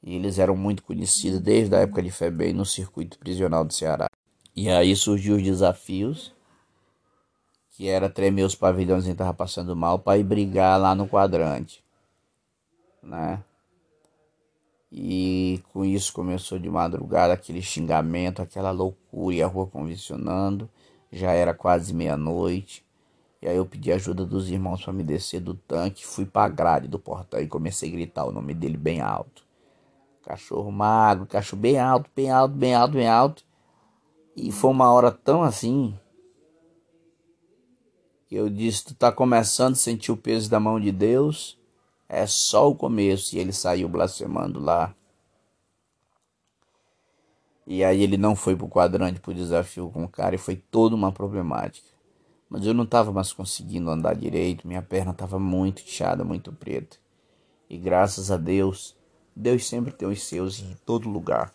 e 0.02 0.14
eles 0.14 0.38
eram 0.38 0.56
muito 0.56 0.82
conhecidos 0.82 1.40
desde 1.40 1.74
a 1.74 1.80
época 1.80 2.02
de 2.02 2.10
Febem 2.10 2.52
no 2.52 2.64
circuito 2.64 3.18
prisional 3.18 3.64
do 3.64 3.72
Ceará. 3.72 4.06
E 4.56 4.70
aí 4.70 4.96
surgiu 4.96 5.36
os 5.36 5.42
desafios, 5.42 6.34
que 7.72 7.88
era 7.88 8.08
tremer 8.08 8.42
os 8.42 8.54
pavilhões 8.54 9.04
que 9.04 9.10
estava 9.10 9.34
passando 9.34 9.76
mal 9.76 9.98
para 9.98 10.16
ir 10.16 10.24
brigar 10.24 10.80
lá 10.80 10.94
no 10.94 11.06
quadrante, 11.06 11.84
né? 13.02 13.44
E 14.90 15.62
com 15.74 15.84
isso 15.84 16.10
começou 16.10 16.58
de 16.58 16.70
madrugada 16.70 17.34
aquele 17.34 17.60
xingamento, 17.60 18.40
aquela 18.40 18.70
loucura 18.70 19.36
e 19.36 19.42
a 19.42 19.46
rua 19.46 19.66
convencionando. 19.66 20.70
Já 21.12 21.32
era 21.32 21.52
quase 21.52 21.92
meia-noite. 21.92 22.82
E 23.42 23.48
aí 23.48 23.56
eu 23.56 23.66
pedi 23.66 23.92
ajuda 23.92 24.24
dos 24.24 24.48
irmãos 24.48 24.82
para 24.82 24.94
me 24.94 25.02
descer 25.02 25.40
do 25.40 25.54
tanque. 25.54 26.06
Fui 26.06 26.24
para 26.24 26.46
a 26.46 26.48
grade 26.48 26.88
do 26.88 26.98
portão 26.98 27.40
e 27.40 27.46
comecei 27.46 27.90
a 27.90 27.92
gritar 27.92 28.24
o 28.24 28.32
nome 28.32 28.54
dele 28.54 28.78
bem 28.78 29.02
alto. 29.02 29.44
Cachorro 30.22 30.72
magro, 30.72 31.26
cachorro 31.26 31.60
bem 31.60 31.78
alto, 31.78 32.10
bem 32.16 32.30
alto, 32.30 32.54
bem 32.54 32.74
alto, 32.74 32.92
bem 32.94 33.08
alto. 33.08 33.45
E 34.36 34.52
foi 34.52 34.70
uma 34.70 34.92
hora 34.92 35.10
tão 35.10 35.42
assim 35.42 35.98
que 38.28 38.34
eu 38.34 38.50
disse: 38.50 38.84
Tu 38.84 38.94
tá 38.94 39.10
começando 39.10 39.72
a 39.72 39.76
sentir 39.76 40.12
o 40.12 40.16
peso 40.16 40.50
da 40.50 40.60
mão 40.60 40.78
de 40.78 40.92
Deus? 40.92 41.58
É 42.06 42.26
só 42.26 42.68
o 42.68 42.74
começo. 42.74 43.34
E 43.34 43.38
ele 43.38 43.52
saiu 43.52 43.88
blasfemando 43.88 44.60
lá. 44.60 44.94
E 47.66 47.82
aí 47.82 48.02
ele 48.02 48.16
não 48.16 48.36
foi 48.36 48.54
pro 48.54 48.68
quadrante 48.68 49.18
pro 49.18 49.34
desafio 49.34 49.90
com 49.90 50.04
o 50.04 50.08
cara 50.08 50.34
e 50.34 50.38
foi 50.38 50.54
toda 50.54 50.94
uma 50.94 51.10
problemática. 51.10 51.88
Mas 52.48 52.64
eu 52.64 52.72
não 52.72 52.84
estava 52.84 53.10
mais 53.10 53.32
conseguindo 53.32 53.90
andar 53.90 54.14
direito, 54.14 54.68
minha 54.68 54.82
perna 54.82 55.10
estava 55.10 55.36
muito 55.36 55.82
inchada, 55.82 56.22
muito 56.22 56.52
preta. 56.52 56.96
E 57.68 57.76
graças 57.76 58.30
a 58.30 58.36
Deus, 58.36 58.96
Deus 59.34 59.66
sempre 59.66 59.92
tem 59.92 60.06
os 60.06 60.22
seus 60.22 60.60
em 60.60 60.76
todo 60.86 61.08
lugar. 61.08 61.52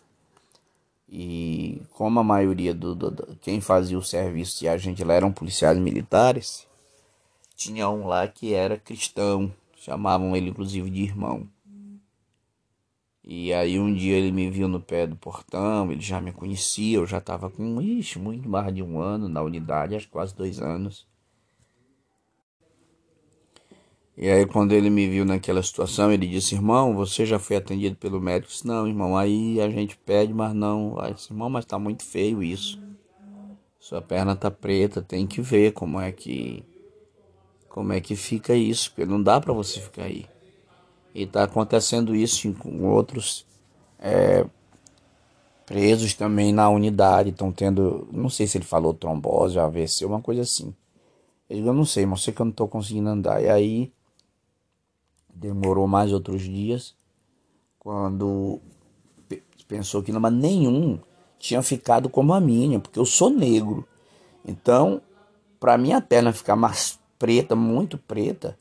E 1.14 1.82
como 1.92 2.20
a 2.20 2.24
maioria 2.24 2.72
do, 2.72 2.94
do, 2.94 3.10
do 3.10 3.36
quem 3.42 3.60
fazia 3.60 3.98
o 3.98 4.02
serviço 4.02 4.64
e 4.64 4.68
a 4.68 4.78
gente 4.78 5.04
lá 5.04 5.12
eram 5.12 5.30
policiais 5.30 5.78
militares, 5.78 6.66
tinha 7.54 7.86
um 7.90 8.06
lá 8.06 8.26
que 8.26 8.54
era 8.54 8.78
cristão, 8.78 9.52
chamavam 9.76 10.34
ele 10.34 10.48
inclusive 10.48 10.88
de 10.88 11.02
irmão. 11.02 11.46
E 13.22 13.52
aí 13.52 13.78
um 13.78 13.92
dia 13.92 14.16
ele 14.16 14.32
me 14.32 14.48
viu 14.50 14.66
no 14.66 14.80
pé 14.80 15.06
do 15.06 15.14
portão, 15.14 15.92
ele 15.92 16.00
já 16.00 16.18
me 16.18 16.32
conhecia, 16.32 16.96
eu 16.96 17.06
já 17.06 17.18
estava 17.18 17.50
com, 17.50 17.82
ixi, 17.82 18.18
muito 18.18 18.48
mais 18.48 18.74
de 18.74 18.82
um 18.82 18.98
ano 18.98 19.28
na 19.28 19.42
unidade, 19.42 19.94
acho 19.94 20.08
quase 20.08 20.34
dois 20.34 20.62
anos. 20.62 21.06
E 24.16 24.28
aí 24.28 24.46
quando 24.46 24.72
ele 24.72 24.90
me 24.90 25.08
viu 25.08 25.24
naquela 25.24 25.62
situação, 25.62 26.12
ele 26.12 26.26
disse, 26.26 26.54
irmão, 26.54 26.94
você 26.94 27.24
já 27.24 27.38
foi 27.38 27.56
atendido 27.56 27.96
pelo 27.96 28.20
médico? 28.20 28.48
Eu 28.48 28.52
disse, 28.52 28.66
não, 28.66 28.86
irmão, 28.86 29.16
aí 29.16 29.60
a 29.60 29.70
gente 29.70 29.96
pede, 29.96 30.34
mas 30.34 30.54
não. 30.54 31.00
Aí 31.00 31.14
disse, 31.14 31.32
irmão, 31.32 31.48
mas 31.48 31.64
tá 31.64 31.78
muito 31.78 32.04
feio 32.04 32.42
isso. 32.42 32.80
Sua 33.80 34.02
perna 34.02 34.36
tá 34.36 34.50
preta, 34.50 35.02
tem 35.02 35.26
que 35.26 35.40
ver 35.40 35.72
como 35.72 36.00
é 36.00 36.12
que 36.12 36.64
como 37.68 37.92
é 37.92 38.00
que 38.02 38.14
fica 38.14 38.54
isso, 38.54 38.90
porque 38.90 39.06
não 39.06 39.22
dá 39.22 39.40
para 39.40 39.52
você 39.52 39.80
ficar 39.80 40.04
aí. 40.04 40.26
E 41.14 41.22
está 41.22 41.44
acontecendo 41.44 42.14
isso 42.14 42.52
com 42.54 42.86
outros 42.86 43.46
é, 43.98 44.44
presos 45.64 46.12
também 46.12 46.52
na 46.52 46.68
unidade. 46.68 47.30
Estão 47.30 47.50
tendo, 47.50 48.06
não 48.12 48.28
sei 48.28 48.46
se 48.46 48.58
ele 48.58 48.64
falou 48.66 48.92
trombose, 48.92 49.58
AVC, 49.58 50.04
uma 50.04 50.20
coisa 50.20 50.42
assim. 50.42 50.74
Eu 51.48 51.72
não 51.72 51.84
sei, 51.86 52.04
mas 52.04 52.22
sei 52.22 52.34
que 52.34 52.42
eu 52.42 52.44
não 52.44 52.50
estou 52.50 52.68
conseguindo 52.68 53.08
andar. 53.08 53.42
E 53.42 53.48
aí 53.48 53.92
demorou 55.32 55.86
mais 55.86 56.12
outros 56.12 56.42
dias 56.42 56.94
quando 57.78 58.60
pensou 59.66 60.02
que 60.02 60.12
não, 60.12 60.20
mas 60.20 60.32
nenhum 60.32 61.00
tinha 61.38 61.62
ficado 61.62 62.08
como 62.08 62.34
a 62.34 62.40
minha, 62.40 62.78
porque 62.78 62.98
eu 62.98 63.06
sou 63.06 63.30
negro. 63.30 63.88
Então, 64.44 65.00
para 65.58 65.78
minha 65.78 66.00
perna 66.00 66.32
ficar 66.32 66.56
mais 66.56 67.00
preta, 67.18 67.56
muito 67.56 67.96
preta, 67.96 68.58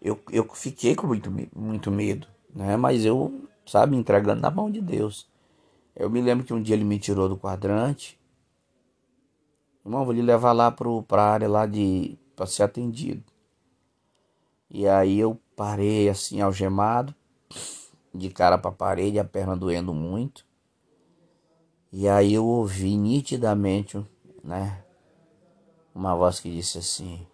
eu, 0.00 0.18
eu 0.32 0.48
fiquei 0.54 0.94
com 0.94 1.06
muito, 1.06 1.30
muito 1.54 1.90
medo. 1.90 2.26
né? 2.54 2.76
Mas 2.76 3.04
eu, 3.04 3.42
sabe, 3.66 3.96
entregando 3.96 4.40
na 4.40 4.50
mão 4.50 4.70
de 4.70 4.80
Deus. 4.80 5.28
Eu 5.94 6.10
me 6.10 6.20
lembro 6.20 6.44
que 6.44 6.52
um 6.54 6.62
dia 6.62 6.74
ele 6.74 6.84
me 6.84 6.98
tirou 6.98 7.28
do 7.28 7.36
quadrante. 7.36 8.18
Irmão, 9.84 10.04
vou 10.04 10.14
lhe 10.14 10.22
levar 10.22 10.52
lá 10.52 10.70
pro, 10.70 11.02
pra 11.02 11.24
área 11.24 11.48
lá 11.48 11.66
de. 11.66 12.18
pra 12.34 12.46
ser 12.46 12.62
atendido. 12.62 13.22
E 14.70 14.88
aí 14.88 15.18
eu 15.18 15.40
parei 15.54 16.08
assim, 16.08 16.40
algemado, 16.40 17.14
de 18.14 18.30
cara 18.30 18.58
pra 18.58 18.70
parede, 18.70 19.18
a 19.18 19.24
perna 19.24 19.56
doendo 19.56 19.92
muito. 19.92 20.46
E 21.92 22.08
aí 22.08 22.34
eu 22.34 22.44
ouvi 22.44 22.96
nitidamente, 22.96 24.04
né? 24.42 24.84
Uma 25.94 26.14
voz 26.14 26.40
que 26.40 26.50
disse 26.50 26.78
assim: 26.78 27.24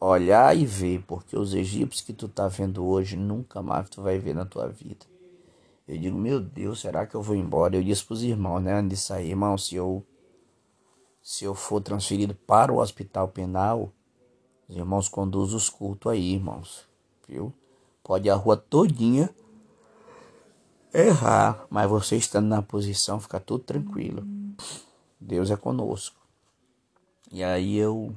Olhar 0.00 0.56
e 0.56 0.66
ver, 0.66 1.04
porque 1.06 1.36
os 1.36 1.54
egípcios 1.54 2.04
que 2.04 2.12
tu 2.12 2.28
tá 2.28 2.48
vendo 2.48 2.84
hoje 2.84 3.16
nunca 3.16 3.62
mais 3.62 3.88
tu 3.88 4.02
vai 4.02 4.18
ver 4.18 4.34
na 4.34 4.44
tua 4.44 4.68
vida. 4.68 5.06
Eu 5.86 5.96
digo, 5.96 6.18
meu 6.18 6.40
Deus, 6.40 6.80
será 6.80 7.06
que 7.06 7.14
eu 7.14 7.22
vou 7.22 7.36
embora? 7.36 7.76
Eu 7.76 7.82
disse 7.82 8.04
pros 8.04 8.24
irmãos, 8.24 8.60
né, 8.60 8.74
antes 8.74 8.98
de 8.98 9.04
sair, 9.04 9.30
irmão, 9.30 9.56
se 9.56 9.76
eu 9.76 10.04
se 11.22 11.44
eu 11.44 11.54
for 11.54 11.80
transferido 11.80 12.34
para 12.34 12.72
o 12.72 12.78
hospital 12.78 13.28
penal, 13.28 13.92
os 14.68 14.76
irmãos 14.76 15.08
conduzem 15.08 15.56
os 15.56 15.68
cultos 15.68 16.10
aí, 16.10 16.34
irmãos, 16.34 16.86
viu? 17.28 17.52
Pode 18.02 18.28
a 18.28 18.34
rua 18.34 18.56
todinha 18.56 19.30
errar, 20.92 21.66
mas 21.68 21.88
você 21.88 22.16
estando 22.16 22.46
na 22.46 22.62
posição, 22.62 23.20
fica 23.20 23.38
tudo 23.38 23.64
tranquilo. 23.64 24.26
Deus 25.20 25.50
é 25.50 25.56
conosco. 25.56 26.16
E 27.30 27.42
aí 27.42 27.76
eu 27.76 28.14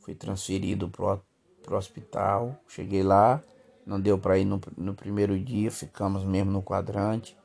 fui 0.00 0.14
transferido 0.14 0.88
pro, 0.88 1.20
pro 1.62 1.76
hospital, 1.76 2.56
cheguei 2.68 3.02
lá, 3.02 3.42
não 3.84 4.00
deu 4.00 4.18
para 4.18 4.38
ir 4.38 4.44
no, 4.44 4.60
no 4.76 4.94
primeiro 4.94 5.38
dia, 5.38 5.70
ficamos 5.70 6.24
mesmo 6.24 6.50
no 6.50 6.62
quadrante. 6.62 7.36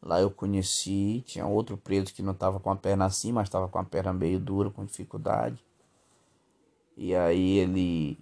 Lá 0.00 0.20
eu 0.20 0.30
conheci, 0.30 1.22
tinha 1.26 1.46
outro 1.46 1.76
preso 1.76 2.12
que 2.12 2.22
não 2.22 2.32
estava 2.32 2.60
com 2.60 2.70
a 2.70 2.76
perna 2.76 3.06
assim, 3.06 3.32
mas 3.32 3.48
estava 3.48 3.68
com 3.68 3.78
a 3.78 3.84
perna 3.84 4.12
meio 4.12 4.38
dura, 4.38 4.70
com 4.70 4.84
dificuldade. 4.84 5.62
E 6.96 7.14
aí 7.14 7.58
ele, 7.58 8.18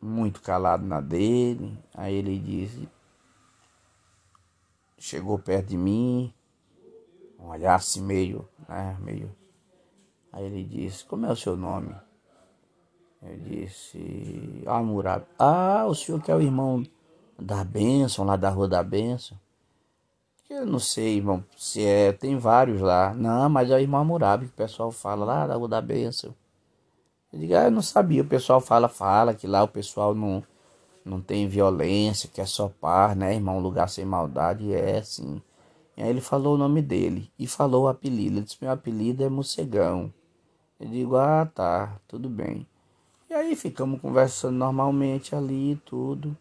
muito 0.00 0.42
calado 0.42 0.84
na 0.84 1.00
dele, 1.00 1.78
aí 1.94 2.14
ele 2.14 2.38
disse, 2.38 2.88
chegou 4.98 5.38
perto 5.38 5.68
de 5.68 5.76
mim, 5.76 6.32
um 7.38 7.48
olhar 7.48 7.76
assim 7.76 8.02
meio, 8.02 8.48
né, 8.68 8.96
meio. 9.00 9.34
Aí 10.32 10.44
ele 10.44 10.64
disse, 10.64 11.04
como 11.04 11.26
é 11.26 11.32
o 11.32 11.36
seu 11.36 11.56
nome? 11.56 11.94
Eu 13.22 13.36
disse, 13.38 14.62
ah, 14.66 14.82
Murab, 14.82 15.24
ah, 15.38 15.86
o 15.86 15.94
senhor 15.94 16.20
que 16.20 16.30
é 16.30 16.34
o 16.34 16.40
irmão 16.40 16.84
da 17.38 17.64
bênção, 17.64 18.24
lá 18.24 18.36
da 18.36 18.50
Rua 18.50 18.68
da 18.68 18.82
Bênção. 18.82 19.38
Eu 20.48 20.64
não 20.64 20.78
sei, 20.78 21.16
irmão, 21.16 21.44
se 21.56 21.84
é, 21.84 22.12
tem 22.12 22.38
vários 22.38 22.80
lá. 22.80 23.12
Não, 23.14 23.48
mas 23.48 23.70
é 23.70 23.74
o 23.74 23.80
irmão 23.80 24.04
Murabi 24.04 24.46
que 24.46 24.52
o 24.52 24.56
pessoal 24.56 24.92
fala 24.92 25.24
lá 25.24 25.46
da 25.46 25.56
Rua 25.56 25.68
da 25.68 25.80
Bênção. 25.80 26.34
Eu 27.36 27.40
digo, 27.40 27.54
ah, 27.54 27.64
eu 27.64 27.70
não 27.70 27.82
sabia, 27.82 28.22
o 28.22 28.26
pessoal 28.26 28.62
fala, 28.62 28.88
fala, 28.88 29.34
que 29.34 29.46
lá 29.46 29.62
o 29.62 29.68
pessoal 29.68 30.14
não, 30.14 30.42
não 31.04 31.20
tem 31.20 31.46
violência, 31.46 32.30
que 32.32 32.40
é 32.40 32.46
só 32.46 32.70
par, 32.80 33.14
né, 33.14 33.34
irmão, 33.34 33.58
lugar 33.58 33.90
sem 33.90 34.06
maldade, 34.06 34.72
é 34.72 34.96
assim. 34.96 35.42
E 35.98 36.02
aí 36.02 36.08
ele 36.08 36.22
falou 36.22 36.54
o 36.54 36.58
nome 36.58 36.80
dele 36.80 37.30
e 37.38 37.46
falou 37.46 37.84
o 37.84 37.88
apelido. 37.88 38.38
Ele 38.38 38.46
disse, 38.46 38.56
meu 38.62 38.70
apelido 38.70 39.22
é 39.22 39.28
Mocegão. 39.28 40.10
Eu 40.80 40.88
digo, 40.88 41.16
ah, 41.16 41.44
tá, 41.44 42.00
tudo 42.08 42.30
bem. 42.30 42.66
E 43.28 43.34
aí 43.34 43.54
ficamos 43.54 44.00
conversando 44.00 44.56
normalmente 44.56 45.36
ali 45.36 45.72
e 45.72 45.76
tudo. 45.76 46.34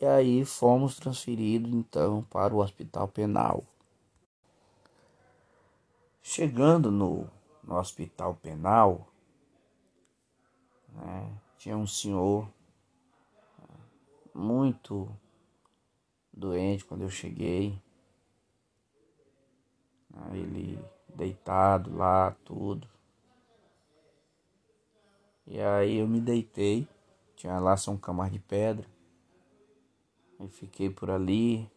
E 0.00 0.06
aí 0.06 0.44
fomos 0.44 0.94
transferidos 0.94 1.72
então 1.72 2.24
para 2.30 2.54
o 2.54 2.58
hospital 2.58 3.08
penal. 3.08 3.64
Chegando 6.22 6.92
no, 6.92 7.26
no 7.64 7.74
hospital 7.74 8.38
penal, 8.40 9.08
né, 10.96 11.38
tinha 11.58 11.76
um 11.76 11.86
senhor 11.86 12.48
muito 14.34 15.08
doente 16.32 16.84
quando 16.84 17.02
eu 17.02 17.10
cheguei. 17.10 17.80
Ele 20.32 20.78
deitado 21.14 21.94
lá, 21.94 22.34
tudo. 22.44 22.88
E 25.46 25.60
aí 25.60 25.98
eu 25.98 26.08
me 26.08 26.20
deitei, 26.20 26.88
tinha 27.36 27.58
lá 27.58 27.76
são 27.76 27.96
camas 27.96 28.32
de 28.32 28.38
pedra. 28.38 28.86
Aí 30.38 30.48
fiquei 30.48 30.90
por 30.90 31.10
ali. 31.10 31.70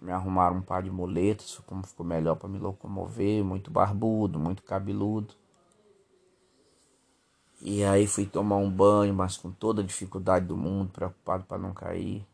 Me 0.00 0.12
arrumaram 0.12 0.58
um 0.58 0.62
par 0.62 0.82
de 0.82 0.90
muletas, 0.90 1.58
como 1.66 1.86
ficou 1.86 2.04
melhor 2.04 2.36
para 2.36 2.48
me 2.48 2.58
locomover, 2.58 3.42
muito 3.42 3.70
barbudo, 3.70 4.38
muito 4.38 4.62
cabeludo. 4.62 5.34
E 7.60 7.84
aí 7.84 8.06
fui 8.06 8.26
tomar 8.26 8.56
um 8.56 8.70
banho, 8.70 9.14
mas 9.14 9.36
com 9.36 9.50
toda 9.50 9.82
a 9.82 9.84
dificuldade 9.84 10.46
do 10.46 10.56
mundo, 10.56 10.90
preocupado 10.90 11.44
para 11.44 11.58
não 11.58 11.72
cair. 11.72 12.26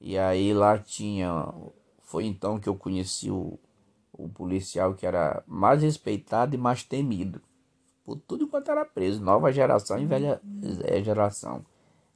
E 0.00 0.18
aí 0.18 0.52
lá 0.54 0.78
tinha. 0.78 1.52
Foi 2.02 2.24
então 2.24 2.58
que 2.58 2.68
eu 2.68 2.74
conheci 2.74 3.30
o, 3.30 3.58
o 4.12 4.28
policial 4.28 4.94
que 4.94 5.06
era 5.06 5.42
mais 5.46 5.82
respeitado 5.82 6.54
e 6.54 6.58
mais 6.58 6.82
temido 6.82 7.40
por 8.10 8.16
tudo 8.16 8.48
quanto 8.48 8.70
era 8.70 8.84
preso, 8.84 9.22
nova 9.22 9.52
geração 9.52 9.96
e 9.96 10.04
velha 10.04 10.40
é, 10.82 11.00
geração. 11.00 11.64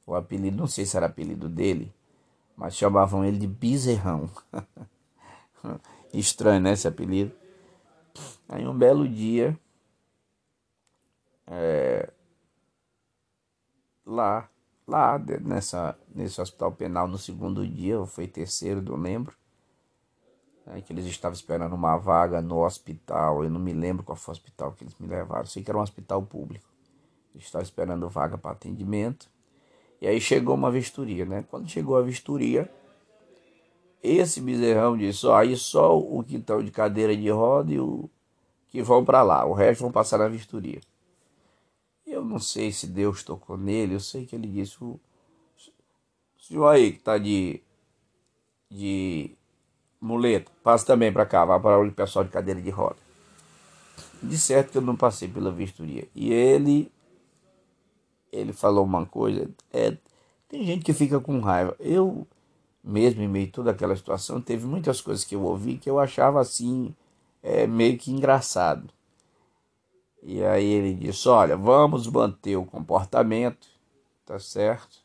O 0.05 0.13
apelido, 0.13 0.57
não 0.57 0.67
sei 0.67 0.85
se 0.85 0.97
era 0.97 1.05
apelido 1.05 1.47
dele, 1.47 1.93
mas 2.55 2.75
chamavam 2.75 3.23
ele 3.23 3.37
de 3.37 3.47
Bezerrão. 3.47 4.29
Estranho, 6.13 6.59
né, 6.59 6.73
esse 6.73 6.85
apelido? 6.85 7.31
Aí 8.49 8.67
um 8.67 8.77
belo 8.77 9.07
dia, 9.07 9.57
é, 11.47 12.09
lá, 14.05 14.49
lá 14.87 15.19
nessa, 15.41 15.97
nesse 16.13 16.39
hospital 16.39 16.71
penal, 16.71 17.07
no 17.07 17.17
segundo 17.17 17.67
dia, 17.67 17.99
ou 17.99 18.05
foi 18.05 18.27
terceiro, 18.27 18.81
não 18.81 18.95
lembro, 18.95 19.35
né, 20.65 20.81
que 20.81 20.91
eles 20.91 21.05
estavam 21.05 21.35
esperando 21.35 21.73
uma 21.73 21.97
vaga 21.97 22.41
no 22.41 22.65
hospital. 22.65 23.43
Eu 23.43 23.49
não 23.49 23.59
me 23.59 23.73
lembro 23.73 24.03
qual 24.03 24.15
foi 24.15 24.33
o 24.33 24.37
hospital 24.37 24.71
que 24.73 24.83
eles 24.83 24.95
me 24.99 25.07
levaram. 25.07 25.45
sei 25.45 25.63
que 25.63 25.69
era 25.69 25.77
um 25.77 25.81
hospital 25.81 26.21
público. 26.23 26.65
Eles 27.33 27.45
estavam 27.45 27.63
esperando 27.63 28.09
vaga 28.09 28.37
para 28.37 28.51
atendimento. 28.51 29.29
E 30.01 30.07
aí 30.07 30.19
chegou 30.19 30.55
uma 30.55 30.71
vistoria, 30.71 31.25
né? 31.25 31.43
Quando 31.49 31.69
chegou 31.69 31.97
a 31.97 32.01
vistoria, 32.01 32.69
esse 34.01 34.39
bezerrão 34.41 34.97
disse: 34.97 35.25
ó, 35.25 35.35
aí 35.35 35.55
só 35.55 35.97
o 35.97 36.23
que 36.23 36.37
estão 36.37 36.63
de 36.63 36.71
cadeira 36.71 37.15
de 37.15 37.29
roda 37.29 37.73
e 37.73 37.79
o 37.79 38.09
que 38.67 38.81
vão 38.81 39.03
para 39.03 39.23
lá. 39.23 39.45
O 39.45 39.53
resto 39.53 39.81
vão 39.81 39.91
passar 39.91 40.17
na 40.17 40.27
vistoria. 40.27 40.79
Não 42.25 42.39
sei 42.39 42.71
se 42.71 42.87
Deus 42.87 43.23
tocou 43.23 43.57
nele. 43.57 43.95
Eu 43.95 43.99
sei 43.99 44.25
que 44.25 44.35
ele 44.35 44.47
disse: 44.47 44.83
o 44.83 44.99
senhor 46.39 46.67
aí 46.67 46.91
que 46.91 46.99
está 46.99 47.17
de, 47.17 47.61
de 48.69 49.31
muleta, 49.99 50.51
passa 50.63 50.85
também 50.85 51.11
para 51.11 51.25
cá, 51.25 51.45
vai 51.45 51.59
para 51.59 51.79
o 51.79 51.91
pessoal 51.91 52.25
de 52.25 52.31
cadeira 52.31 52.61
de 52.61 52.69
roda. 52.69 52.97
De 54.21 54.37
certo 54.37 54.71
que 54.71 54.77
eu 54.77 54.81
não 54.81 54.95
passei 54.95 55.27
pela 55.27 55.51
vistoria. 55.51 56.07
E 56.15 56.31
ele 56.31 56.91
ele 58.31 58.51
falou 58.51 58.83
uma 58.83 59.05
coisa, 59.05 59.49
é, 59.71 59.95
tem 60.49 60.65
gente 60.65 60.83
que 60.83 60.91
fica 60.91 61.19
com 61.21 61.39
raiva. 61.39 61.75
Eu 61.79 62.27
mesmo 62.85 63.23
em 63.23 63.27
meio 63.27 63.47
a 63.47 63.51
toda 63.51 63.71
aquela 63.71 63.95
situação, 63.95 64.39
teve 64.39 64.65
muitas 64.67 65.01
coisas 65.01 65.25
que 65.25 65.35
eu 65.35 65.41
ouvi 65.41 65.77
que 65.77 65.89
eu 65.89 65.99
achava 65.99 66.39
assim, 66.39 66.93
é, 67.41 67.65
meio 67.65 67.97
que 67.97 68.11
engraçado. 68.11 68.93
E 70.27 70.43
aí 70.43 70.65
ele 70.65 70.95
disse: 70.95 71.29
Olha, 71.29 71.55
vamos 71.55 72.07
manter 72.07 72.55
o 72.55 72.65
comportamento, 72.65 73.67
tá 74.25 74.39
certo? 74.39 74.97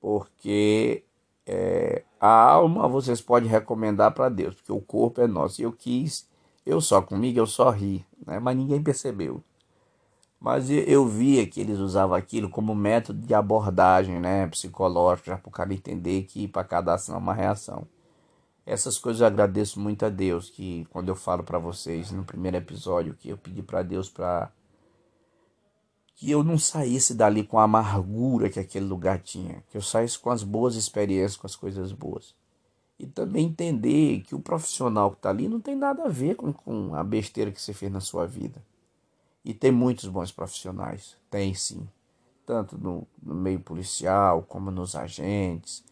Porque 0.00 1.04
é, 1.46 2.04
a 2.18 2.28
alma 2.28 2.88
vocês 2.88 3.20
podem 3.20 3.50
recomendar 3.50 4.12
para 4.14 4.30
Deus, 4.30 4.54
porque 4.54 4.72
o 4.72 4.80
corpo 4.80 5.20
é 5.20 5.26
nosso. 5.26 5.60
E 5.60 5.64
eu 5.64 5.72
quis, 5.72 6.26
eu 6.64 6.80
só 6.80 7.02
comigo, 7.02 7.38
eu 7.38 7.46
só 7.46 7.68
ri, 7.68 8.02
né? 8.26 8.38
mas 8.38 8.56
ninguém 8.56 8.82
percebeu. 8.82 9.42
Mas 10.40 10.70
eu 10.70 11.06
via 11.06 11.46
que 11.46 11.60
eles 11.60 11.78
usavam 11.78 12.16
aquilo 12.16 12.48
como 12.48 12.74
método 12.74 13.20
de 13.20 13.34
abordagem 13.34 14.18
né, 14.18 14.46
psicológico, 14.48 15.28
já 15.28 15.36
para 15.36 15.48
o 15.48 15.52
cara 15.52 15.72
entender 15.74 16.24
que 16.24 16.48
para 16.48 16.64
cada 16.64 16.94
ação 16.94 17.14
é 17.14 17.18
uma 17.18 17.34
reação. 17.34 17.86
Essas 18.64 18.98
coisas 18.98 19.20
eu 19.20 19.26
agradeço 19.26 19.80
muito 19.80 20.04
a 20.04 20.08
Deus, 20.08 20.48
que 20.48 20.86
quando 20.90 21.08
eu 21.08 21.16
falo 21.16 21.42
para 21.42 21.58
vocês 21.58 22.12
no 22.12 22.24
primeiro 22.24 22.56
episódio, 22.56 23.14
que 23.14 23.28
eu 23.28 23.36
pedi 23.36 23.62
para 23.62 23.82
Deus 23.82 24.08
para 24.08 24.52
que 26.14 26.30
eu 26.30 26.44
não 26.44 26.56
saísse 26.56 27.14
dali 27.14 27.42
com 27.42 27.58
a 27.58 27.64
amargura 27.64 28.48
que 28.48 28.60
aquele 28.60 28.84
lugar 28.84 29.18
tinha, 29.20 29.64
que 29.68 29.76
eu 29.76 29.82
saísse 29.82 30.16
com 30.16 30.30
as 30.30 30.44
boas 30.44 30.76
experiências, 30.76 31.36
com 31.36 31.46
as 31.46 31.56
coisas 31.56 31.90
boas. 31.90 32.34
E 32.96 33.06
também 33.06 33.46
entender 33.46 34.20
que 34.20 34.32
o 34.32 34.38
profissional 34.38 35.10
que 35.10 35.16
está 35.16 35.30
ali 35.30 35.48
não 35.48 35.60
tem 35.60 35.74
nada 35.74 36.04
a 36.04 36.08
ver 36.08 36.36
com, 36.36 36.52
com 36.52 36.94
a 36.94 37.02
besteira 37.02 37.50
que 37.50 37.60
você 37.60 37.72
fez 37.72 37.90
na 37.90 38.00
sua 38.00 38.24
vida. 38.24 38.62
E 39.44 39.52
tem 39.52 39.72
muitos 39.72 40.08
bons 40.08 40.30
profissionais, 40.30 41.16
tem 41.28 41.52
sim. 41.52 41.88
tanto 42.46 42.78
no, 42.78 43.04
no 43.20 43.34
meio 43.34 43.58
policial, 43.58 44.42
como 44.42 44.70
nos 44.70 44.94
agentes, 44.94 45.82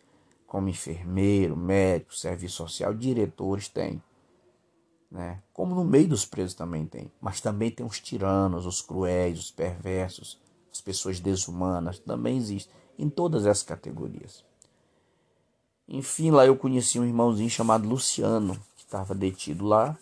como 0.51 0.69
enfermeiro, 0.69 1.57
médico, 1.57 2.13
serviço 2.13 2.57
social, 2.57 2.93
diretores 2.93 3.69
tem. 3.69 4.03
Né? 5.09 5.41
Como 5.53 5.77
no 5.77 5.85
meio 5.85 6.09
dos 6.09 6.25
presos 6.25 6.55
também 6.55 6.85
tem. 6.87 7.09
Mas 7.21 7.41
também 7.41 7.71
tem 7.71 7.87
os 7.87 8.01
tiranos, 8.01 8.67
os 8.67 8.83
cruéis, 8.83 9.39
os 9.39 9.51
perversos, 9.53 10.41
as 10.73 10.81
pessoas 10.81 11.21
desumanas, 11.21 12.01
também 12.01 12.37
existem 12.37 12.75
em 12.99 13.09
todas 13.09 13.47
essas 13.47 13.63
categorias. 13.63 14.45
Enfim, 15.87 16.33
lá 16.33 16.45
eu 16.45 16.57
conheci 16.57 16.99
um 16.99 17.05
irmãozinho 17.05 17.49
chamado 17.49 17.89
Luciano, 17.89 18.55
que 18.75 18.83
estava 18.83 19.15
detido 19.15 19.65
lá. 19.65 19.97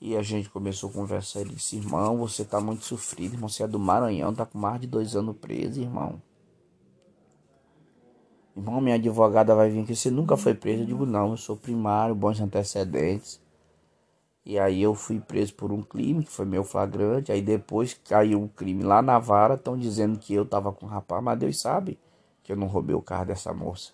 E 0.00 0.16
a 0.16 0.22
gente 0.22 0.50
começou 0.50 0.90
a 0.90 0.92
conversar. 0.92 1.42
Ele 1.42 1.54
disse: 1.54 1.76
Irmão, 1.76 2.16
você 2.16 2.42
está 2.42 2.60
muito 2.60 2.84
sofrido, 2.84 3.34
irmão. 3.34 3.48
Você 3.48 3.62
é 3.62 3.68
do 3.68 3.78
Maranhão, 3.78 4.32
está 4.32 4.44
com 4.44 4.58
mais 4.58 4.80
de 4.80 4.88
dois 4.88 5.14
anos 5.14 5.36
preso, 5.36 5.80
irmão. 5.80 6.20
Irmão, 8.60 8.78
minha 8.78 8.96
advogada 8.96 9.54
vai 9.54 9.70
vir 9.70 9.84
aqui. 9.84 9.96
Você 9.96 10.10
nunca 10.10 10.36
foi 10.36 10.52
preso? 10.54 10.82
Eu 10.82 10.86
digo: 10.86 11.06
Não, 11.06 11.30
eu 11.30 11.36
sou 11.38 11.56
primário, 11.56 12.14
bons 12.14 12.38
antecedentes. 12.40 13.40
E 14.44 14.58
aí 14.58 14.82
eu 14.82 14.94
fui 14.94 15.18
preso 15.18 15.54
por 15.54 15.72
um 15.72 15.82
crime, 15.82 16.24
que 16.24 16.30
foi 16.30 16.44
meu 16.44 16.62
flagrante. 16.62 17.32
Aí 17.32 17.40
depois 17.40 17.94
caiu 17.94 18.40
um 18.40 18.48
crime 18.48 18.82
lá 18.82 19.00
na 19.00 19.18
vara. 19.18 19.54
Estão 19.54 19.78
dizendo 19.78 20.18
que 20.18 20.34
eu 20.34 20.44
tava 20.44 20.72
com 20.72 20.84
o 20.84 20.88
rapaz, 20.88 21.22
mas 21.22 21.38
Deus 21.38 21.58
sabe 21.58 21.98
que 22.42 22.52
eu 22.52 22.56
não 22.56 22.66
roubei 22.66 22.94
o 22.94 23.00
carro 23.00 23.24
dessa 23.24 23.52
moça. 23.54 23.92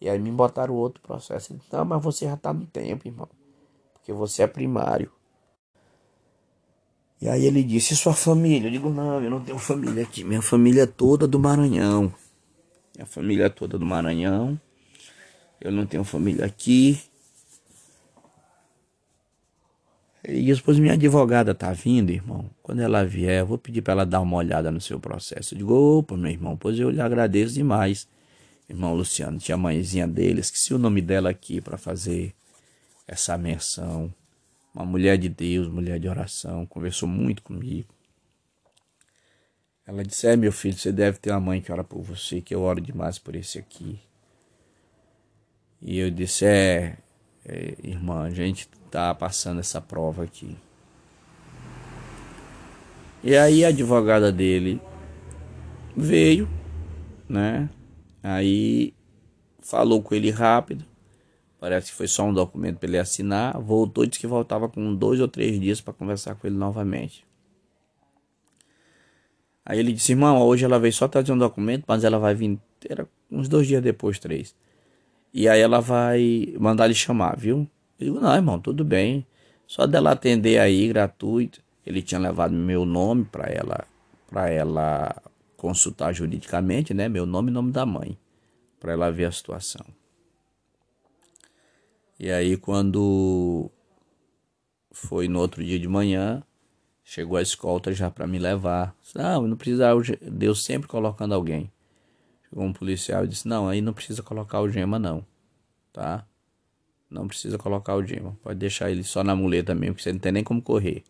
E 0.00 0.08
aí 0.08 0.18
me 0.18 0.30
botaram 0.30 0.74
outro 0.74 1.02
processo. 1.02 1.58
Não, 1.72 1.84
mas 1.84 2.02
você 2.02 2.26
já 2.26 2.36
tá 2.36 2.52
no 2.52 2.66
tempo, 2.66 3.08
irmão. 3.08 3.28
Porque 3.94 4.12
você 4.12 4.44
é 4.44 4.46
primário. 4.46 5.10
E 7.20 7.28
aí 7.28 7.44
ele 7.44 7.62
disse, 7.62 7.94
e 7.94 7.96
sua 7.96 8.14
família? 8.14 8.68
Eu 8.68 8.72
digo, 8.72 8.88
não, 8.88 9.20
eu 9.20 9.30
não 9.30 9.40
tenho 9.40 9.58
família 9.58 10.04
aqui. 10.04 10.24
Minha 10.24 10.40
família 10.40 10.84
é 10.84 10.86
toda 10.86 11.26
do 11.26 11.38
Maranhão. 11.38 12.12
Minha 13.00 13.06
família 13.06 13.48
toda 13.48 13.78
do 13.78 13.86
Maranhão. 13.86 14.60
Eu 15.58 15.72
não 15.72 15.86
tenho 15.86 16.04
família 16.04 16.44
aqui. 16.44 17.00
E 20.22 20.52
depois 20.52 20.78
minha 20.78 20.92
advogada 20.92 21.54
tá 21.54 21.72
vindo, 21.72 22.10
irmão. 22.10 22.50
Quando 22.62 22.82
ela 22.82 23.02
vier, 23.04 23.40
eu 23.40 23.46
vou 23.46 23.56
pedir 23.56 23.80
para 23.80 23.94
ela 23.94 24.06
dar 24.06 24.20
uma 24.20 24.36
olhada 24.36 24.70
no 24.70 24.80
seu 24.80 25.00
processo. 25.00 25.54
Eu 25.54 25.58
digo, 25.58 25.72
opa, 25.98 26.14
meu 26.14 26.30
irmão, 26.30 26.56
pois 26.56 26.78
eu 26.78 26.90
lhe 26.90 27.00
agradeço 27.00 27.54
demais 27.54 28.06
irmão 28.70 28.94
Luciano, 28.94 29.36
tinha 29.38 29.56
a 29.56 29.58
mãezinha 29.58 30.06
dele, 30.06 30.40
esqueci 30.40 30.72
o 30.72 30.78
nome 30.78 31.02
dela 31.02 31.28
aqui 31.28 31.60
para 31.60 31.76
fazer 31.76 32.32
essa 33.06 33.36
menção. 33.36 34.14
Uma 34.72 34.84
mulher 34.84 35.18
de 35.18 35.28
Deus, 35.28 35.66
mulher 35.66 35.98
de 35.98 36.08
oração, 36.08 36.64
conversou 36.66 37.08
muito 37.08 37.42
comigo. 37.42 37.92
Ela 39.90 40.04
disse: 40.04 40.28
É, 40.28 40.36
meu 40.36 40.52
filho, 40.52 40.78
você 40.78 40.92
deve 40.92 41.18
ter 41.18 41.32
uma 41.32 41.40
mãe 41.40 41.60
que 41.60 41.72
ora 41.72 41.82
por 41.82 42.00
você, 42.00 42.40
que 42.40 42.54
eu 42.54 42.62
oro 42.62 42.80
demais 42.80 43.18
por 43.18 43.34
esse 43.34 43.58
aqui. 43.58 43.98
E 45.82 45.98
eu 45.98 46.08
disse: 46.12 46.44
É, 46.44 46.96
é 47.44 47.74
irmã, 47.82 48.22
a 48.22 48.30
gente 48.30 48.68
tá 48.88 49.12
passando 49.12 49.58
essa 49.58 49.80
prova 49.80 50.22
aqui. 50.22 50.56
E 53.24 53.36
aí 53.36 53.64
a 53.64 53.68
advogada 53.68 54.30
dele 54.30 54.80
veio, 55.96 56.48
né? 57.28 57.68
Aí 58.22 58.94
falou 59.60 60.00
com 60.00 60.14
ele 60.14 60.30
rápido. 60.30 60.84
Parece 61.58 61.90
que 61.90 61.96
foi 61.96 62.06
só 62.06 62.24
um 62.24 62.32
documento 62.32 62.78
para 62.78 62.88
ele 62.88 62.98
assinar. 62.98 63.58
Voltou 63.60 64.04
e 64.04 64.06
disse 64.06 64.20
que 64.20 64.26
voltava 64.28 64.68
com 64.68 64.94
dois 64.94 65.20
ou 65.20 65.26
três 65.26 65.60
dias 65.60 65.80
para 65.80 65.92
conversar 65.92 66.36
com 66.36 66.46
ele 66.46 66.56
novamente. 66.56 67.28
Aí 69.64 69.78
ele 69.78 69.92
disse: 69.92 70.12
Irmão, 70.12 70.40
hoje 70.40 70.64
ela 70.64 70.78
veio 70.78 70.92
só 70.92 71.08
trazer 71.08 71.32
um 71.32 71.38
documento, 71.38 71.84
mas 71.86 72.04
ela 72.04 72.18
vai 72.18 72.34
vir. 72.34 72.58
Era 72.88 73.06
uns 73.30 73.48
dois 73.48 73.66
dias 73.66 73.82
depois, 73.82 74.18
três. 74.18 74.54
E 75.32 75.48
aí 75.48 75.60
ela 75.60 75.80
vai 75.80 76.54
mandar 76.58 76.86
ele 76.86 76.94
chamar, 76.94 77.36
viu? 77.36 77.68
Eu 77.98 78.06
digo: 78.06 78.20
Não, 78.20 78.34
irmão, 78.34 78.58
tudo 78.58 78.84
bem. 78.84 79.26
Só 79.66 79.86
dela 79.86 80.12
atender 80.12 80.58
aí, 80.58 80.88
gratuito. 80.88 81.62
Ele 81.86 82.02
tinha 82.02 82.20
levado 82.20 82.52
meu 82.52 82.84
nome 82.84 83.24
para 83.24 83.46
ela, 83.48 83.86
para 84.28 84.50
ela 84.50 85.22
consultar 85.56 86.12
juridicamente, 86.12 86.94
né, 86.94 87.08
meu 87.08 87.26
nome 87.26 87.50
e 87.50 87.52
nome 87.52 87.70
da 87.70 87.84
mãe, 87.84 88.18
para 88.80 88.92
ela 88.92 89.12
ver 89.12 89.26
a 89.26 89.32
situação. 89.32 89.84
E 92.18 92.30
aí 92.30 92.56
quando 92.56 93.70
foi 94.90 95.28
no 95.28 95.38
outro 95.38 95.62
dia 95.62 95.78
de 95.78 95.86
manhã, 95.86 96.42
chegou 97.10 97.36
a 97.36 97.42
escolta 97.42 97.92
já 97.92 98.08
para 98.08 98.24
me 98.24 98.38
levar. 98.38 98.94
Não, 99.16 99.48
não 99.48 99.56
precisa, 99.56 99.90
Deus 100.22 100.62
sempre 100.62 100.86
colocando 100.86 101.34
alguém. 101.34 101.68
Chegou 102.48 102.64
um 102.64 102.72
policial 102.72 103.24
e 103.24 103.28
disse: 103.28 103.48
"Não, 103.48 103.68
aí 103.68 103.80
não 103.80 103.92
precisa 103.92 104.22
colocar 104.22 104.60
o 104.60 104.68
gema 104.68 104.96
não, 104.96 105.26
tá? 105.92 106.24
Não 107.10 107.26
precisa 107.26 107.58
colocar 107.58 107.96
o 107.96 108.06
gema, 108.06 108.38
pode 108.44 108.60
deixar 108.60 108.92
ele 108.92 109.02
só 109.02 109.24
na 109.24 109.34
muleta 109.34 109.74
mesmo, 109.74 109.96
que 109.96 110.04
você 110.04 110.12
não 110.12 110.20
tem 110.20 110.30
nem 110.30 110.44
como 110.44 110.62
correr." 110.62 111.02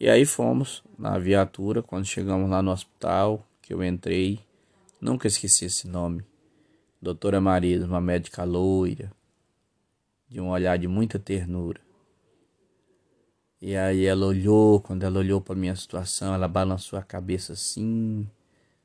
E 0.00 0.08
aí 0.08 0.24
fomos 0.24 0.82
na 0.98 1.18
viatura, 1.18 1.82
quando 1.82 2.06
chegamos 2.06 2.48
lá 2.48 2.62
no 2.62 2.70
hospital, 2.70 3.46
que 3.60 3.74
eu 3.74 3.84
entrei, 3.84 4.40
nunca 4.98 5.28
esqueci 5.28 5.66
esse 5.66 5.86
nome. 5.86 6.24
Doutora 7.02 7.38
Maria, 7.38 7.84
uma 7.84 8.00
médica 8.00 8.44
loira, 8.44 9.12
de 10.26 10.40
um 10.40 10.48
olhar 10.48 10.78
de 10.78 10.88
muita 10.88 11.18
ternura. 11.18 11.87
E 13.60 13.76
aí 13.76 14.04
ela 14.06 14.26
olhou, 14.26 14.80
quando 14.80 15.02
ela 15.04 15.18
olhou 15.18 15.40
para 15.40 15.54
minha 15.54 15.74
situação, 15.74 16.34
ela 16.34 16.46
balançou 16.48 16.98
a 16.98 17.02
cabeça 17.02 17.54
assim, 17.54 18.28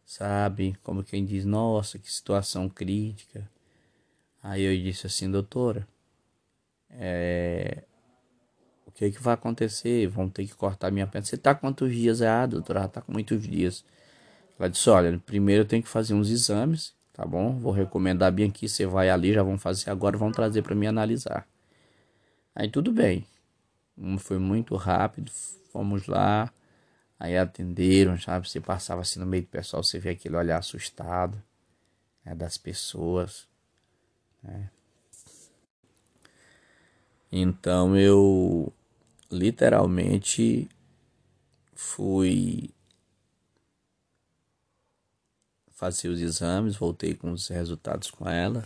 sabe? 0.06 0.76
Como 0.84 1.04
quem 1.04 1.26
diz, 1.26 1.46
nossa, 1.46 2.00
que 2.00 2.12
situação 2.12 2.68
crítica. 2.70 3.50
Aí 4.44 4.64
eu 4.64 4.76
disse 4.84 5.08
assim, 5.08 5.30
doutora, 5.32 5.88
é, 6.90 7.84
o 8.86 8.92
que, 8.92 9.06
é 9.06 9.12
que 9.12 9.22
vai 9.22 9.34
acontecer? 9.36 10.08
Vão 10.08 10.30
ter 10.30 10.46
que 10.48 10.56
cortar 10.56 10.92
minha 10.92 11.08
perna. 11.08 11.26
Você 11.26 11.38
tá 11.38 11.56
quantos 11.56 11.92
dias? 11.94 12.22
Ah, 12.22 12.46
doutora, 12.46 12.82
já 12.82 12.88
tá 12.88 13.02
com 13.02 13.12
muitos 13.12 13.42
dias. 13.44 13.86
Ela 14.60 14.70
disse, 14.70 14.90
olha, 14.90 15.20
primeiro 15.26 15.64
eu 15.64 15.68
tenho 15.68 15.84
que 15.84 15.90
fazer 15.90 16.14
uns 16.14 16.30
exames, 16.30 16.94
tá 17.14 17.26
bom? 17.26 17.58
Vou 17.60 17.72
recomendar 17.74 18.32
bem 18.32 18.50
aqui, 18.50 18.70
você 18.70 18.86
vai 18.86 19.10
ali, 19.10 19.34
já 19.34 19.44
vão 19.44 19.58
fazer 19.58 19.90
agora, 19.92 20.18
vão 20.18 20.32
trazer 20.32 20.64
para 20.64 20.76
mim 20.76 20.88
analisar. 20.88 21.48
Aí 22.56 22.70
tudo 22.70 22.92
bem. 22.92 23.26
Foi 24.20 24.40
muito 24.40 24.76
rápido, 24.76 25.32
fomos 25.72 26.08
lá, 26.08 26.52
aí 27.20 27.38
atenderam, 27.38 28.20
sabe? 28.20 28.50
Você 28.50 28.60
passava 28.60 29.02
assim 29.02 29.20
no 29.20 29.26
meio 29.26 29.44
do 29.44 29.50
pessoal, 29.50 29.84
você 29.84 30.00
vê 30.00 30.12
aquele 30.12 30.36
olhar 30.36 30.58
assustado 30.58 31.42
né, 32.26 32.34
das 32.36 32.58
pessoas. 32.58 33.48
Né? 34.42 34.70
Então 37.32 37.98
eu 37.98 38.72
literalmente 39.32 40.70
fui 41.74 42.70
fazer 45.72 46.08
os 46.08 46.22
exames, 46.22 46.76
voltei 46.76 47.14
com 47.14 47.32
os 47.32 47.48
resultados 47.48 48.10
com 48.10 48.30
ela. 48.30 48.64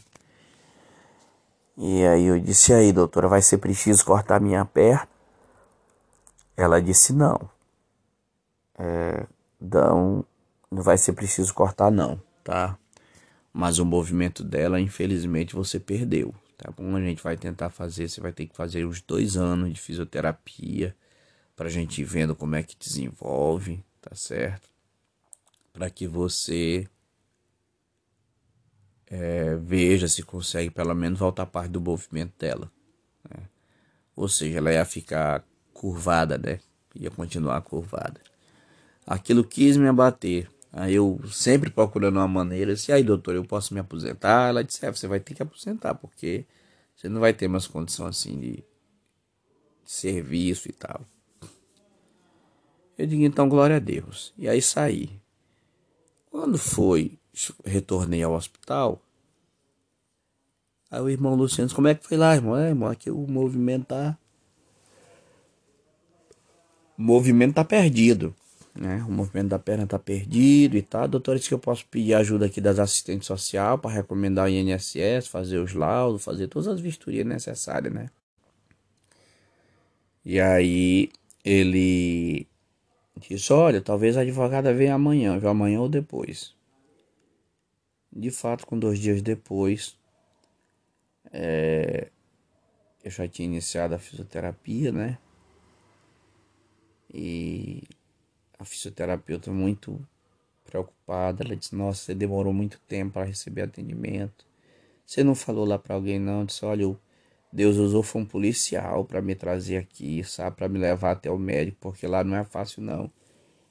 E 1.77 2.05
aí 2.05 2.25
eu 2.25 2.39
disse 2.39 2.73
aí, 2.73 2.91
doutora, 2.91 3.27
vai 3.27 3.41
ser 3.41 3.59
preciso 3.59 4.03
cortar 4.03 4.41
minha 4.41 4.65
perna? 4.65 5.16
Ela 6.57 6.81
disse 6.81 7.13
não. 7.13 7.49
É, 8.77 9.25
não, 9.61 10.25
não 10.69 10.83
vai 10.83 10.97
ser 10.97 11.13
preciso 11.13 11.53
cortar 11.53 11.91
não, 11.91 12.21
tá? 12.43 12.77
Mas 13.53 13.79
o 13.79 13.85
movimento 13.85 14.43
dela, 14.43 14.79
infelizmente, 14.79 15.55
você 15.55 15.79
perdeu 15.79 16.33
tá 16.57 16.71
bom? 16.71 16.95
A 16.95 17.01
gente 17.01 17.21
vai 17.21 17.37
tentar 17.37 17.69
fazer, 17.69 18.09
você 18.09 18.19
vai 18.19 18.33
ter 18.33 18.47
que 18.47 18.55
fazer 18.55 18.85
uns 18.85 18.99
dois 19.01 19.37
anos 19.37 19.71
de 19.71 19.79
fisioterapia 19.79 20.95
pra 21.55 21.69
gente 21.69 22.01
ir 22.01 22.03
vendo 22.03 22.35
como 22.35 22.55
é 22.55 22.63
que 22.63 22.75
desenvolve, 22.75 23.83
tá 24.01 24.15
certo? 24.15 24.67
Para 25.71 25.89
que 25.89 26.07
você 26.07 26.87
é, 29.05 29.55
veja 29.55 30.07
se 30.07 30.23
consegue 30.23 30.71
pelo 30.71 30.95
menos 30.95 31.19
voltar 31.19 31.45
parte 31.45 31.71
do 31.71 31.79
movimento 31.79 32.33
dela. 32.37 32.71
Né? 33.29 33.47
Ou 34.15 34.27
seja, 34.27 34.57
ela 34.57 34.73
ia 34.73 34.85
ficar 34.85 35.45
curvada, 35.77 36.37
né? 36.37 36.59
Ia 36.95 37.11
continuar 37.11 37.61
curvada. 37.61 38.19
Aquilo 39.05 39.43
quis 39.43 39.77
me 39.77 39.87
abater. 39.87 40.49
Aí 40.73 40.95
eu 40.95 41.19
sempre 41.31 41.69
procurando 41.69 42.17
uma 42.17 42.27
maneira, 42.27 42.75
se 42.75 42.91
aí 42.91 43.03
doutor, 43.03 43.35
eu 43.35 43.45
posso 43.45 43.73
me 43.73 43.79
aposentar? 43.79 44.49
Ela 44.49 44.63
disse, 44.63 44.85
é, 44.85 44.91
você 44.91 45.07
vai 45.07 45.19
ter 45.19 45.33
que 45.33 45.41
aposentar, 45.41 45.95
porque 45.95 46.45
você 46.95 47.07
não 47.07 47.21
vai 47.21 47.33
ter 47.33 47.47
mais 47.47 47.67
condição 47.67 48.05
assim 48.05 48.39
de, 48.39 48.63
serviço 49.87 50.67
e 50.67 50.73
tal. 50.73 51.01
Eu 52.97 53.07
digo, 53.07 53.23
então, 53.23 53.47
glória 53.47 53.77
a 53.77 53.79
Deus. 53.79 54.33
E 54.37 54.49
aí 54.49 54.61
saí. 54.61 55.09
Quando 56.29 56.57
foi, 56.57 57.17
retornei 57.63 58.21
ao 58.21 58.33
hospital, 58.33 59.01
aí 60.91 60.99
o 60.99 61.09
irmão 61.09 61.35
Luciano 61.35 61.73
como 61.73 61.87
é 61.87 61.95
que 61.95 62.05
foi 62.05 62.17
lá, 62.17 62.35
irmão? 62.35 62.57
É, 62.57 62.69
irmão, 62.69 62.89
aqui 62.89 63.09
o 63.09 63.25
movimento 63.27 63.85
tá... 63.85 64.17
O 66.97 67.01
movimento 67.01 67.55
tá 67.55 67.63
perdido. 67.63 68.35
né? 68.75 69.03
O 69.07 69.11
movimento 69.11 69.49
da 69.49 69.59
perna 69.59 69.85
tá 69.87 69.99
perdido 69.99 70.77
e 70.77 70.81
tal. 70.81 71.07
Doutor 71.07 71.35
disse 71.35 71.47
que 71.49 71.53
eu 71.53 71.59
posso 71.59 71.85
pedir 71.87 72.13
ajuda 72.13 72.45
aqui 72.45 72.61
das 72.61 72.79
assistentes 72.79 73.27
sociais 73.27 73.79
para 73.79 73.91
recomendar 73.91 74.45
o 74.45 74.49
INSS, 74.49 75.27
fazer 75.27 75.59
os 75.59 75.73
laudos, 75.73 76.23
fazer 76.23 76.47
todas 76.47 76.67
as 76.67 76.79
vistorias 76.79 77.25
necessárias, 77.25 77.93
né? 77.93 78.09
E 80.23 80.39
aí 80.39 81.09
ele 81.43 82.47
disse, 83.17 83.53
olha, 83.53 83.81
talvez 83.81 84.17
a 84.17 84.21
advogada 84.21 84.73
venha 84.73 84.95
amanhã, 84.95 85.37
viu? 85.39 85.49
Amanhã 85.49 85.79
ou 85.79 85.89
depois. 85.89 86.53
De 88.11 88.31
fato, 88.31 88.65
com 88.65 88.77
dois 88.77 88.99
dias 88.99 89.21
depois, 89.21 89.97
é, 91.31 92.09
eu 93.03 93.11
já 93.11 93.27
tinha 93.27 93.47
iniciado 93.47 93.95
a 93.95 93.99
fisioterapia, 93.99 94.91
né? 94.91 95.17
E 97.13 97.83
a 98.56 98.56
fisioterapeuta 98.67 99.51
muito 99.51 99.99
preocupada, 100.65 101.43
ela 101.45 101.55
disse: 101.55 101.75
"Nossa, 101.75 102.01
você 102.05 102.15
demorou 102.15 102.53
muito 102.53 102.79
tempo 102.87 103.13
para 103.13 103.25
receber 103.25 103.63
atendimento. 103.63 104.45
Você 105.05 105.23
não 105.23 105.35
falou 105.35 105.65
lá 105.65 105.79
para 105.79 105.95
alguém 105.95 106.19
não, 106.19 106.45
disse: 106.45 106.65
"Olha, 106.65 106.95
Deus 107.51 107.77
usou 107.77 108.03
foi 108.03 108.21
um 108.21 108.25
policial 108.25 109.05
para 109.05 109.21
me 109.21 109.35
trazer 109.35 109.77
aqui, 109.77 110.23
sabe, 110.23 110.55
para 110.57 110.69
me 110.69 110.79
levar 110.79 111.11
até 111.11 111.31
o 111.31 111.37
médico, 111.39 111.77
porque 111.81 112.07
lá 112.07 112.23
não 112.23 112.35
é 112.37 112.43
fácil 112.45 112.81
não". 112.83 113.11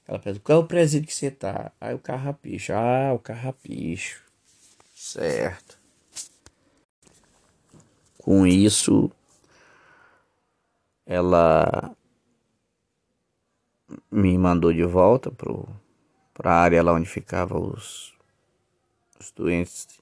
Ela 0.08 0.18
perguntou: 0.18 0.44
"Qual 0.46 0.60
é 0.60 0.64
o 0.64 0.68
presídio 0.68 1.08
que 1.08 1.14
você 1.14 1.30
tá?" 1.30 1.72
Aí 1.80 1.94
o 1.94 1.98
carrapicho. 1.98 2.72
Ah, 2.74 3.12
o 3.14 3.18
carrapicho. 3.18 4.22
Certo. 4.94 5.78
Com 8.18 8.46
isso, 8.46 9.10
ela 11.06 11.96
me 14.10 14.36
mandou 14.36 14.72
de 14.72 14.84
volta 14.84 15.30
para 15.30 16.50
a 16.50 16.60
área 16.60 16.82
lá 16.82 16.92
onde 16.92 17.08
ficavam 17.08 17.72
os, 17.72 18.14
os 19.20 19.30
doentes, 19.30 20.00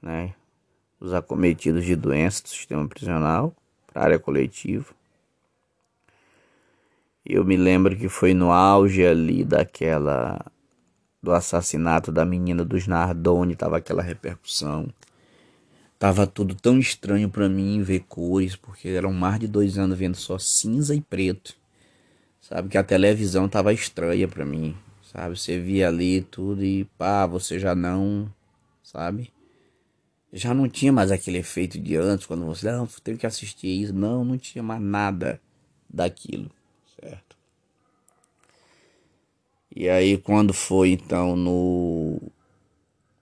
né? 0.00 0.34
Os 0.98 1.12
acometidos 1.12 1.84
de 1.84 1.96
doenças 1.96 2.42
do 2.42 2.48
sistema 2.48 2.86
prisional, 2.86 3.54
para 3.86 4.02
a 4.02 4.04
área 4.04 4.18
coletiva. 4.18 4.94
Eu 7.24 7.44
me 7.44 7.56
lembro 7.56 7.96
que 7.96 8.08
foi 8.08 8.34
no 8.34 8.50
auge 8.50 9.06
ali 9.06 9.44
daquela 9.44 10.38
do 11.22 11.32
assassinato 11.32 12.10
da 12.10 12.24
menina 12.24 12.64
dos 12.64 12.86
Nardoni, 12.86 13.54
tava 13.54 13.76
aquela 13.76 14.02
repercussão. 14.02 14.88
Tava 15.98 16.26
tudo 16.26 16.54
tão 16.54 16.78
estranho 16.78 17.28
para 17.28 17.46
mim 17.46 17.82
ver 17.82 18.00
cores, 18.08 18.56
porque 18.56 18.88
eram 18.88 19.12
mais 19.12 19.38
de 19.38 19.46
dois 19.46 19.76
anos 19.76 19.98
vendo 19.98 20.16
só 20.16 20.38
cinza 20.38 20.94
e 20.94 21.00
preto. 21.00 21.59
Sabe 22.50 22.68
que 22.68 22.76
a 22.76 22.82
televisão 22.82 23.48
tava 23.48 23.72
estranha 23.72 24.26
para 24.26 24.44
mim, 24.44 24.76
sabe? 25.04 25.38
Você 25.38 25.56
via 25.56 25.86
ali 25.86 26.20
tudo 26.20 26.64
e 26.64 26.84
pá, 26.98 27.24
você 27.24 27.60
já 27.60 27.76
não, 27.76 28.28
sabe? 28.82 29.32
Já 30.32 30.52
não 30.52 30.68
tinha 30.68 30.92
mais 30.92 31.12
aquele 31.12 31.38
efeito 31.38 31.78
de 31.78 31.94
antes, 31.94 32.26
quando 32.26 32.44
você, 32.44 32.72
não, 32.72 32.88
tenho 33.04 33.16
que 33.16 33.26
assistir 33.26 33.68
isso. 33.68 33.92
Não, 33.94 34.24
não 34.24 34.36
tinha 34.36 34.64
mais 34.64 34.82
nada 34.82 35.40
daquilo, 35.88 36.50
certo? 37.00 37.36
E 39.74 39.88
aí 39.88 40.18
quando 40.18 40.52
foi 40.52 40.90
então 40.90 41.36
no 41.36 42.20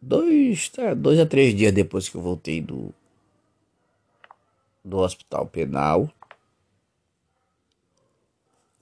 dois, 0.01 0.71
tá, 0.71 0.95
dois 0.95 1.19
a 1.21 1.27
três 1.27 1.55
dias 1.55 1.73
depois 1.73 2.09
que 2.09 2.17
eu 2.17 2.23
voltei 2.23 2.63
do 2.63 2.95
do 4.83 4.97
hospital 4.97 5.45
penal, 5.47 6.11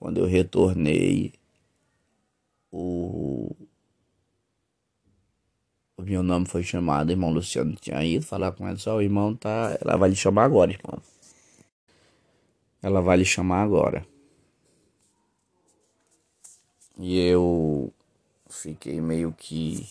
quando 0.07 0.19
eu 0.19 0.25
retornei, 0.25 1.33
o, 2.71 3.51
o 5.97 6.03
meu 6.03 6.23
nome 6.23 6.47
foi 6.47 6.63
chamado, 6.63 7.09
o 7.09 7.11
irmão 7.11 7.33
Luciano 7.33 7.75
tinha 7.75 8.05
ido 8.05 8.25
falar 8.25 8.53
com 8.53 8.69
ela, 8.69 8.79
só 8.79 8.95
o 8.95 9.03
irmão 9.03 9.35
tá, 9.35 9.77
ela 9.81 9.97
vai 9.97 10.11
lhe 10.11 10.15
chamar 10.15 10.45
agora, 10.45 10.71
irmão. 10.71 11.03
Ela 12.81 13.01
vai 13.01 13.17
lhe 13.17 13.25
chamar 13.25 13.65
agora. 13.65 14.07
E 16.97 17.19
eu 17.19 17.93
fiquei 18.49 19.01
meio 19.01 19.33
que 19.33 19.89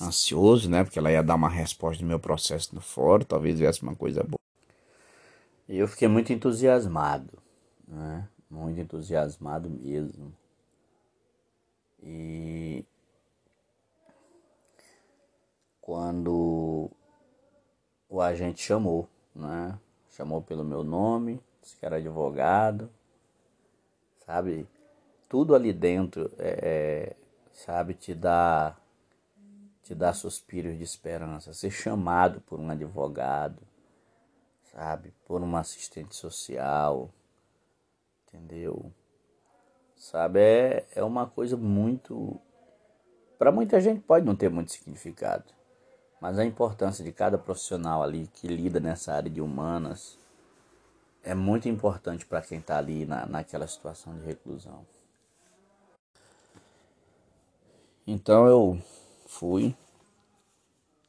ansioso, 0.00 0.68
né? 0.68 0.82
Porque 0.82 0.98
ela 0.98 1.12
ia 1.12 1.22
dar 1.22 1.36
uma 1.36 1.48
resposta 1.48 2.02
do 2.02 2.08
meu 2.08 2.18
processo 2.18 2.74
no 2.74 2.80
fórum, 2.80 3.24
talvez 3.24 3.56
viesse 3.56 3.84
uma 3.84 3.94
coisa 3.94 4.24
boa. 4.24 4.40
E 5.68 5.78
eu 5.78 5.86
fiquei 5.86 6.08
muito 6.08 6.32
entusiasmado, 6.32 7.38
né? 7.86 8.28
Muito 8.52 8.78
entusiasmado 8.78 9.70
mesmo. 9.70 10.32
E 12.02 12.84
quando 15.80 16.90
o 18.08 18.20
agente 18.20 18.62
chamou, 18.62 19.08
né? 19.34 19.78
Chamou 20.10 20.42
pelo 20.42 20.62
meu 20.62 20.84
nome, 20.84 21.42
disse 21.62 21.76
que 21.76 21.86
era 21.86 21.96
advogado, 21.96 22.90
sabe? 24.26 24.68
Tudo 25.28 25.54
ali 25.54 25.72
dentro, 25.72 26.30
é, 26.38 27.14
é 27.14 27.16
sabe, 27.54 27.94
te 27.94 28.14
dá, 28.14 28.76
te 29.82 29.94
dá 29.94 30.12
suspiros 30.12 30.76
de 30.76 30.84
esperança. 30.84 31.54
Ser 31.54 31.70
chamado 31.70 32.42
por 32.42 32.60
um 32.60 32.68
advogado, 32.68 33.62
sabe? 34.64 35.14
Por 35.24 35.40
uma 35.40 35.60
assistente 35.60 36.14
social, 36.14 37.10
entendeu? 38.32 38.92
Sabe, 39.96 40.40
é, 40.40 40.86
é 40.94 41.02
uma 41.04 41.26
coisa 41.26 41.56
muito. 41.56 42.40
Para 43.38 43.52
muita 43.52 43.80
gente 43.80 44.00
pode 44.00 44.24
não 44.24 44.34
ter 44.34 44.48
muito 44.48 44.72
significado, 44.72 45.44
mas 46.20 46.38
a 46.38 46.44
importância 46.44 47.04
de 47.04 47.12
cada 47.12 47.36
profissional 47.36 48.02
ali 48.02 48.28
que 48.28 48.46
lida 48.46 48.80
nessa 48.80 49.12
área 49.12 49.30
de 49.30 49.40
humanas 49.40 50.18
é 51.22 51.34
muito 51.34 51.68
importante 51.68 52.26
para 52.26 52.42
quem 52.42 52.58
está 52.58 52.78
ali 52.78 53.04
na, 53.04 53.26
naquela 53.26 53.66
situação 53.66 54.14
de 54.18 54.24
reclusão. 54.24 54.84
Então 58.06 58.46
eu 58.46 58.82
fui 59.26 59.76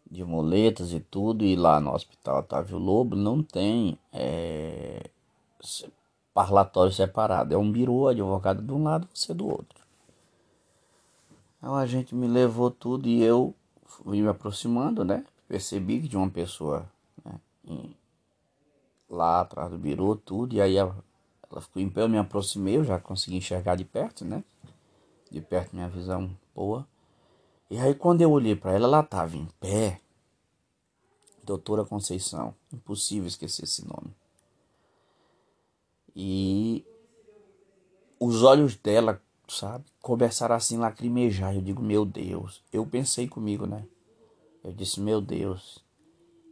de 0.09 0.23
muletas 0.23 0.93
e 0.93 0.99
tudo, 0.99 1.43
e 1.43 1.55
lá 1.55 1.79
no 1.79 1.91
hospital 1.91 2.39
Otávio 2.39 2.77
Lobo 2.77 3.15
não 3.15 3.41
tem 3.41 3.97
é, 4.11 5.09
parlatório 6.33 6.91
separado. 6.91 7.53
É 7.53 7.57
um 7.57 7.71
birô, 7.71 8.07
advogado 8.07 8.61
de 8.61 8.71
um 8.71 8.83
lado, 8.83 9.07
você 9.13 9.33
do 9.33 9.47
outro. 9.47 9.83
Então 11.57 11.75
a 11.75 11.85
gente 11.85 12.13
me 12.13 12.27
levou 12.27 12.69
tudo 12.71 13.07
e 13.07 13.21
eu 13.21 13.55
fui 13.85 14.21
me 14.21 14.27
aproximando, 14.27 15.05
né? 15.05 15.25
Percebi 15.47 16.01
que 16.01 16.07
de 16.07 16.17
uma 16.17 16.29
pessoa 16.29 16.85
né, 17.23 17.39
lá 19.09 19.41
atrás 19.41 19.69
do 19.69 19.77
birô, 19.77 20.15
tudo, 20.15 20.55
e 20.55 20.61
aí 20.61 20.75
ela, 20.75 20.97
ela 21.49 21.61
ficou 21.61 21.81
em 21.81 21.89
pé, 21.89 22.01
eu 22.01 22.09
me 22.09 22.17
aproximei, 22.17 22.77
eu 22.77 22.83
já 22.83 22.99
consegui 22.99 23.37
enxergar 23.37 23.75
de 23.75 23.85
perto, 23.85 24.25
né? 24.25 24.43
De 25.31 25.39
perto 25.39 25.75
minha 25.75 25.87
visão 25.87 26.29
boa. 26.53 26.85
E 27.69 27.77
aí 27.77 27.93
quando 27.93 28.21
eu 28.21 28.31
olhei 28.31 28.55
para 28.55 28.73
ela, 28.73 28.87
ela 28.87 28.99
estava 29.01 29.37
em 29.37 29.47
pé. 29.59 30.01
Doutora 31.43 31.83
Conceição, 31.83 32.55
impossível 32.71 33.27
esquecer 33.27 33.63
esse 33.63 33.85
nome. 33.85 34.13
E 36.15 36.85
os 38.19 38.43
olhos 38.43 38.75
dela, 38.75 39.21
sabe, 39.47 39.85
começaram 40.01 40.55
assim 40.55 40.77
lacrimejar. 40.77 41.55
Eu 41.55 41.61
digo, 41.61 41.81
meu 41.81 42.05
Deus. 42.05 42.63
Eu 42.71 42.85
pensei 42.85 43.27
comigo, 43.27 43.65
né? 43.65 43.85
Eu 44.63 44.71
disse, 44.71 45.01
meu 45.01 45.19
Deus, 45.19 45.83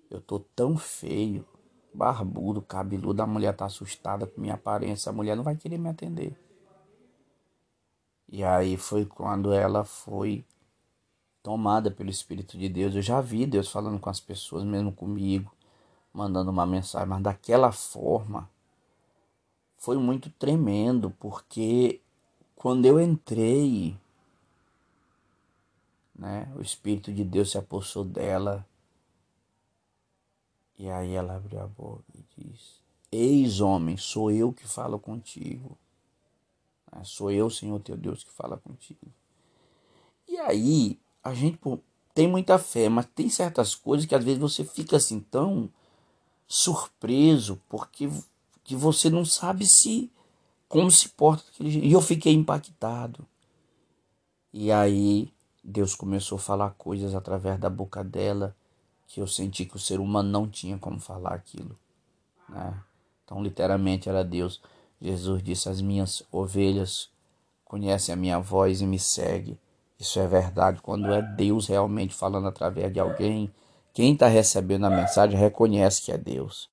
eu 0.10 0.20
tô 0.20 0.40
tão 0.40 0.78
feio, 0.78 1.46
barbudo, 1.94 2.62
cabeludo. 2.62 3.22
A 3.22 3.28
mulher 3.28 3.56
tá 3.56 3.66
assustada 3.66 4.28
com 4.28 4.42
minha 4.42 4.56
aparência. 4.56 5.10
A 5.10 5.14
mulher 5.14 5.36
não 5.36 5.44
vai 5.44 5.56
querer 5.56 5.78
me 5.78 5.90
atender. 5.90 6.38
E 8.28 8.44
aí 8.44 8.78
foi 8.78 9.06
quando 9.06 9.54
ela 9.54 9.84
foi 9.84 10.46
tomada 11.44 11.92
pelo 11.92 12.10
Espírito 12.10 12.58
de 12.58 12.70
Deus. 12.70 12.96
Eu 12.96 13.02
já 13.02 13.20
vi 13.22 13.46
Deus 13.46 13.70
falando 13.70 14.00
com 14.00 14.10
as 14.10 14.20
pessoas, 14.20 14.64
mesmo 14.64 14.92
comigo, 14.92 15.52
mandando 16.14 16.52
uma 16.52 16.66
mensagem, 16.66 17.08
mas 17.08 17.22
daquela 17.22 17.72
forma 17.72 18.50
foi 19.82 19.98
muito 19.98 20.30
tremendo, 20.30 21.10
porque 21.20 22.00
quando 22.56 22.86
eu 22.86 23.02
entrei, 23.02 23.98
né, 26.16 26.48
o 26.56 26.62
Espírito 26.62 27.12
de 27.12 27.24
Deus 27.24 27.50
se 27.50 27.58
apossou 27.58 28.06
dela. 28.06 28.64
E 30.78 30.88
aí 30.88 31.14
ela 31.16 31.36
abriu 31.36 31.60
a 31.60 31.66
boca 31.66 32.04
e 32.14 32.24
disse: 32.38 32.76
Eis, 33.12 33.60
homem, 33.60 33.98
sou 33.98 34.30
eu 34.30 34.54
que 34.54 34.68
falo 34.68 35.00
contigo. 35.00 35.76
Né, 36.94 37.02
sou 37.04 37.32
eu, 37.32 37.50
Senhor 37.50 37.80
teu 37.80 37.98
Deus, 37.98 38.24
que 38.24 38.32
fala 38.32 38.58
contigo. 38.58 39.12
E 40.28 40.38
aí, 40.38 41.00
a 41.24 41.34
gente 41.34 41.58
pô, 41.58 41.80
tem 42.14 42.28
muita 42.28 42.60
fé, 42.60 42.88
mas 42.88 43.08
tem 43.16 43.32
certas 43.32 43.74
coisas 43.74 44.06
que 44.06 44.14
às 44.14 44.24
vezes 44.24 44.40
você 44.40 44.64
fica 44.64 44.98
assim 44.98 45.20
tão 45.20 45.68
surpreso, 46.48 47.60
porque 47.68 48.08
que 48.72 48.76
você 48.78 49.10
não 49.10 49.26
sabe 49.26 49.66
se 49.66 50.10
como 50.70 50.90
se 50.90 51.10
porta 51.10 51.44
daquele 51.46 51.72
jeito. 51.72 51.88
E 51.88 51.92
eu 51.92 52.02
fiquei 52.02 52.32
impactado. 52.34 53.28
E 54.54 54.72
aí 54.72 55.30
Deus 55.62 55.94
começou 55.94 56.38
a 56.38 56.40
falar 56.40 56.70
coisas 56.78 57.14
através 57.14 57.60
da 57.60 57.70
boca 57.70 58.02
dela 58.02 58.56
que 59.08 59.20
eu 59.20 59.28
senti 59.28 59.66
que 59.66 59.76
o 59.76 59.80
ser 59.80 60.00
humano 60.00 60.30
não 60.30 60.48
tinha 60.48 60.78
como 60.78 61.02
falar 61.02 61.34
aquilo, 61.34 61.78
né? 62.48 62.82
Então, 63.26 63.44
literalmente 63.44 64.08
era 64.08 64.24
Deus. 64.24 64.62
Jesus 65.02 65.44
disse: 65.44 65.68
"As 65.68 65.82
minhas 65.82 66.24
ovelhas 66.32 67.10
conhecem 67.66 68.14
a 68.14 68.16
minha 68.16 68.40
voz 68.40 68.80
e 68.80 68.88
me 68.88 69.00
seguem". 69.00 69.60
Isso 70.00 70.18
é 70.18 70.28
verdade 70.28 70.82
quando 70.82 71.12
é 71.12 71.22
Deus 71.22 71.68
realmente 71.68 72.16
falando 72.16 72.48
através 72.48 72.94
de 72.94 73.02
alguém. 73.02 73.54
Quem 73.94 74.14
está 74.14 74.28
recebendo 74.28 74.86
a 74.86 74.90
mensagem 74.90 75.38
reconhece 75.38 76.02
que 76.02 76.14
é 76.14 76.18
Deus. 76.18 76.71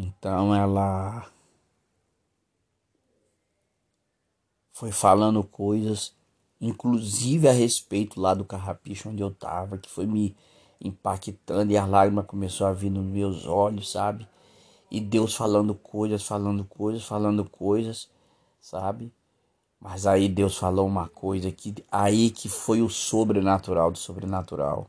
Então 0.00 0.54
ela 0.54 1.28
foi 4.70 4.92
falando 4.92 5.42
coisas, 5.42 6.14
inclusive 6.60 7.48
a 7.48 7.52
respeito 7.52 8.20
lá 8.20 8.32
do 8.32 8.44
carrapicho 8.44 9.08
onde 9.08 9.24
eu 9.24 9.34
tava, 9.34 9.76
que 9.76 9.90
foi 9.90 10.06
me 10.06 10.36
impactando 10.80 11.72
e 11.72 11.76
a 11.76 11.84
lágrima 11.84 12.22
começou 12.22 12.68
a 12.68 12.72
vir 12.72 12.90
nos 12.90 13.04
meus 13.04 13.44
olhos, 13.44 13.90
sabe? 13.90 14.28
E 14.88 15.00
Deus 15.00 15.34
falando 15.34 15.74
coisas, 15.74 16.22
falando 16.22 16.64
coisas, 16.64 17.04
falando 17.04 17.44
coisas, 17.50 18.08
sabe? 18.60 19.12
Mas 19.80 20.06
aí 20.06 20.28
Deus 20.28 20.56
falou 20.56 20.86
uma 20.86 21.08
coisa 21.08 21.50
que 21.50 21.74
aí 21.90 22.30
que 22.30 22.48
foi 22.48 22.82
o 22.82 22.88
sobrenatural 22.88 23.90
do 23.90 23.98
sobrenatural. 23.98 24.88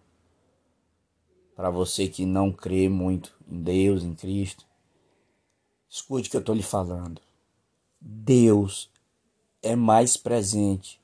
Para 1.56 1.72
você 1.72 2.08
que 2.08 2.28
não 2.28 2.52
crê 2.52 2.88
muito 2.88 3.34
em 3.48 3.60
Deus, 3.60 4.04
em 4.04 4.14
Cristo, 4.14 4.69
escute 5.90 6.28
o 6.28 6.32
que 6.32 6.38
eu 6.38 6.42
estou 6.42 6.56
lhe 6.56 6.64
falando. 6.64 7.22
Deus 8.00 8.90
é 9.62 9.76
mais 9.76 10.16
presente 10.16 11.00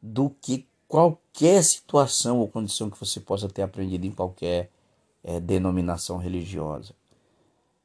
do 0.00 0.30
que 0.30 0.66
qualquer 0.88 1.62
situação 1.62 2.38
ou 2.40 2.48
condição 2.48 2.90
que 2.90 2.98
você 2.98 3.20
possa 3.20 3.48
ter 3.48 3.62
aprendido 3.62 4.06
em 4.06 4.12
qualquer 4.12 4.70
é, 5.22 5.40
denominação 5.40 6.16
religiosa. 6.16 6.94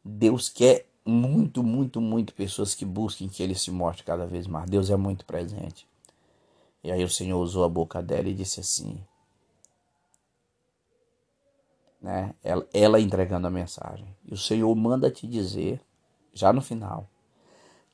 Deus 0.03 0.49
quer 0.49 0.85
muito, 1.05 1.63
muito, 1.63 1.99
muito 1.99 2.33
pessoas 2.33 2.75
que 2.75 2.85
busquem 2.85 3.27
que 3.27 3.41
ele 3.41 3.55
se 3.55 3.71
mostre 3.71 4.03
cada 4.03 4.25
vez 4.25 4.47
mais. 4.47 4.69
Deus 4.69 4.89
é 4.89 4.95
muito 4.95 5.25
presente. 5.25 5.87
E 6.83 6.91
aí 6.91 7.03
o 7.03 7.09
Senhor 7.09 7.39
usou 7.39 7.63
a 7.63 7.69
boca 7.69 8.01
dela 8.01 8.29
e 8.29 8.33
disse 8.33 8.59
assim, 8.59 8.99
né? 12.01 12.33
Ela, 12.43 12.65
ela 12.73 12.99
entregando 12.99 13.47
a 13.47 13.51
mensagem. 13.51 14.07
E 14.25 14.33
o 14.33 14.37
Senhor 14.37 14.73
manda 14.75 15.11
te 15.11 15.27
dizer, 15.27 15.79
já 16.33 16.51
no 16.51 16.61
final, 16.61 17.07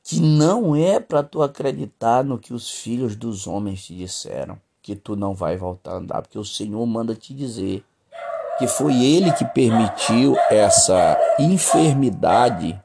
que 0.02 0.20
não 0.20 0.74
é 0.74 0.98
para 0.98 1.22
tu 1.22 1.42
acreditar 1.42 2.24
no 2.24 2.38
que 2.38 2.54
os 2.54 2.70
filhos 2.70 3.14
dos 3.14 3.46
homens 3.46 3.84
te 3.84 3.94
disseram, 3.94 4.58
que 4.80 4.96
tu 4.96 5.14
não 5.14 5.34
vai 5.34 5.56
voltar 5.56 5.92
a 5.92 5.96
andar, 5.96 6.22
porque 6.22 6.38
o 6.38 6.44
Senhor 6.44 6.84
manda 6.86 7.14
te 7.14 7.34
dizer 7.34 7.84
que 8.58 8.66
foi 8.66 9.04
ele 9.04 9.32
que 9.32 9.44
permitiu 9.44 10.36
essa 10.50 11.16
enfermidade 11.38 12.80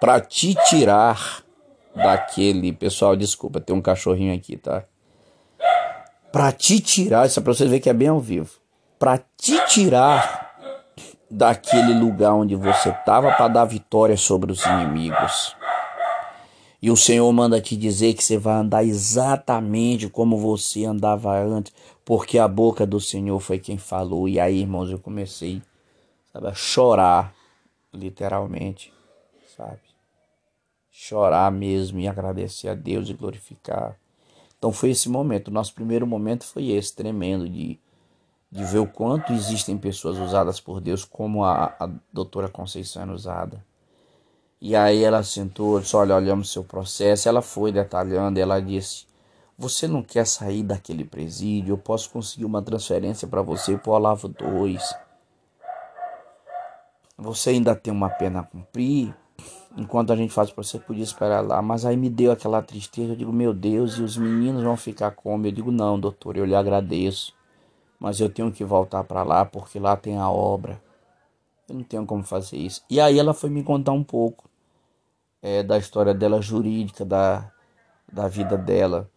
para 0.00 0.20
te 0.20 0.54
tirar 0.68 1.44
daquele, 1.94 2.72
pessoal, 2.72 3.16
desculpa, 3.16 3.60
tem 3.60 3.74
um 3.74 3.80
cachorrinho 3.80 4.34
aqui, 4.34 4.56
tá? 4.56 4.84
Para 6.32 6.52
te 6.52 6.80
tirar, 6.80 7.26
isso 7.26 7.38
é 7.38 7.42
para 7.42 7.54
você 7.54 7.66
ver 7.66 7.80
que 7.80 7.88
é 7.88 7.94
bem 7.94 8.08
ao 8.08 8.20
vivo. 8.20 8.50
Para 8.98 9.18
te 9.36 9.58
tirar 9.66 10.46
daquele 11.30 11.92
lugar 11.94 12.34
onde 12.34 12.54
você 12.54 12.90
estava 12.90 13.32
para 13.32 13.48
dar 13.48 13.64
vitória 13.64 14.16
sobre 14.16 14.52
os 14.52 14.64
inimigos. 14.64 15.56
E 16.80 16.90
o 16.90 16.96
Senhor 16.96 17.30
manda 17.32 17.60
te 17.60 17.76
dizer 17.76 18.14
que 18.14 18.22
você 18.22 18.38
vai 18.38 18.54
andar 18.54 18.84
exatamente 18.84 20.08
como 20.08 20.38
você 20.38 20.84
andava 20.84 21.36
antes, 21.36 21.72
porque 22.04 22.38
a 22.38 22.46
boca 22.46 22.86
do 22.86 23.00
Senhor 23.00 23.40
foi 23.40 23.58
quem 23.58 23.76
falou. 23.76 24.28
E 24.28 24.38
aí, 24.38 24.60
irmãos, 24.60 24.90
eu 24.90 24.98
comecei 24.98 25.62
sabe, 26.32 26.48
a 26.48 26.54
chorar, 26.54 27.34
literalmente, 27.92 28.92
sabe? 29.56 29.80
Chorar 30.90 31.50
mesmo 31.50 31.98
e 31.98 32.06
agradecer 32.06 32.68
a 32.68 32.74
Deus 32.74 33.08
e 33.08 33.14
glorificar. 33.14 33.98
Então 34.58 34.72
foi 34.72 34.90
esse 34.90 35.08
momento. 35.08 35.48
O 35.48 35.52
nosso 35.52 35.74
primeiro 35.74 36.06
momento 36.06 36.44
foi 36.44 36.70
esse, 36.70 36.94
tremendo, 36.94 37.48
de, 37.48 37.78
de 38.56 38.64
ver 38.64 38.78
o 38.78 38.86
quanto 38.86 39.32
existem 39.32 39.76
pessoas 39.76 40.18
usadas 40.18 40.58
por 40.58 40.80
Deus, 40.80 41.04
como 41.04 41.44
a, 41.44 41.74
a 41.78 41.88
doutora 42.12 42.48
Conceição 42.48 43.02
era 43.02 43.12
usada 43.12 43.62
e 44.60 44.74
aí 44.74 45.04
ela 45.04 45.22
sentou, 45.22 45.78
disse, 45.80 45.94
olha, 45.94 46.16
olhamos 46.16 46.50
seu 46.50 46.64
processo. 46.64 47.28
Ela 47.28 47.42
foi 47.42 47.70
detalhando, 47.70 48.40
ela 48.40 48.60
disse, 48.60 49.06
você 49.56 49.86
não 49.86 50.02
quer 50.02 50.26
sair 50.26 50.62
daquele 50.62 51.04
presídio? 51.04 51.74
Eu 51.74 51.78
posso 51.78 52.10
conseguir 52.10 52.44
uma 52.44 52.62
transferência 52.62 53.28
para 53.28 53.42
você 53.42 53.76
para 53.76 53.90
o 53.90 53.94
Olavo 53.94 54.28
2. 54.28 54.82
Você 57.18 57.50
ainda 57.50 57.74
tem 57.74 57.92
uma 57.92 58.10
pena 58.10 58.40
a 58.40 58.42
cumprir. 58.42 59.14
Enquanto 59.76 60.12
a 60.12 60.16
gente 60.16 60.32
faz 60.32 60.50
para 60.50 60.62
você, 60.62 60.78
podia 60.78 61.04
esperar 61.04 61.42
lá. 61.42 61.60
Mas 61.60 61.84
aí 61.84 61.96
me 61.96 62.08
deu 62.08 62.32
aquela 62.32 62.62
tristeza. 62.62 63.12
Eu 63.12 63.16
digo, 63.16 63.32
meu 63.32 63.52
Deus, 63.52 63.98
e 63.98 64.02
os 64.02 64.16
meninos 64.16 64.62
vão 64.62 64.76
ficar 64.76 65.10
como? 65.10 65.46
Eu 65.46 65.52
digo, 65.52 65.70
não, 65.70 66.00
doutor, 66.00 66.36
eu 66.36 66.46
lhe 66.46 66.54
agradeço. 66.54 67.34
Mas 67.98 68.20
eu 68.20 68.28
tenho 68.28 68.52
que 68.52 68.64
voltar 68.64 69.04
para 69.04 69.22
lá 69.22 69.44
porque 69.44 69.78
lá 69.78 69.96
tem 69.96 70.18
a 70.18 70.30
obra. 70.30 70.80
Eu 71.68 71.74
não 71.74 71.82
tenho 71.82 72.06
como 72.06 72.22
fazer 72.22 72.56
isso. 72.56 72.82
E 72.88 73.00
aí 73.00 73.18
ela 73.18 73.34
foi 73.34 73.50
me 73.50 73.62
contar 73.62 73.92
um 73.92 74.04
pouco 74.04 74.48
é, 75.42 75.62
da 75.62 75.78
história 75.78 76.14
dela 76.14 76.40
jurídica, 76.40 77.04
da, 77.04 77.50
da 78.12 78.28
vida 78.28 78.56
dela. 78.56 79.08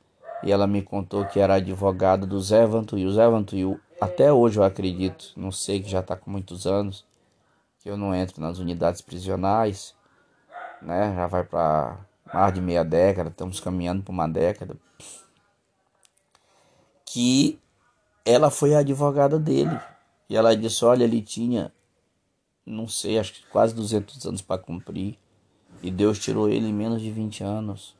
E 0.41 0.51
ela 0.51 0.65
me 0.65 0.81
contou 0.81 1.25
que 1.25 1.39
era 1.39 1.55
advogada 1.55 2.25
do 2.25 2.39
Zé 2.41 2.65
Vantuil. 2.65 3.11
Zé 3.11 3.27
Vantuil, 3.27 3.79
até 3.99 4.31
hoje 4.31 4.57
eu 4.57 4.63
acredito, 4.63 5.33
não 5.35 5.51
sei 5.51 5.81
que 5.81 5.89
já 5.89 5.99
está 5.99 6.15
com 6.15 6.31
muitos 6.31 6.65
anos, 6.65 7.05
que 7.81 7.89
eu 7.89 7.97
não 7.97 8.15
entro 8.15 8.41
nas 8.41 8.57
unidades 8.57 9.01
prisionais, 9.01 9.93
né? 10.81 11.13
Já 11.15 11.27
vai 11.27 11.43
para 11.43 11.97
mais 12.33 12.53
de 12.53 12.61
meia 12.61 12.83
década, 12.83 13.29
estamos 13.29 13.59
caminhando 13.59 14.03
para 14.03 14.11
uma 14.13 14.27
década. 14.27 14.77
Que 17.05 17.59
ela 18.25 18.49
foi 18.49 18.75
a 18.75 18.79
advogada 18.79 19.39
dele. 19.39 19.79
E 20.29 20.35
ela 20.35 20.55
disse: 20.55 20.85
Olha, 20.85 21.03
ele 21.03 21.21
tinha 21.21 21.71
não 22.69 22.87
sei, 22.87 23.17
acho 23.17 23.33
que 23.33 23.45
quase 23.47 23.73
200 23.73 24.25
anos 24.27 24.41
para 24.41 24.61
cumprir. 24.61 25.17
E 25.81 25.89
Deus 25.89 26.19
tirou 26.19 26.47
ele 26.47 26.67
em 26.67 26.73
menos 26.73 27.01
de 27.01 27.09
20 27.09 27.43
anos. 27.43 27.95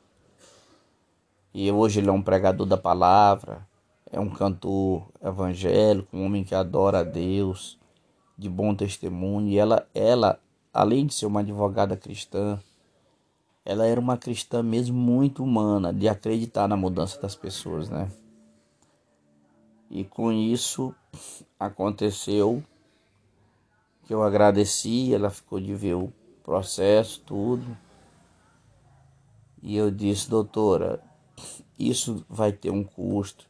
E 1.52 1.70
hoje 1.72 1.98
ele 1.98 2.08
é 2.08 2.12
um 2.12 2.22
pregador 2.22 2.66
da 2.66 2.76
palavra, 2.76 3.66
é 4.12 4.20
um 4.20 4.30
cantor 4.30 5.08
evangélico, 5.22 6.16
um 6.16 6.24
homem 6.24 6.44
que 6.44 6.54
adora 6.54 7.00
a 7.00 7.02
Deus, 7.02 7.78
de 8.38 8.48
bom 8.48 8.74
testemunho. 8.74 9.48
E 9.48 9.58
ela, 9.58 9.86
ela, 9.92 10.38
além 10.72 11.06
de 11.06 11.14
ser 11.14 11.26
uma 11.26 11.40
advogada 11.40 11.96
cristã, 11.96 12.60
ela 13.64 13.86
era 13.86 14.00
uma 14.00 14.16
cristã 14.16 14.62
mesmo 14.62 14.96
muito 14.96 15.42
humana, 15.42 15.92
de 15.92 16.08
acreditar 16.08 16.68
na 16.68 16.76
mudança 16.76 17.20
das 17.20 17.34
pessoas, 17.34 17.88
né? 17.88 18.08
E 19.90 20.04
com 20.04 20.30
isso 20.30 20.94
aconteceu 21.58 22.62
que 24.04 24.14
eu 24.14 24.22
agradeci, 24.22 25.12
ela 25.12 25.30
ficou 25.30 25.60
de 25.60 25.74
ver 25.74 25.94
o 25.94 26.12
processo, 26.44 27.20
tudo. 27.26 27.76
E 29.62 29.76
eu 29.76 29.90
disse, 29.90 30.30
doutora, 30.30 31.02
isso 31.78 32.24
vai 32.28 32.52
ter 32.52 32.70
um 32.70 32.84
custo 32.84 33.48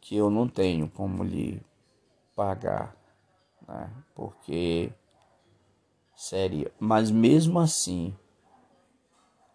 que 0.00 0.16
eu 0.16 0.30
não 0.30 0.48
tenho 0.48 0.88
como 0.88 1.24
lhe 1.24 1.60
pagar, 2.34 2.96
né? 3.66 3.90
Porque 4.14 4.92
seria, 6.14 6.72
mas 6.78 7.10
mesmo 7.10 7.58
assim, 7.58 8.16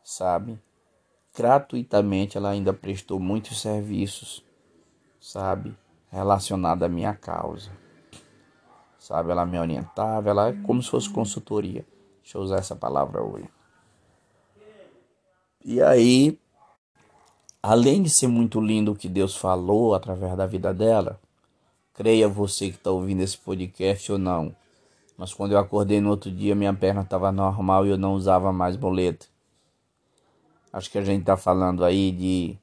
sabe? 0.03 0.59
Gratuitamente 1.35 2.37
ela 2.37 2.49
ainda 2.49 2.73
prestou 2.73 3.19
muitos 3.19 3.61
serviços, 3.61 4.43
sabe? 5.19 5.77
Relacionado 6.11 6.83
à 6.83 6.89
minha 6.89 7.13
causa 7.13 7.71
sabe? 9.07 9.31
Ela 9.31 9.45
me 9.45 9.57
orientava, 9.57 10.29
ela 10.29 10.49
é 10.49 10.53
como 10.63 10.83
se 10.83 10.89
fosse 10.89 11.09
consultoria. 11.09 11.85
Deixa 12.21 12.37
eu 12.37 12.41
usar 12.41 12.57
essa 12.57 12.75
palavra 12.75 13.23
hoje. 13.23 13.49
E 15.63 15.81
aí, 15.81 16.37
além 17.63 18.03
de 18.03 18.09
ser 18.09 18.27
muito 18.27 18.59
lindo 18.59 18.91
o 18.91 18.95
que 18.95 19.07
Deus 19.07 19.35
falou 19.35 19.95
através 19.95 20.35
da 20.35 20.45
vida 20.45 20.73
dela, 20.73 21.19
creia 21.93 22.27
você 22.27 22.69
que 22.69 22.75
está 22.75 22.91
ouvindo 22.91 23.21
esse 23.21 23.37
podcast 23.37 24.11
ou 24.11 24.17
não, 24.17 24.53
mas 25.17 25.33
quando 25.33 25.53
eu 25.53 25.57
acordei 25.57 26.01
no 26.01 26.09
outro 26.09 26.29
dia, 26.29 26.53
minha 26.53 26.73
perna 26.73 27.01
estava 27.01 27.31
normal 27.31 27.85
e 27.85 27.89
eu 27.89 27.97
não 27.97 28.13
usava 28.13 28.51
mais 28.51 28.75
boleta. 28.75 29.25
Acho 30.71 30.91
que 30.91 30.97
a 30.97 31.03
gente 31.03 31.21
está 31.21 31.37
falando 31.37 31.83
aí 31.83 32.11
de 32.11 32.57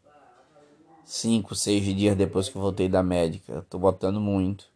cinco, 1.04 1.54
seis 1.54 1.84
dias 1.84 2.16
depois 2.16 2.48
que 2.48 2.58
voltei 2.58 2.88
da 2.88 3.02
médica. 3.02 3.58
Estou 3.58 3.78
botando 3.78 4.20
muito. 4.20 4.66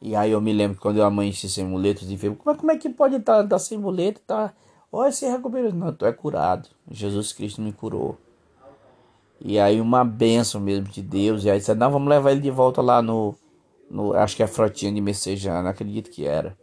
E 0.00 0.16
aí 0.16 0.32
eu 0.32 0.40
me 0.40 0.52
lembro 0.52 0.76
que 0.76 0.82
quando 0.82 0.96
eu 0.96 1.04
amanheci 1.04 1.48
sem 1.48 1.64
muletas 1.64 2.10
e 2.10 2.16
falei, 2.16 2.36
como, 2.36 2.56
como 2.56 2.72
é 2.72 2.76
que 2.76 2.88
pode 2.88 3.16
estar 3.16 3.42
tá, 3.42 3.48
tá 3.50 3.58
sem 3.58 3.78
muleta? 3.78 4.20
Tá, 4.26 4.52
olha, 4.90 5.12
se 5.12 5.26
recuperou. 5.26 5.72
Não, 5.72 5.92
tu 5.92 6.04
é 6.04 6.12
curado. 6.12 6.68
Jesus 6.90 7.32
Cristo 7.32 7.62
me 7.62 7.72
curou. 7.72 8.18
E 9.40 9.58
aí 9.58 9.80
uma 9.80 10.04
benção 10.04 10.60
mesmo 10.60 10.88
de 10.88 11.02
Deus. 11.02 11.44
E 11.44 11.50
aí 11.50 11.58
disse, 11.58 11.74
não, 11.74 11.90
vamos 11.90 12.08
levar 12.08 12.32
ele 12.32 12.40
de 12.40 12.50
volta 12.50 12.82
lá 12.82 13.00
no, 13.00 13.34
no 13.90 14.12
acho 14.14 14.36
que 14.36 14.42
é 14.42 14.44
a 14.44 14.48
frotinha 14.48 14.92
de 14.92 15.00
Messejana, 15.00 15.70
acredito 15.70 16.10
que 16.10 16.26
era. 16.26 16.56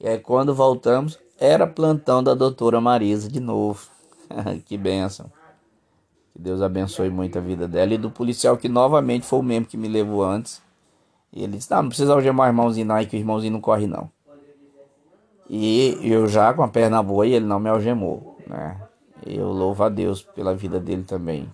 E 0.00 0.08
aí 0.08 0.18
quando 0.18 0.54
voltamos, 0.54 1.18
era 1.38 1.66
plantão 1.66 2.22
da 2.22 2.34
doutora 2.34 2.80
Marisa 2.80 3.28
de 3.28 3.40
novo. 3.40 3.88
que 4.64 4.76
benção. 4.78 5.30
Que 6.38 6.42
Deus 6.42 6.62
abençoe 6.62 7.10
muito 7.10 7.36
a 7.36 7.40
vida 7.40 7.66
dela 7.66 7.92
e 7.92 7.98
do 7.98 8.12
policial 8.12 8.56
que 8.56 8.68
novamente 8.68 9.26
foi 9.26 9.40
o 9.40 9.42
mesmo 9.42 9.66
que 9.66 9.76
me 9.76 9.88
levou 9.88 10.22
antes. 10.22 10.62
E 11.32 11.42
ele 11.42 11.56
disse, 11.56 11.68
não, 11.68 11.82
não 11.82 11.88
precisa 11.88 12.12
algemar 12.12 12.46
o 12.46 12.50
irmãozinho 12.50 12.86
não, 12.86 13.04
que 13.04 13.16
o 13.16 13.18
irmãozinho 13.18 13.54
não 13.54 13.60
corre 13.60 13.88
não. 13.88 14.08
E 15.50 15.98
eu 16.00 16.28
já 16.28 16.54
com 16.54 16.62
a 16.62 16.68
perna 16.68 17.02
boa 17.02 17.26
e 17.26 17.32
ele 17.32 17.44
não 17.44 17.58
me 17.58 17.68
algemou, 17.68 18.38
né? 18.46 18.80
Eu 19.26 19.48
louvo 19.48 19.82
a 19.82 19.88
Deus 19.88 20.22
pela 20.22 20.54
vida 20.54 20.78
dele 20.78 21.02
também. 21.02 21.52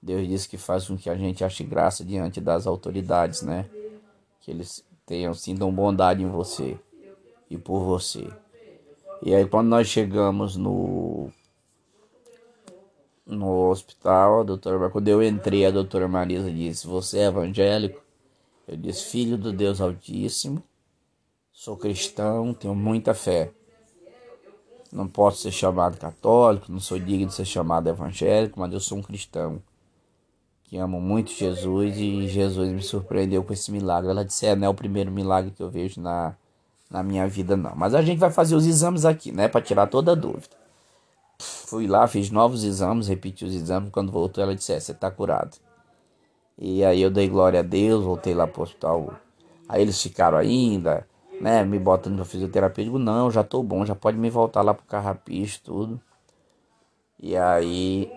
Deus 0.00 0.28
diz 0.28 0.46
que 0.46 0.56
faz 0.56 0.86
com 0.86 0.96
que 0.96 1.10
a 1.10 1.16
gente 1.16 1.42
ache 1.42 1.64
graça 1.64 2.04
diante 2.04 2.40
das 2.40 2.68
autoridades, 2.68 3.42
né? 3.42 3.66
Que 4.40 4.52
eles 4.52 4.84
tenham 5.04 5.34
sintam 5.34 5.72
bondade 5.72 6.22
em 6.22 6.30
você 6.30 6.78
e 7.50 7.58
por 7.58 7.80
você. 7.80 8.28
E 9.24 9.34
aí 9.34 9.44
quando 9.44 9.66
nós 9.66 9.88
chegamos 9.88 10.54
no 10.54 11.32
no 13.28 13.68
hospital, 13.68 14.40
a 14.40 14.42
doutora, 14.42 14.88
quando 14.88 15.08
eu 15.08 15.22
entrei, 15.22 15.66
a 15.66 15.70
doutora 15.70 16.08
Marisa 16.08 16.50
disse: 16.50 16.86
"Você 16.86 17.18
é 17.18 17.26
evangélico?" 17.26 18.00
Eu 18.66 18.76
disse: 18.76 19.04
"Filho 19.10 19.36
do 19.36 19.52
Deus 19.52 19.80
Altíssimo, 19.80 20.62
sou 21.52 21.76
cristão, 21.76 22.54
tenho 22.54 22.74
muita 22.74 23.12
fé. 23.14 23.52
Não 24.90 25.06
posso 25.06 25.42
ser 25.42 25.52
chamado 25.52 25.98
católico, 25.98 26.72
não 26.72 26.80
sou 26.80 26.98
digno 26.98 27.26
de 27.26 27.34
ser 27.34 27.44
chamado 27.44 27.88
evangélico, 27.88 28.58
mas 28.58 28.72
eu 28.72 28.80
sou 28.80 28.98
um 28.98 29.02
cristão 29.02 29.62
que 30.64 30.76
amo 30.76 31.00
muito 31.00 31.30
Jesus 31.30 31.96
e 31.96 32.28
Jesus 32.28 32.70
me 32.70 32.82
surpreendeu 32.82 33.42
com 33.42 33.52
esse 33.52 33.70
milagre. 33.70 34.10
Ela 34.10 34.24
disse: 34.24 34.46
é, 34.46 34.56
não 34.56 34.66
é 34.66 34.70
o 34.70 34.74
primeiro 34.74 35.10
milagre 35.10 35.50
que 35.50 35.62
eu 35.62 35.70
vejo 35.70 36.00
na, 36.00 36.34
na 36.90 37.02
minha 37.02 37.26
vida, 37.26 37.56
não. 37.56 37.74
Mas 37.74 37.94
a 37.94 38.02
gente 38.02 38.18
vai 38.18 38.30
fazer 38.30 38.54
os 38.54 38.66
exames 38.66 39.04
aqui, 39.04 39.32
né, 39.32 39.48
para 39.48 39.62
tirar 39.62 39.86
toda 39.86 40.12
a 40.12 40.14
dúvida. 40.14 40.57
Fui 41.68 41.86
lá, 41.86 42.08
fiz 42.08 42.30
novos 42.30 42.64
exames, 42.64 43.08
repeti 43.08 43.44
os 43.44 43.54
exames. 43.54 43.90
Quando 43.90 44.10
voltou, 44.10 44.42
ela 44.42 44.54
disse: 44.54 44.72
é, 44.72 44.80
você 44.80 44.94
tá 44.94 45.10
curado. 45.10 45.56
E 46.58 46.84
aí 46.84 47.00
eu 47.00 47.10
dei 47.10 47.28
glória 47.28 47.60
a 47.60 47.62
Deus, 47.62 48.04
voltei 48.04 48.34
lá 48.34 48.46
pro 48.46 48.62
hospital. 48.62 49.12
Aí 49.68 49.82
eles 49.82 50.02
ficaram 50.02 50.38
ainda, 50.38 51.06
né, 51.40 51.64
me 51.64 51.78
botando 51.78 52.16
pra 52.16 52.24
fisioterapia. 52.24 52.82
Eu 52.82 52.86
digo: 52.86 52.98
não, 52.98 53.30
já 53.30 53.44
tô 53.44 53.62
bom, 53.62 53.84
já 53.84 53.94
pode 53.94 54.16
me 54.16 54.30
voltar 54.30 54.62
lá 54.62 54.74
pro 54.74 54.86
carrapicho, 54.86 55.60
tudo. 55.62 56.00
E 57.20 57.36
aí 57.36 58.10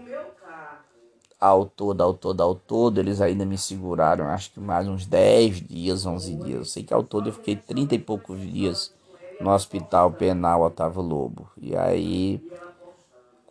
ao 1.39 1.65
todo, 1.65 2.01
ao 2.01 2.13
todo, 2.13 2.41
ao 2.41 2.55
todo, 2.55 2.99
eles 2.99 3.19
ainda 3.19 3.43
me 3.45 3.57
seguraram, 3.57 4.27
acho 4.27 4.51
que 4.51 4.59
mais 4.59 4.87
uns 4.87 5.05
10 5.07 5.59
dias, 5.59 6.05
11 6.05 6.35
dias. 6.35 6.57
Eu 6.59 6.65
sei 6.65 6.83
que 6.83 6.93
ao 6.93 7.03
todo 7.03 7.29
eu 7.29 7.33
fiquei 7.33 7.55
30 7.55 7.95
e 7.95 7.99
poucos 7.99 8.39
dias 8.39 8.93
no 9.39 9.49
hospital 9.51 10.11
penal 10.11 10.61
Otávio 10.61 11.01
Lobo. 11.01 11.49
E 11.57 11.75
aí, 11.75 12.39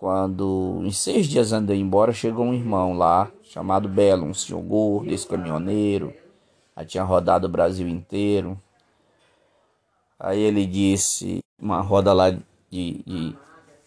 quando 0.01 0.81
em 0.83 0.91
seis 0.91 1.27
dias 1.27 1.53
andei 1.53 1.79
embora, 1.79 2.11
chegou 2.11 2.47
um 2.47 2.55
irmão 2.55 2.97
lá, 2.97 3.31
chamado 3.43 3.87
Belo, 3.87 4.25
um 4.25 4.33
senhor 4.33 4.63
gordo, 4.63 5.13
esse 5.13 5.27
caminhoneiro. 5.27 6.15
Aí 6.75 6.87
tinha 6.87 7.05
rodado 7.05 7.47
o 7.47 7.51
Brasil 7.51 7.87
inteiro. 7.87 8.59
Aí 10.19 10.41
ele 10.41 10.65
disse, 10.65 11.41
uma 11.61 11.83
roda 11.83 12.15
lá 12.15 12.31
de, 12.31 12.41
de 12.71 13.37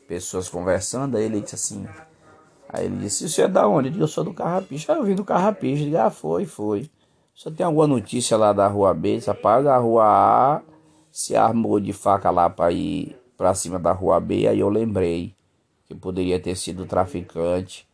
pessoas 0.07 0.47
conversando, 0.47 1.17
aí 1.17 1.23
ele 1.23 1.41
disse 1.41 1.55
assim, 1.55 1.87
Aí 2.69 2.85
ele 2.85 2.97
disse, 2.97 3.27
você 3.27 3.41
é 3.41 3.47
da 3.47 3.67
onde? 3.67 3.87
Eu 3.87 3.91
disse, 3.93 4.03
eu 4.03 4.07
sou 4.07 4.23
do 4.23 4.33
Carrapicho. 4.33 4.91
Aí 4.91 4.97
eu 4.99 5.03
vim 5.03 5.15
do 5.15 5.25
Carrapicho. 5.25 5.83
Ele 5.83 5.97
ah, 5.97 6.11
foi, 6.11 6.45
foi. 6.45 6.89
Você 7.35 7.49
tem 7.49 7.65
alguma 7.65 7.87
notícia 7.87 8.37
lá 8.37 8.53
da 8.53 8.67
rua 8.67 8.93
B? 8.93 9.19
Rapaz, 9.25 9.65
a 9.65 9.77
rua 9.77 10.05
A 10.05 10.61
se 11.11 11.35
armou 11.35 11.79
de 11.79 11.91
faca 11.91 12.29
lá 12.29 12.49
para 12.49 12.71
ir 12.71 13.15
para 13.35 13.55
cima 13.55 13.79
da 13.79 13.91
rua 13.91 14.19
B. 14.19 14.47
Aí 14.47 14.59
eu 14.59 14.69
lembrei 14.69 15.35
que 15.85 15.95
poderia 15.95 16.39
ter 16.39 16.55
sido 16.55 16.85
traficante 16.85 17.87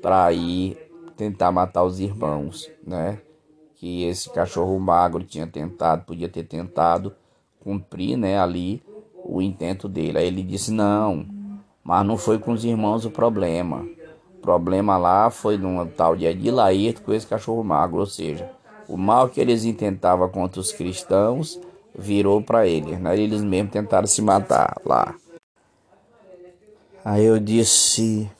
para 0.00 0.32
ir 0.32 0.78
tentar 1.16 1.52
matar 1.52 1.84
os 1.84 2.00
irmãos, 2.00 2.72
né? 2.82 3.20
Que 3.76 4.04
esse 4.04 4.30
cachorro 4.30 4.78
magro 4.80 5.24
tinha 5.24 5.46
tentado, 5.46 6.04
podia 6.04 6.28
ter 6.28 6.44
tentado 6.44 7.14
cumprir, 7.60 8.16
né, 8.16 8.38
ali 8.38 8.82
o 9.24 9.40
intento 9.42 9.88
dele. 9.88 10.18
Aí 10.18 10.26
ele 10.26 10.42
disse: 10.42 10.70
"Não, 10.72 11.26
mas 11.82 12.06
não 12.06 12.16
foi 12.18 12.38
com 12.38 12.52
os 12.52 12.64
irmãos 12.64 13.04
o 13.04 13.10
problema 13.10 13.88
problema 14.40 14.96
lá 14.98 15.30
foi 15.30 15.56
num 15.56 15.86
tal 15.88 16.16
de 16.16 16.26
Adilaírto 16.26 17.02
com 17.02 17.12
esse 17.12 17.26
cachorro 17.26 17.64
magro, 17.64 18.00
ou 18.00 18.06
seja, 18.06 18.48
o 18.86 18.96
mal 18.96 19.28
que 19.28 19.40
eles 19.40 19.64
intentavam 19.64 20.28
contra 20.28 20.60
os 20.60 20.72
cristãos 20.72 21.58
virou 21.96 22.42
para 22.42 22.66
eles, 22.66 23.00
né? 23.00 23.18
eles 23.18 23.42
mesmos 23.42 23.72
tentaram 23.72 24.06
se 24.06 24.20
matar 24.22 24.80
lá. 24.84 25.14
Aí 27.04 27.24
eu 27.24 27.38
disse, 27.38 28.30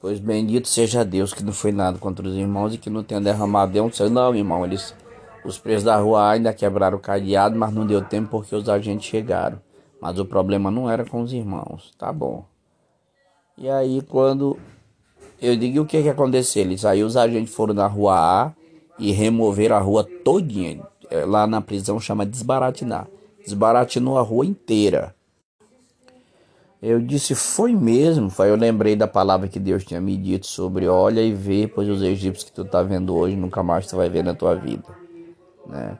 pois 0.00 0.18
bendito 0.18 0.66
seja 0.66 1.04
Deus 1.04 1.32
que 1.32 1.44
não 1.44 1.52
foi 1.52 1.70
nada 1.70 1.98
contra 1.98 2.26
os 2.26 2.34
irmãos 2.34 2.74
e 2.74 2.78
que 2.78 2.90
não 2.90 3.04
tenha 3.04 3.20
derramado 3.20 3.72
nenhum 3.72 3.92
céu. 3.92 4.10
Não, 4.10 4.34
irmão, 4.34 4.64
eles, 4.64 4.92
os 5.44 5.56
presos 5.56 5.84
da 5.84 5.96
rua 5.96 6.30
ainda 6.30 6.52
quebraram 6.52 6.98
o 6.98 7.00
cadeado, 7.00 7.56
mas 7.56 7.72
não 7.72 7.86
deu 7.86 8.02
tempo 8.02 8.28
porque 8.28 8.56
os 8.56 8.68
agentes 8.68 9.06
chegaram. 9.08 9.60
Mas 10.00 10.18
o 10.18 10.24
problema 10.24 10.68
não 10.68 10.90
era 10.90 11.04
com 11.04 11.22
os 11.22 11.32
irmãos, 11.32 11.92
tá 11.96 12.12
bom. 12.12 12.44
E 13.56 13.70
aí 13.70 14.02
quando 14.02 14.58
eu 15.40 15.56
digo 15.56 15.82
o 15.82 15.86
que 15.86 16.02
que 16.02 16.08
aconteceu? 16.08 16.62
Eles 16.62 16.84
aí 16.84 17.04
os 17.04 17.16
agentes 17.16 17.54
foram 17.54 17.72
na 17.72 17.86
rua 17.86 18.16
A 18.16 18.52
e 18.98 19.12
removeram 19.12 19.76
a 19.76 19.80
rua 19.80 20.04
todinha. 20.24 20.82
É, 21.08 21.24
lá 21.24 21.46
na 21.46 21.60
prisão 21.60 22.00
chama 22.00 22.26
desbaratinar. 22.26 23.06
Desbaratinou 23.44 24.18
a 24.18 24.22
rua 24.22 24.44
inteira. 24.44 25.14
Eu 26.86 27.00
disse, 27.00 27.34
foi 27.34 27.74
mesmo. 27.74 28.28
Foi, 28.28 28.50
eu 28.50 28.56
lembrei 28.56 28.94
da 28.94 29.08
palavra 29.08 29.48
que 29.48 29.58
Deus 29.58 29.86
tinha 29.86 30.02
me 30.02 30.18
dito 30.18 30.46
sobre 30.46 30.86
olha 30.86 31.22
e 31.22 31.32
vê, 31.32 31.66
pois 31.66 31.88
os 31.88 32.02
egípcios 32.02 32.44
que 32.44 32.52
tu 32.52 32.62
tá 32.62 32.82
vendo 32.82 33.16
hoje 33.16 33.34
nunca 33.34 33.62
mais 33.62 33.86
tu 33.86 33.96
vai 33.96 34.10
ver 34.10 34.22
na 34.22 34.34
tua 34.34 34.54
vida. 34.54 34.84
Né? 35.66 35.98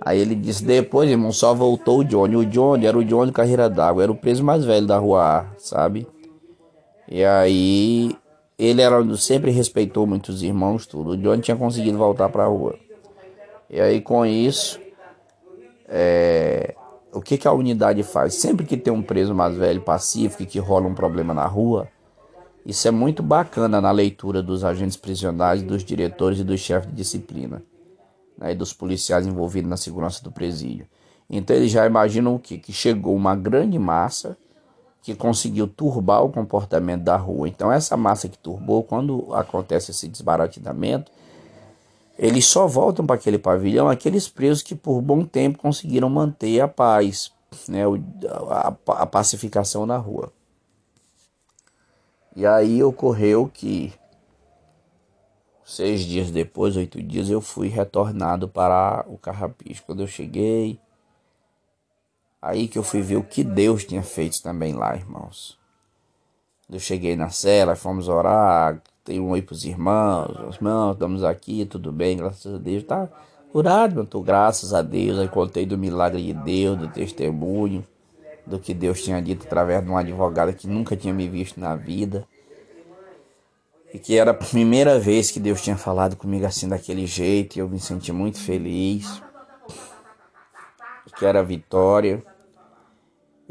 Aí 0.00 0.18
ele 0.18 0.34
disse, 0.34 0.64
depois, 0.64 1.10
irmão, 1.10 1.32
só 1.32 1.52
voltou 1.52 1.98
o 1.98 2.04
Johnny. 2.04 2.34
O 2.34 2.46
Johnny 2.46 2.86
era 2.86 2.96
o 2.96 3.04
Johnny 3.04 3.30
Carreira 3.30 3.68
d'Água, 3.68 4.04
era 4.04 4.10
o 4.10 4.16
preso 4.16 4.42
mais 4.42 4.64
velho 4.64 4.86
da 4.86 4.96
rua 4.96 5.40
A, 5.40 5.46
sabe? 5.58 6.06
E 7.06 7.22
aí 7.22 8.16
ele 8.58 8.80
era, 8.80 9.04
sempre 9.18 9.50
respeitou 9.50 10.06
muitos 10.06 10.42
irmãos, 10.42 10.86
tudo. 10.86 11.10
O 11.10 11.16
Johnny 11.18 11.42
tinha 11.42 11.58
conseguido 11.58 11.98
voltar 11.98 12.30
para 12.30 12.44
a 12.44 12.48
rua. 12.48 12.74
E 13.68 13.78
aí, 13.78 14.00
com 14.00 14.24
isso, 14.24 14.80
é, 15.86 16.74
o 17.12 17.20
que, 17.20 17.36
que 17.36 17.46
a 17.46 17.52
unidade 17.52 18.02
faz? 18.02 18.34
Sempre 18.34 18.66
que 18.66 18.76
tem 18.76 18.92
um 18.92 19.02
preso 19.02 19.34
mais 19.34 19.56
velho, 19.56 19.80
pacífico, 19.80 20.42
e 20.42 20.46
que 20.46 20.58
rola 20.58 20.86
um 20.86 20.94
problema 20.94 21.34
na 21.34 21.46
rua, 21.46 21.88
isso 22.64 22.86
é 22.88 22.90
muito 22.90 23.22
bacana 23.22 23.80
na 23.80 23.90
leitura 23.90 24.42
dos 24.42 24.64
agentes 24.64 24.96
prisionais, 24.96 25.62
dos 25.62 25.84
diretores 25.84 26.38
e 26.38 26.44
dos 26.44 26.60
chefes 26.60 26.88
de 26.88 26.96
disciplina, 26.96 27.62
né, 28.38 28.52
e 28.52 28.54
dos 28.54 28.72
policiais 28.72 29.26
envolvidos 29.26 29.68
na 29.68 29.76
segurança 29.76 30.22
do 30.22 30.30
presídio. 30.32 30.86
Então 31.28 31.54
eles 31.56 31.70
já 31.70 31.86
imaginam 31.86 32.34
o 32.34 32.38
quê? 32.38 32.58
Que 32.58 32.72
chegou 32.72 33.14
uma 33.14 33.34
grande 33.34 33.78
massa 33.78 34.36
que 35.02 35.14
conseguiu 35.14 35.66
turbar 35.66 36.22
o 36.22 36.30
comportamento 36.30 37.02
da 37.02 37.16
rua. 37.16 37.48
Então, 37.48 37.72
essa 37.72 37.96
massa 37.96 38.28
que 38.28 38.38
turbou, 38.38 38.84
quando 38.84 39.34
acontece 39.34 39.90
esse 39.90 40.06
desbaratinamento, 40.06 41.10
eles 42.18 42.46
só 42.46 42.66
voltam 42.66 43.06
para 43.06 43.16
aquele 43.16 43.38
pavilhão 43.38 43.88
aqueles 43.88 44.28
presos 44.28 44.62
que 44.62 44.74
por 44.74 45.00
bom 45.00 45.24
tempo 45.24 45.58
conseguiram 45.58 46.08
manter 46.08 46.60
a 46.60 46.68
paz, 46.68 47.32
né, 47.68 47.82
a, 48.86 49.06
pacificação 49.06 49.86
na 49.86 49.96
rua. 49.96 50.32
E 52.34 52.46
aí 52.46 52.82
ocorreu 52.82 53.50
que 53.52 53.92
seis 55.64 56.00
dias 56.00 56.30
depois, 56.30 56.76
oito 56.76 57.02
dias, 57.02 57.28
eu 57.28 57.40
fui 57.40 57.68
retornado 57.68 58.48
para 58.48 59.04
o 59.06 59.18
Carrapicho. 59.18 59.82
Quando 59.86 60.02
eu 60.02 60.06
cheguei, 60.06 60.80
Aí 62.42 62.66
que 62.66 62.76
eu 62.76 62.82
fui 62.82 63.00
ver 63.00 63.16
o 63.16 63.22
que 63.22 63.44
Deus 63.44 63.84
tinha 63.84 64.02
feito 64.02 64.42
também 64.42 64.74
lá, 64.74 64.96
irmãos. 64.96 65.56
Eu 66.68 66.80
cheguei 66.80 67.14
na 67.14 67.30
cela, 67.30 67.76
fomos 67.76 68.08
orar, 68.08 68.82
tem 69.04 69.18
um 69.20 69.30
oi 69.30 69.42
pros 69.42 69.64
irmãos, 69.64 70.56
irmãos, 70.56 70.92
estamos 70.92 71.24
aqui, 71.24 71.64
tudo 71.64 71.90
bem, 71.90 72.16
graças 72.16 72.54
a 72.54 72.58
Deus, 72.58 72.84
tá 72.84 73.08
curado, 73.50 73.96
meu, 73.96 74.06
tô, 74.06 74.22
graças 74.22 74.72
a 74.72 74.80
Deus, 74.80 75.18
aí 75.18 75.28
contei 75.28 75.66
do 75.66 75.76
milagre 75.76 76.22
de 76.22 76.32
Deus, 76.32 76.78
do 76.78 76.88
testemunho, 76.88 77.84
do 78.46 78.58
que 78.58 78.72
Deus 78.72 79.02
tinha 79.02 79.20
dito 79.20 79.46
através 79.46 79.82
de 79.82 79.90
uma 79.90 80.00
advogada 80.00 80.52
que 80.52 80.68
nunca 80.68 80.96
tinha 80.96 81.12
me 81.12 81.28
visto 81.28 81.58
na 81.58 81.74
vida. 81.74 82.26
E 83.92 83.98
que 83.98 84.16
era 84.16 84.30
a 84.30 84.34
primeira 84.34 84.98
vez 84.98 85.30
que 85.30 85.38
Deus 85.38 85.60
tinha 85.60 85.76
falado 85.76 86.16
comigo 86.16 86.46
assim 86.46 86.68
daquele 86.68 87.06
jeito, 87.06 87.56
e 87.56 87.58
eu 87.58 87.68
me 87.68 87.78
senti 87.78 88.10
muito 88.10 88.38
feliz. 88.40 89.22
Que 91.18 91.26
era 91.26 91.42
vitória. 91.42 92.24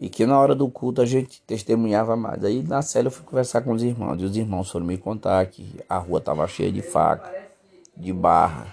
E 0.01 0.09
que 0.09 0.25
na 0.25 0.39
hora 0.39 0.55
do 0.55 0.67
culto 0.67 0.99
a 0.99 1.05
gente 1.05 1.43
testemunhava 1.43 2.15
mais. 2.15 2.43
Aí 2.43 2.63
na 2.63 2.81
cela 2.81 3.07
eu 3.07 3.11
fui 3.11 3.23
conversar 3.23 3.61
com 3.61 3.71
os 3.71 3.83
irmãos. 3.83 4.19
E 4.19 4.25
os 4.25 4.35
irmãos 4.35 4.71
foram 4.71 4.83
me 4.83 4.97
contar 4.97 5.45
que 5.45 5.79
a 5.87 5.99
rua 5.99 6.17
estava 6.17 6.47
cheia 6.47 6.71
de 6.71 6.81
faca, 6.81 7.31
de 7.95 8.11
barra, 8.11 8.65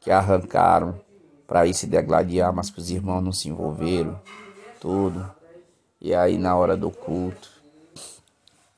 que 0.00 0.10
arrancaram 0.10 0.98
para 1.46 1.66
ir 1.66 1.74
se 1.74 1.86
degladiar, 1.86 2.50
mas 2.54 2.70
que 2.70 2.78
os 2.78 2.90
irmãos 2.90 3.20
não 3.20 3.30
se 3.30 3.50
envolveram, 3.50 4.18
tudo. 4.80 5.30
E 6.00 6.14
aí 6.14 6.38
na 6.38 6.56
hora 6.56 6.74
do 6.78 6.90
culto, 6.90 7.50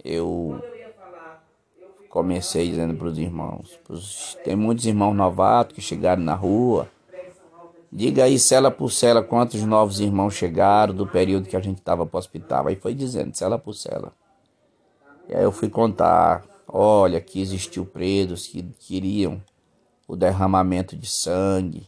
eu 0.04 0.60
comecei 2.08 2.68
dizendo 2.68 2.94
para 2.94 3.06
os 3.06 3.16
irmãos, 3.16 3.78
tem 4.42 4.56
muitos 4.56 4.86
irmãos 4.86 5.14
novatos 5.14 5.76
que 5.76 5.80
chegaram 5.80 6.22
na 6.22 6.34
rua. 6.34 6.88
Diga 7.94 8.24
aí, 8.24 8.38
cela 8.38 8.70
por 8.70 8.90
cela, 8.90 9.22
quantos 9.22 9.62
novos 9.64 10.00
irmãos 10.00 10.32
chegaram 10.32 10.94
do 10.94 11.06
período 11.06 11.46
que 11.46 11.56
a 11.56 11.60
gente 11.60 11.76
estava 11.76 12.06
para 12.06 12.16
o 12.16 12.18
hospital. 12.18 12.68
Aí 12.68 12.74
foi 12.74 12.94
dizendo, 12.94 13.36
cela 13.36 13.58
por 13.58 13.74
cela. 13.74 14.14
E 15.28 15.34
aí 15.34 15.42
eu 15.42 15.52
fui 15.52 15.68
contar, 15.68 16.42
olha, 16.66 17.20
que 17.20 17.38
existiu 17.38 17.84
presos 17.84 18.46
que 18.46 18.62
queriam 18.80 19.42
o 20.08 20.16
derramamento 20.16 20.96
de 20.96 21.06
sangue, 21.06 21.86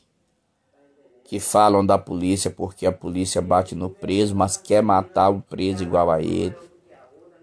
que 1.24 1.40
falam 1.40 1.84
da 1.84 1.96
polícia 1.96 2.50
porque 2.50 2.84
a 2.84 2.92
polícia 2.92 3.40
bate 3.40 3.74
no 3.74 3.88
preso, 3.88 4.36
mas 4.36 4.58
quer 4.58 4.82
matar 4.82 5.30
o 5.30 5.40
preso 5.40 5.82
igual 5.84 6.10
a 6.10 6.20
ele, 6.20 6.54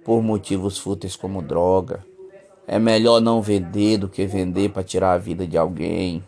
por 0.05 0.21
motivos 0.21 0.77
fúteis 0.77 1.15
como 1.15 1.41
droga. 1.41 2.05
É 2.67 2.77
melhor 2.77 3.21
não 3.21 3.41
vender 3.41 3.97
do 3.97 4.07
que 4.07 4.27
vender 4.27 4.69
para 4.69 4.83
tirar 4.83 5.13
a 5.13 5.17
vida 5.17 5.47
de 5.47 5.57
alguém. 5.57 6.23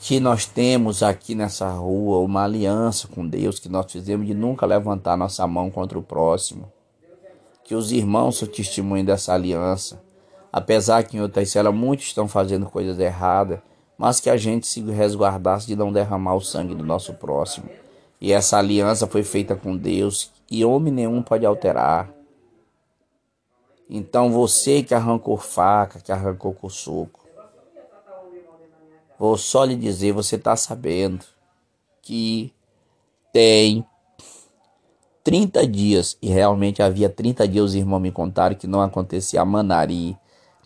Que 0.00 0.20
nós 0.20 0.46
temos 0.46 1.02
aqui 1.02 1.34
nessa 1.34 1.68
rua 1.70 2.20
uma 2.20 2.44
aliança 2.44 3.08
com 3.08 3.26
Deus 3.26 3.58
que 3.58 3.68
nós 3.68 3.90
fizemos 3.90 4.26
de 4.26 4.32
nunca 4.32 4.64
levantar 4.64 5.16
nossa 5.16 5.46
mão 5.46 5.70
contra 5.70 5.98
o 5.98 6.02
próximo. 6.02 6.72
Que 7.64 7.74
os 7.74 7.90
irmãos 7.90 8.38
são 8.38 8.48
testemunho 8.48 9.04
dessa 9.04 9.34
aliança. 9.34 10.00
Apesar 10.52 11.02
que 11.02 11.16
em 11.16 11.20
Otacela 11.20 11.72
muitos 11.72 12.06
estão 12.06 12.28
fazendo 12.28 12.66
coisas 12.66 12.98
erradas, 12.98 13.58
mas 13.98 14.20
que 14.20 14.30
a 14.30 14.36
gente 14.36 14.68
se 14.68 14.80
resguardasse 14.80 15.66
de 15.66 15.74
não 15.74 15.92
derramar 15.92 16.36
o 16.36 16.40
sangue 16.40 16.74
do 16.74 16.84
nosso 16.84 17.12
próximo. 17.14 17.68
E 18.20 18.32
essa 18.32 18.56
aliança 18.56 19.06
foi 19.06 19.24
feita 19.24 19.56
com 19.56 19.76
Deus 19.76 20.30
e 20.48 20.64
homem 20.64 20.92
nenhum 20.92 21.22
pode 21.22 21.44
alterar. 21.44 22.08
Então 23.90 24.30
você 24.30 24.82
que 24.82 24.94
arrancou 24.94 25.36
faca, 25.36 25.98
que 25.98 26.12
arrancou 26.12 26.54
com 26.54 26.68
soco, 26.68 27.17
vou 29.18 29.36
só 29.36 29.64
lhe 29.64 29.74
dizer, 29.74 30.12
você 30.12 30.36
está 30.36 30.54
sabendo 30.56 31.24
que 32.00 32.52
tem 33.32 33.84
30 35.24 35.66
dias, 35.66 36.16
e 36.22 36.28
realmente 36.28 36.82
havia 36.82 37.10
30 37.10 37.46
dias, 37.46 37.64
os 37.64 37.74
irmãos 37.74 38.00
me 38.00 38.10
contaram 38.10 38.56
que 38.56 38.66
não 38.66 38.80
acontecia 38.80 39.42
a 39.42 39.44
manari, 39.44 40.16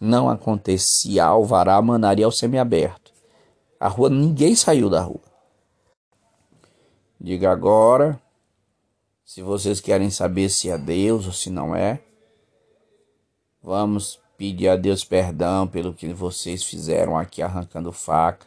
não 0.00 0.28
acontecia 0.28 1.24
alvará, 1.24 1.76
a 1.76 1.82
manari 1.82 2.22
é 2.22 2.26
o 2.26 2.30
semiaberto. 2.30 3.12
A 3.80 3.88
rua, 3.88 4.08
ninguém 4.08 4.54
saiu 4.54 4.88
da 4.88 5.00
rua. 5.00 5.20
Diga 7.20 7.50
agora, 7.50 8.20
se 9.24 9.42
vocês 9.42 9.80
querem 9.80 10.10
saber 10.10 10.48
se 10.48 10.70
é 10.70 10.78
Deus 10.78 11.26
ou 11.26 11.32
se 11.32 11.50
não 11.50 11.74
é. 11.74 12.00
Vamos 13.60 14.21
pedir 14.42 14.66
a 14.66 14.74
Deus 14.74 15.04
perdão 15.04 15.68
pelo 15.68 15.94
que 15.94 16.12
vocês 16.12 16.64
fizeram 16.64 17.16
aqui 17.16 17.40
arrancando 17.40 17.92
faca. 17.92 18.44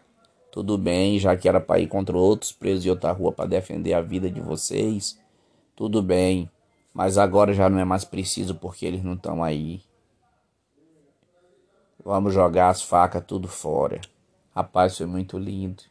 Tudo 0.51 0.77
bem, 0.77 1.17
já 1.17 1.37
que 1.37 1.47
era 1.47 1.61
para 1.61 1.79
ir 1.79 1.87
contra 1.87 2.17
outros 2.17 2.51
presos 2.51 2.85
em 2.85 2.89
outra 2.89 3.13
rua 3.13 3.31
para 3.31 3.45
defender 3.45 3.93
a 3.93 4.01
vida 4.01 4.29
de 4.29 4.41
vocês. 4.41 5.17
Tudo 5.73 6.03
bem, 6.03 6.49
mas 6.93 7.17
agora 7.17 7.53
já 7.53 7.69
não 7.69 7.79
é 7.79 7.85
mais 7.85 8.03
preciso 8.03 8.55
porque 8.55 8.85
eles 8.85 9.01
não 9.05 9.13
estão 9.13 9.41
aí. 9.41 9.81
Vamos 12.03 12.33
jogar 12.33 12.71
as 12.71 12.81
facas 12.81 13.23
tudo 13.25 13.47
fora. 13.47 14.01
Rapaz, 14.53 14.97
foi 14.97 15.05
muito 15.05 15.37
lindo. 15.37 15.83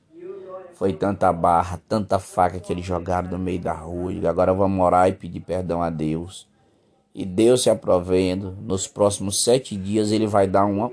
Foi 0.74 0.92
tanta 0.92 1.32
barra, 1.32 1.80
tanta 1.88 2.18
faca 2.18 2.60
que 2.60 2.70
eles 2.70 2.84
jogaram 2.84 3.30
no 3.30 3.38
meio 3.38 3.58
da 3.58 3.72
rua. 3.72 4.12
Agora 4.28 4.52
vamos 4.52 4.84
orar 4.84 5.08
e 5.08 5.14
pedir 5.14 5.40
perdão 5.40 5.82
a 5.82 5.88
Deus. 5.88 6.46
E 7.14 7.24
Deus 7.24 7.62
se 7.62 7.70
aprovendo, 7.70 8.56
nos 8.60 8.88
próximos 8.88 9.42
sete 9.42 9.76
dias 9.76 10.10
ele 10.10 10.26
vai 10.26 10.48
dar 10.48 10.64
uma, 10.64 10.90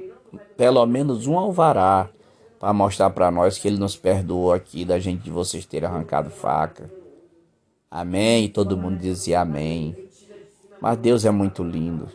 pelo 0.56 0.86
menos 0.86 1.26
um 1.26 1.38
alvará 1.38 2.10
para 2.60 2.72
mostrar 2.72 3.10
para 3.10 3.32
nós 3.32 3.58
que 3.58 3.68
ele 3.68 3.80
nos 3.80 3.96
perdoou 3.96 4.54
aqui 4.54 4.86
da 4.86 5.00
gente 5.00 5.24
de 5.24 5.32
vocês 5.32 5.66
terem 5.66 5.90
arrancado 5.90 6.30
faca. 6.30 6.92
Amém. 7.90 8.48
Todo 8.48 8.78
mundo 8.78 9.00
dizia 9.00 9.42
amém. 9.42 9.96
Mas 10.80 10.98
Deus 11.00 11.26
é 11.26 11.32
muito 11.32 11.64
lindo. 11.64 12.08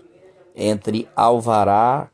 Entre 0.54 1.09
alvará 1.16 2.09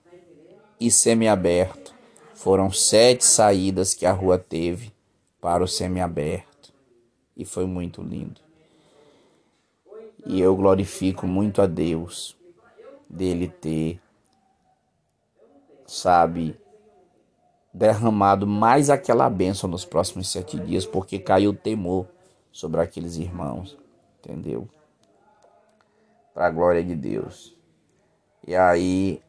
e 0.81 0.91
semiaberto 0.91 1.95
foram 2.35 2.73
sete 2.73 3.25
saídas 3.25 3.93
que 3.93 4.07
a 4.07 4.13
rua 4.13 4.39
teve 4.39 4.91
para 5.41 5.63
o 5.63 5.69
semiaberto 5.69 6.73
e 7.37 7.45
foi 7.45 7.67
muito 7.67 8.03
lindo. 8.03 8.41
E 10.25 10.41
eu 10.41 10.55
glorifico 10.57 11.27
muito 11.27 11.61
a 11.61 11.67
Deus 11.67 12.37
dele 13.09 13.49
ter, 13.49 14.01
sabe, 15.85 16.59
derramado 17.73 18.47
mais 18.47 18.89
aquela 18.89 19.29
bênção 19.29 19.69
nos 19.69 19.85
próximos 19.85 20.29
sete 20.29 20.59
dias, 20.59 20.87
porque 20.87 21.19
caiu 21.19 21.55
temor 21.55 22.07
sobre 22.53 22.81
aqueles 22.81 23.17
irmãos, 23.17 23.77
entendeu? 24.19 24.69
Para 26.33 26.47
a 26.47 26.51
glória 26.51 26.85
de 26.85 26.95
Deus. 26.95 27.57
E 28.47 28.55
aí 28.55 29.23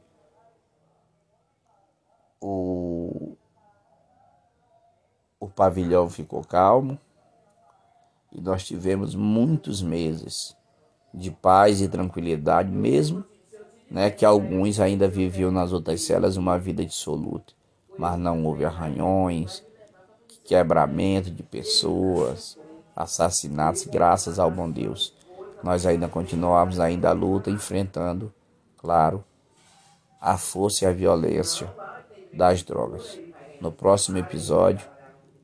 o, 2.40 3.36
o 5.40 5.50
pavilhão 5.50 6.10
ficou 6.10 6.44
calmo 6.44 7.00
e 8.32 8.42
nós 8.42 8.66
tivemos 8.66 9.16
muitos 9.16 9.82
meses 9.82 10.56
de 11.14 11.30
paz 11.30 11.82
e 11.82 11.88
tranquilidade, 11.88 12.72
mesmo 12.72 13.24
né, 13.90 14.10
que 14.10 14.26
alguns 14.26 14.80
ainda 14.80 15.08
viviam 15.08 15.52
nas 15.52 15.72
outras 15.72 16.02
celas 16.02 16.36
uma 16.36 16.58
vida 16.58 16.84
dissoluta, 16.84 17.54
mas 17.98 18.18
não 18.18 18.44
houve 18.44 18.66
arranhões, 18.66 19.64
quebramento 20.44 21.30
de 21.30 21.44
pessoas, 21.44 22.58
assassinatos, 22.96 23.86
graças 23.86 24.40
ao 24.40 24.50
bom 24.50 24.70
Deus. 24.70 25.14
Nós 25.64 25.86
ainda 25.86 26.08
continuamos 26.08 26.80
ainda 26.80 27.10
a 27.10 27.14
luta, 27.14 27.50
enfrentando, 27.50 28.34
claro, 28.78 29.24
a 30.20 30.38
força 30.38 30.86
e 30.86 30.88
a 30.88 30.92
violência 30.92 31.72
das 32.34 32.64
drogas. 32.64 33.20
No 33.62 33.72
próximo 33.72 34.18
episódio, 34.18 34.86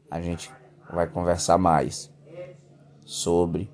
a 0.10 0.20
gente 0.20 0.52
vai 0.92 1.08
conversar 1.08 1.58
mais 1.58 2.12
sobre 3.06 3.70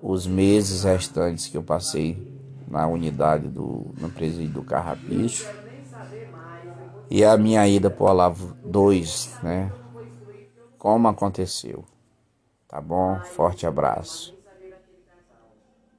os 0.00 0.26
meses 0.26 0.84
restantes 0.84 1.48
que 1.48 1.56
eu 1.56 1.62
passei 1.62 2.22
na 2.66 2.86
unidade 2.86 3.48
do 3.48 3.94
no 3.98 4.10
presídio 4.10 4.54
do 4.54 4.64
Carrapicho 4.64 5.54
e 7.10 7.24
a 7.24 7.36
minha 7.36 7.66
ida 7.68 7.90
para 7.90 8.04
o 8.04 8.08
Olavo 8.08 8.56
2, 8.64 9.38
né? 9.42 9.74
Como 10.76 11.06
aconteceu. 11.06 11.84
Tá 12.68 12.80
bom? 12.80 13.20
Forte 13.22 13.66
abraço. 13.66 14.39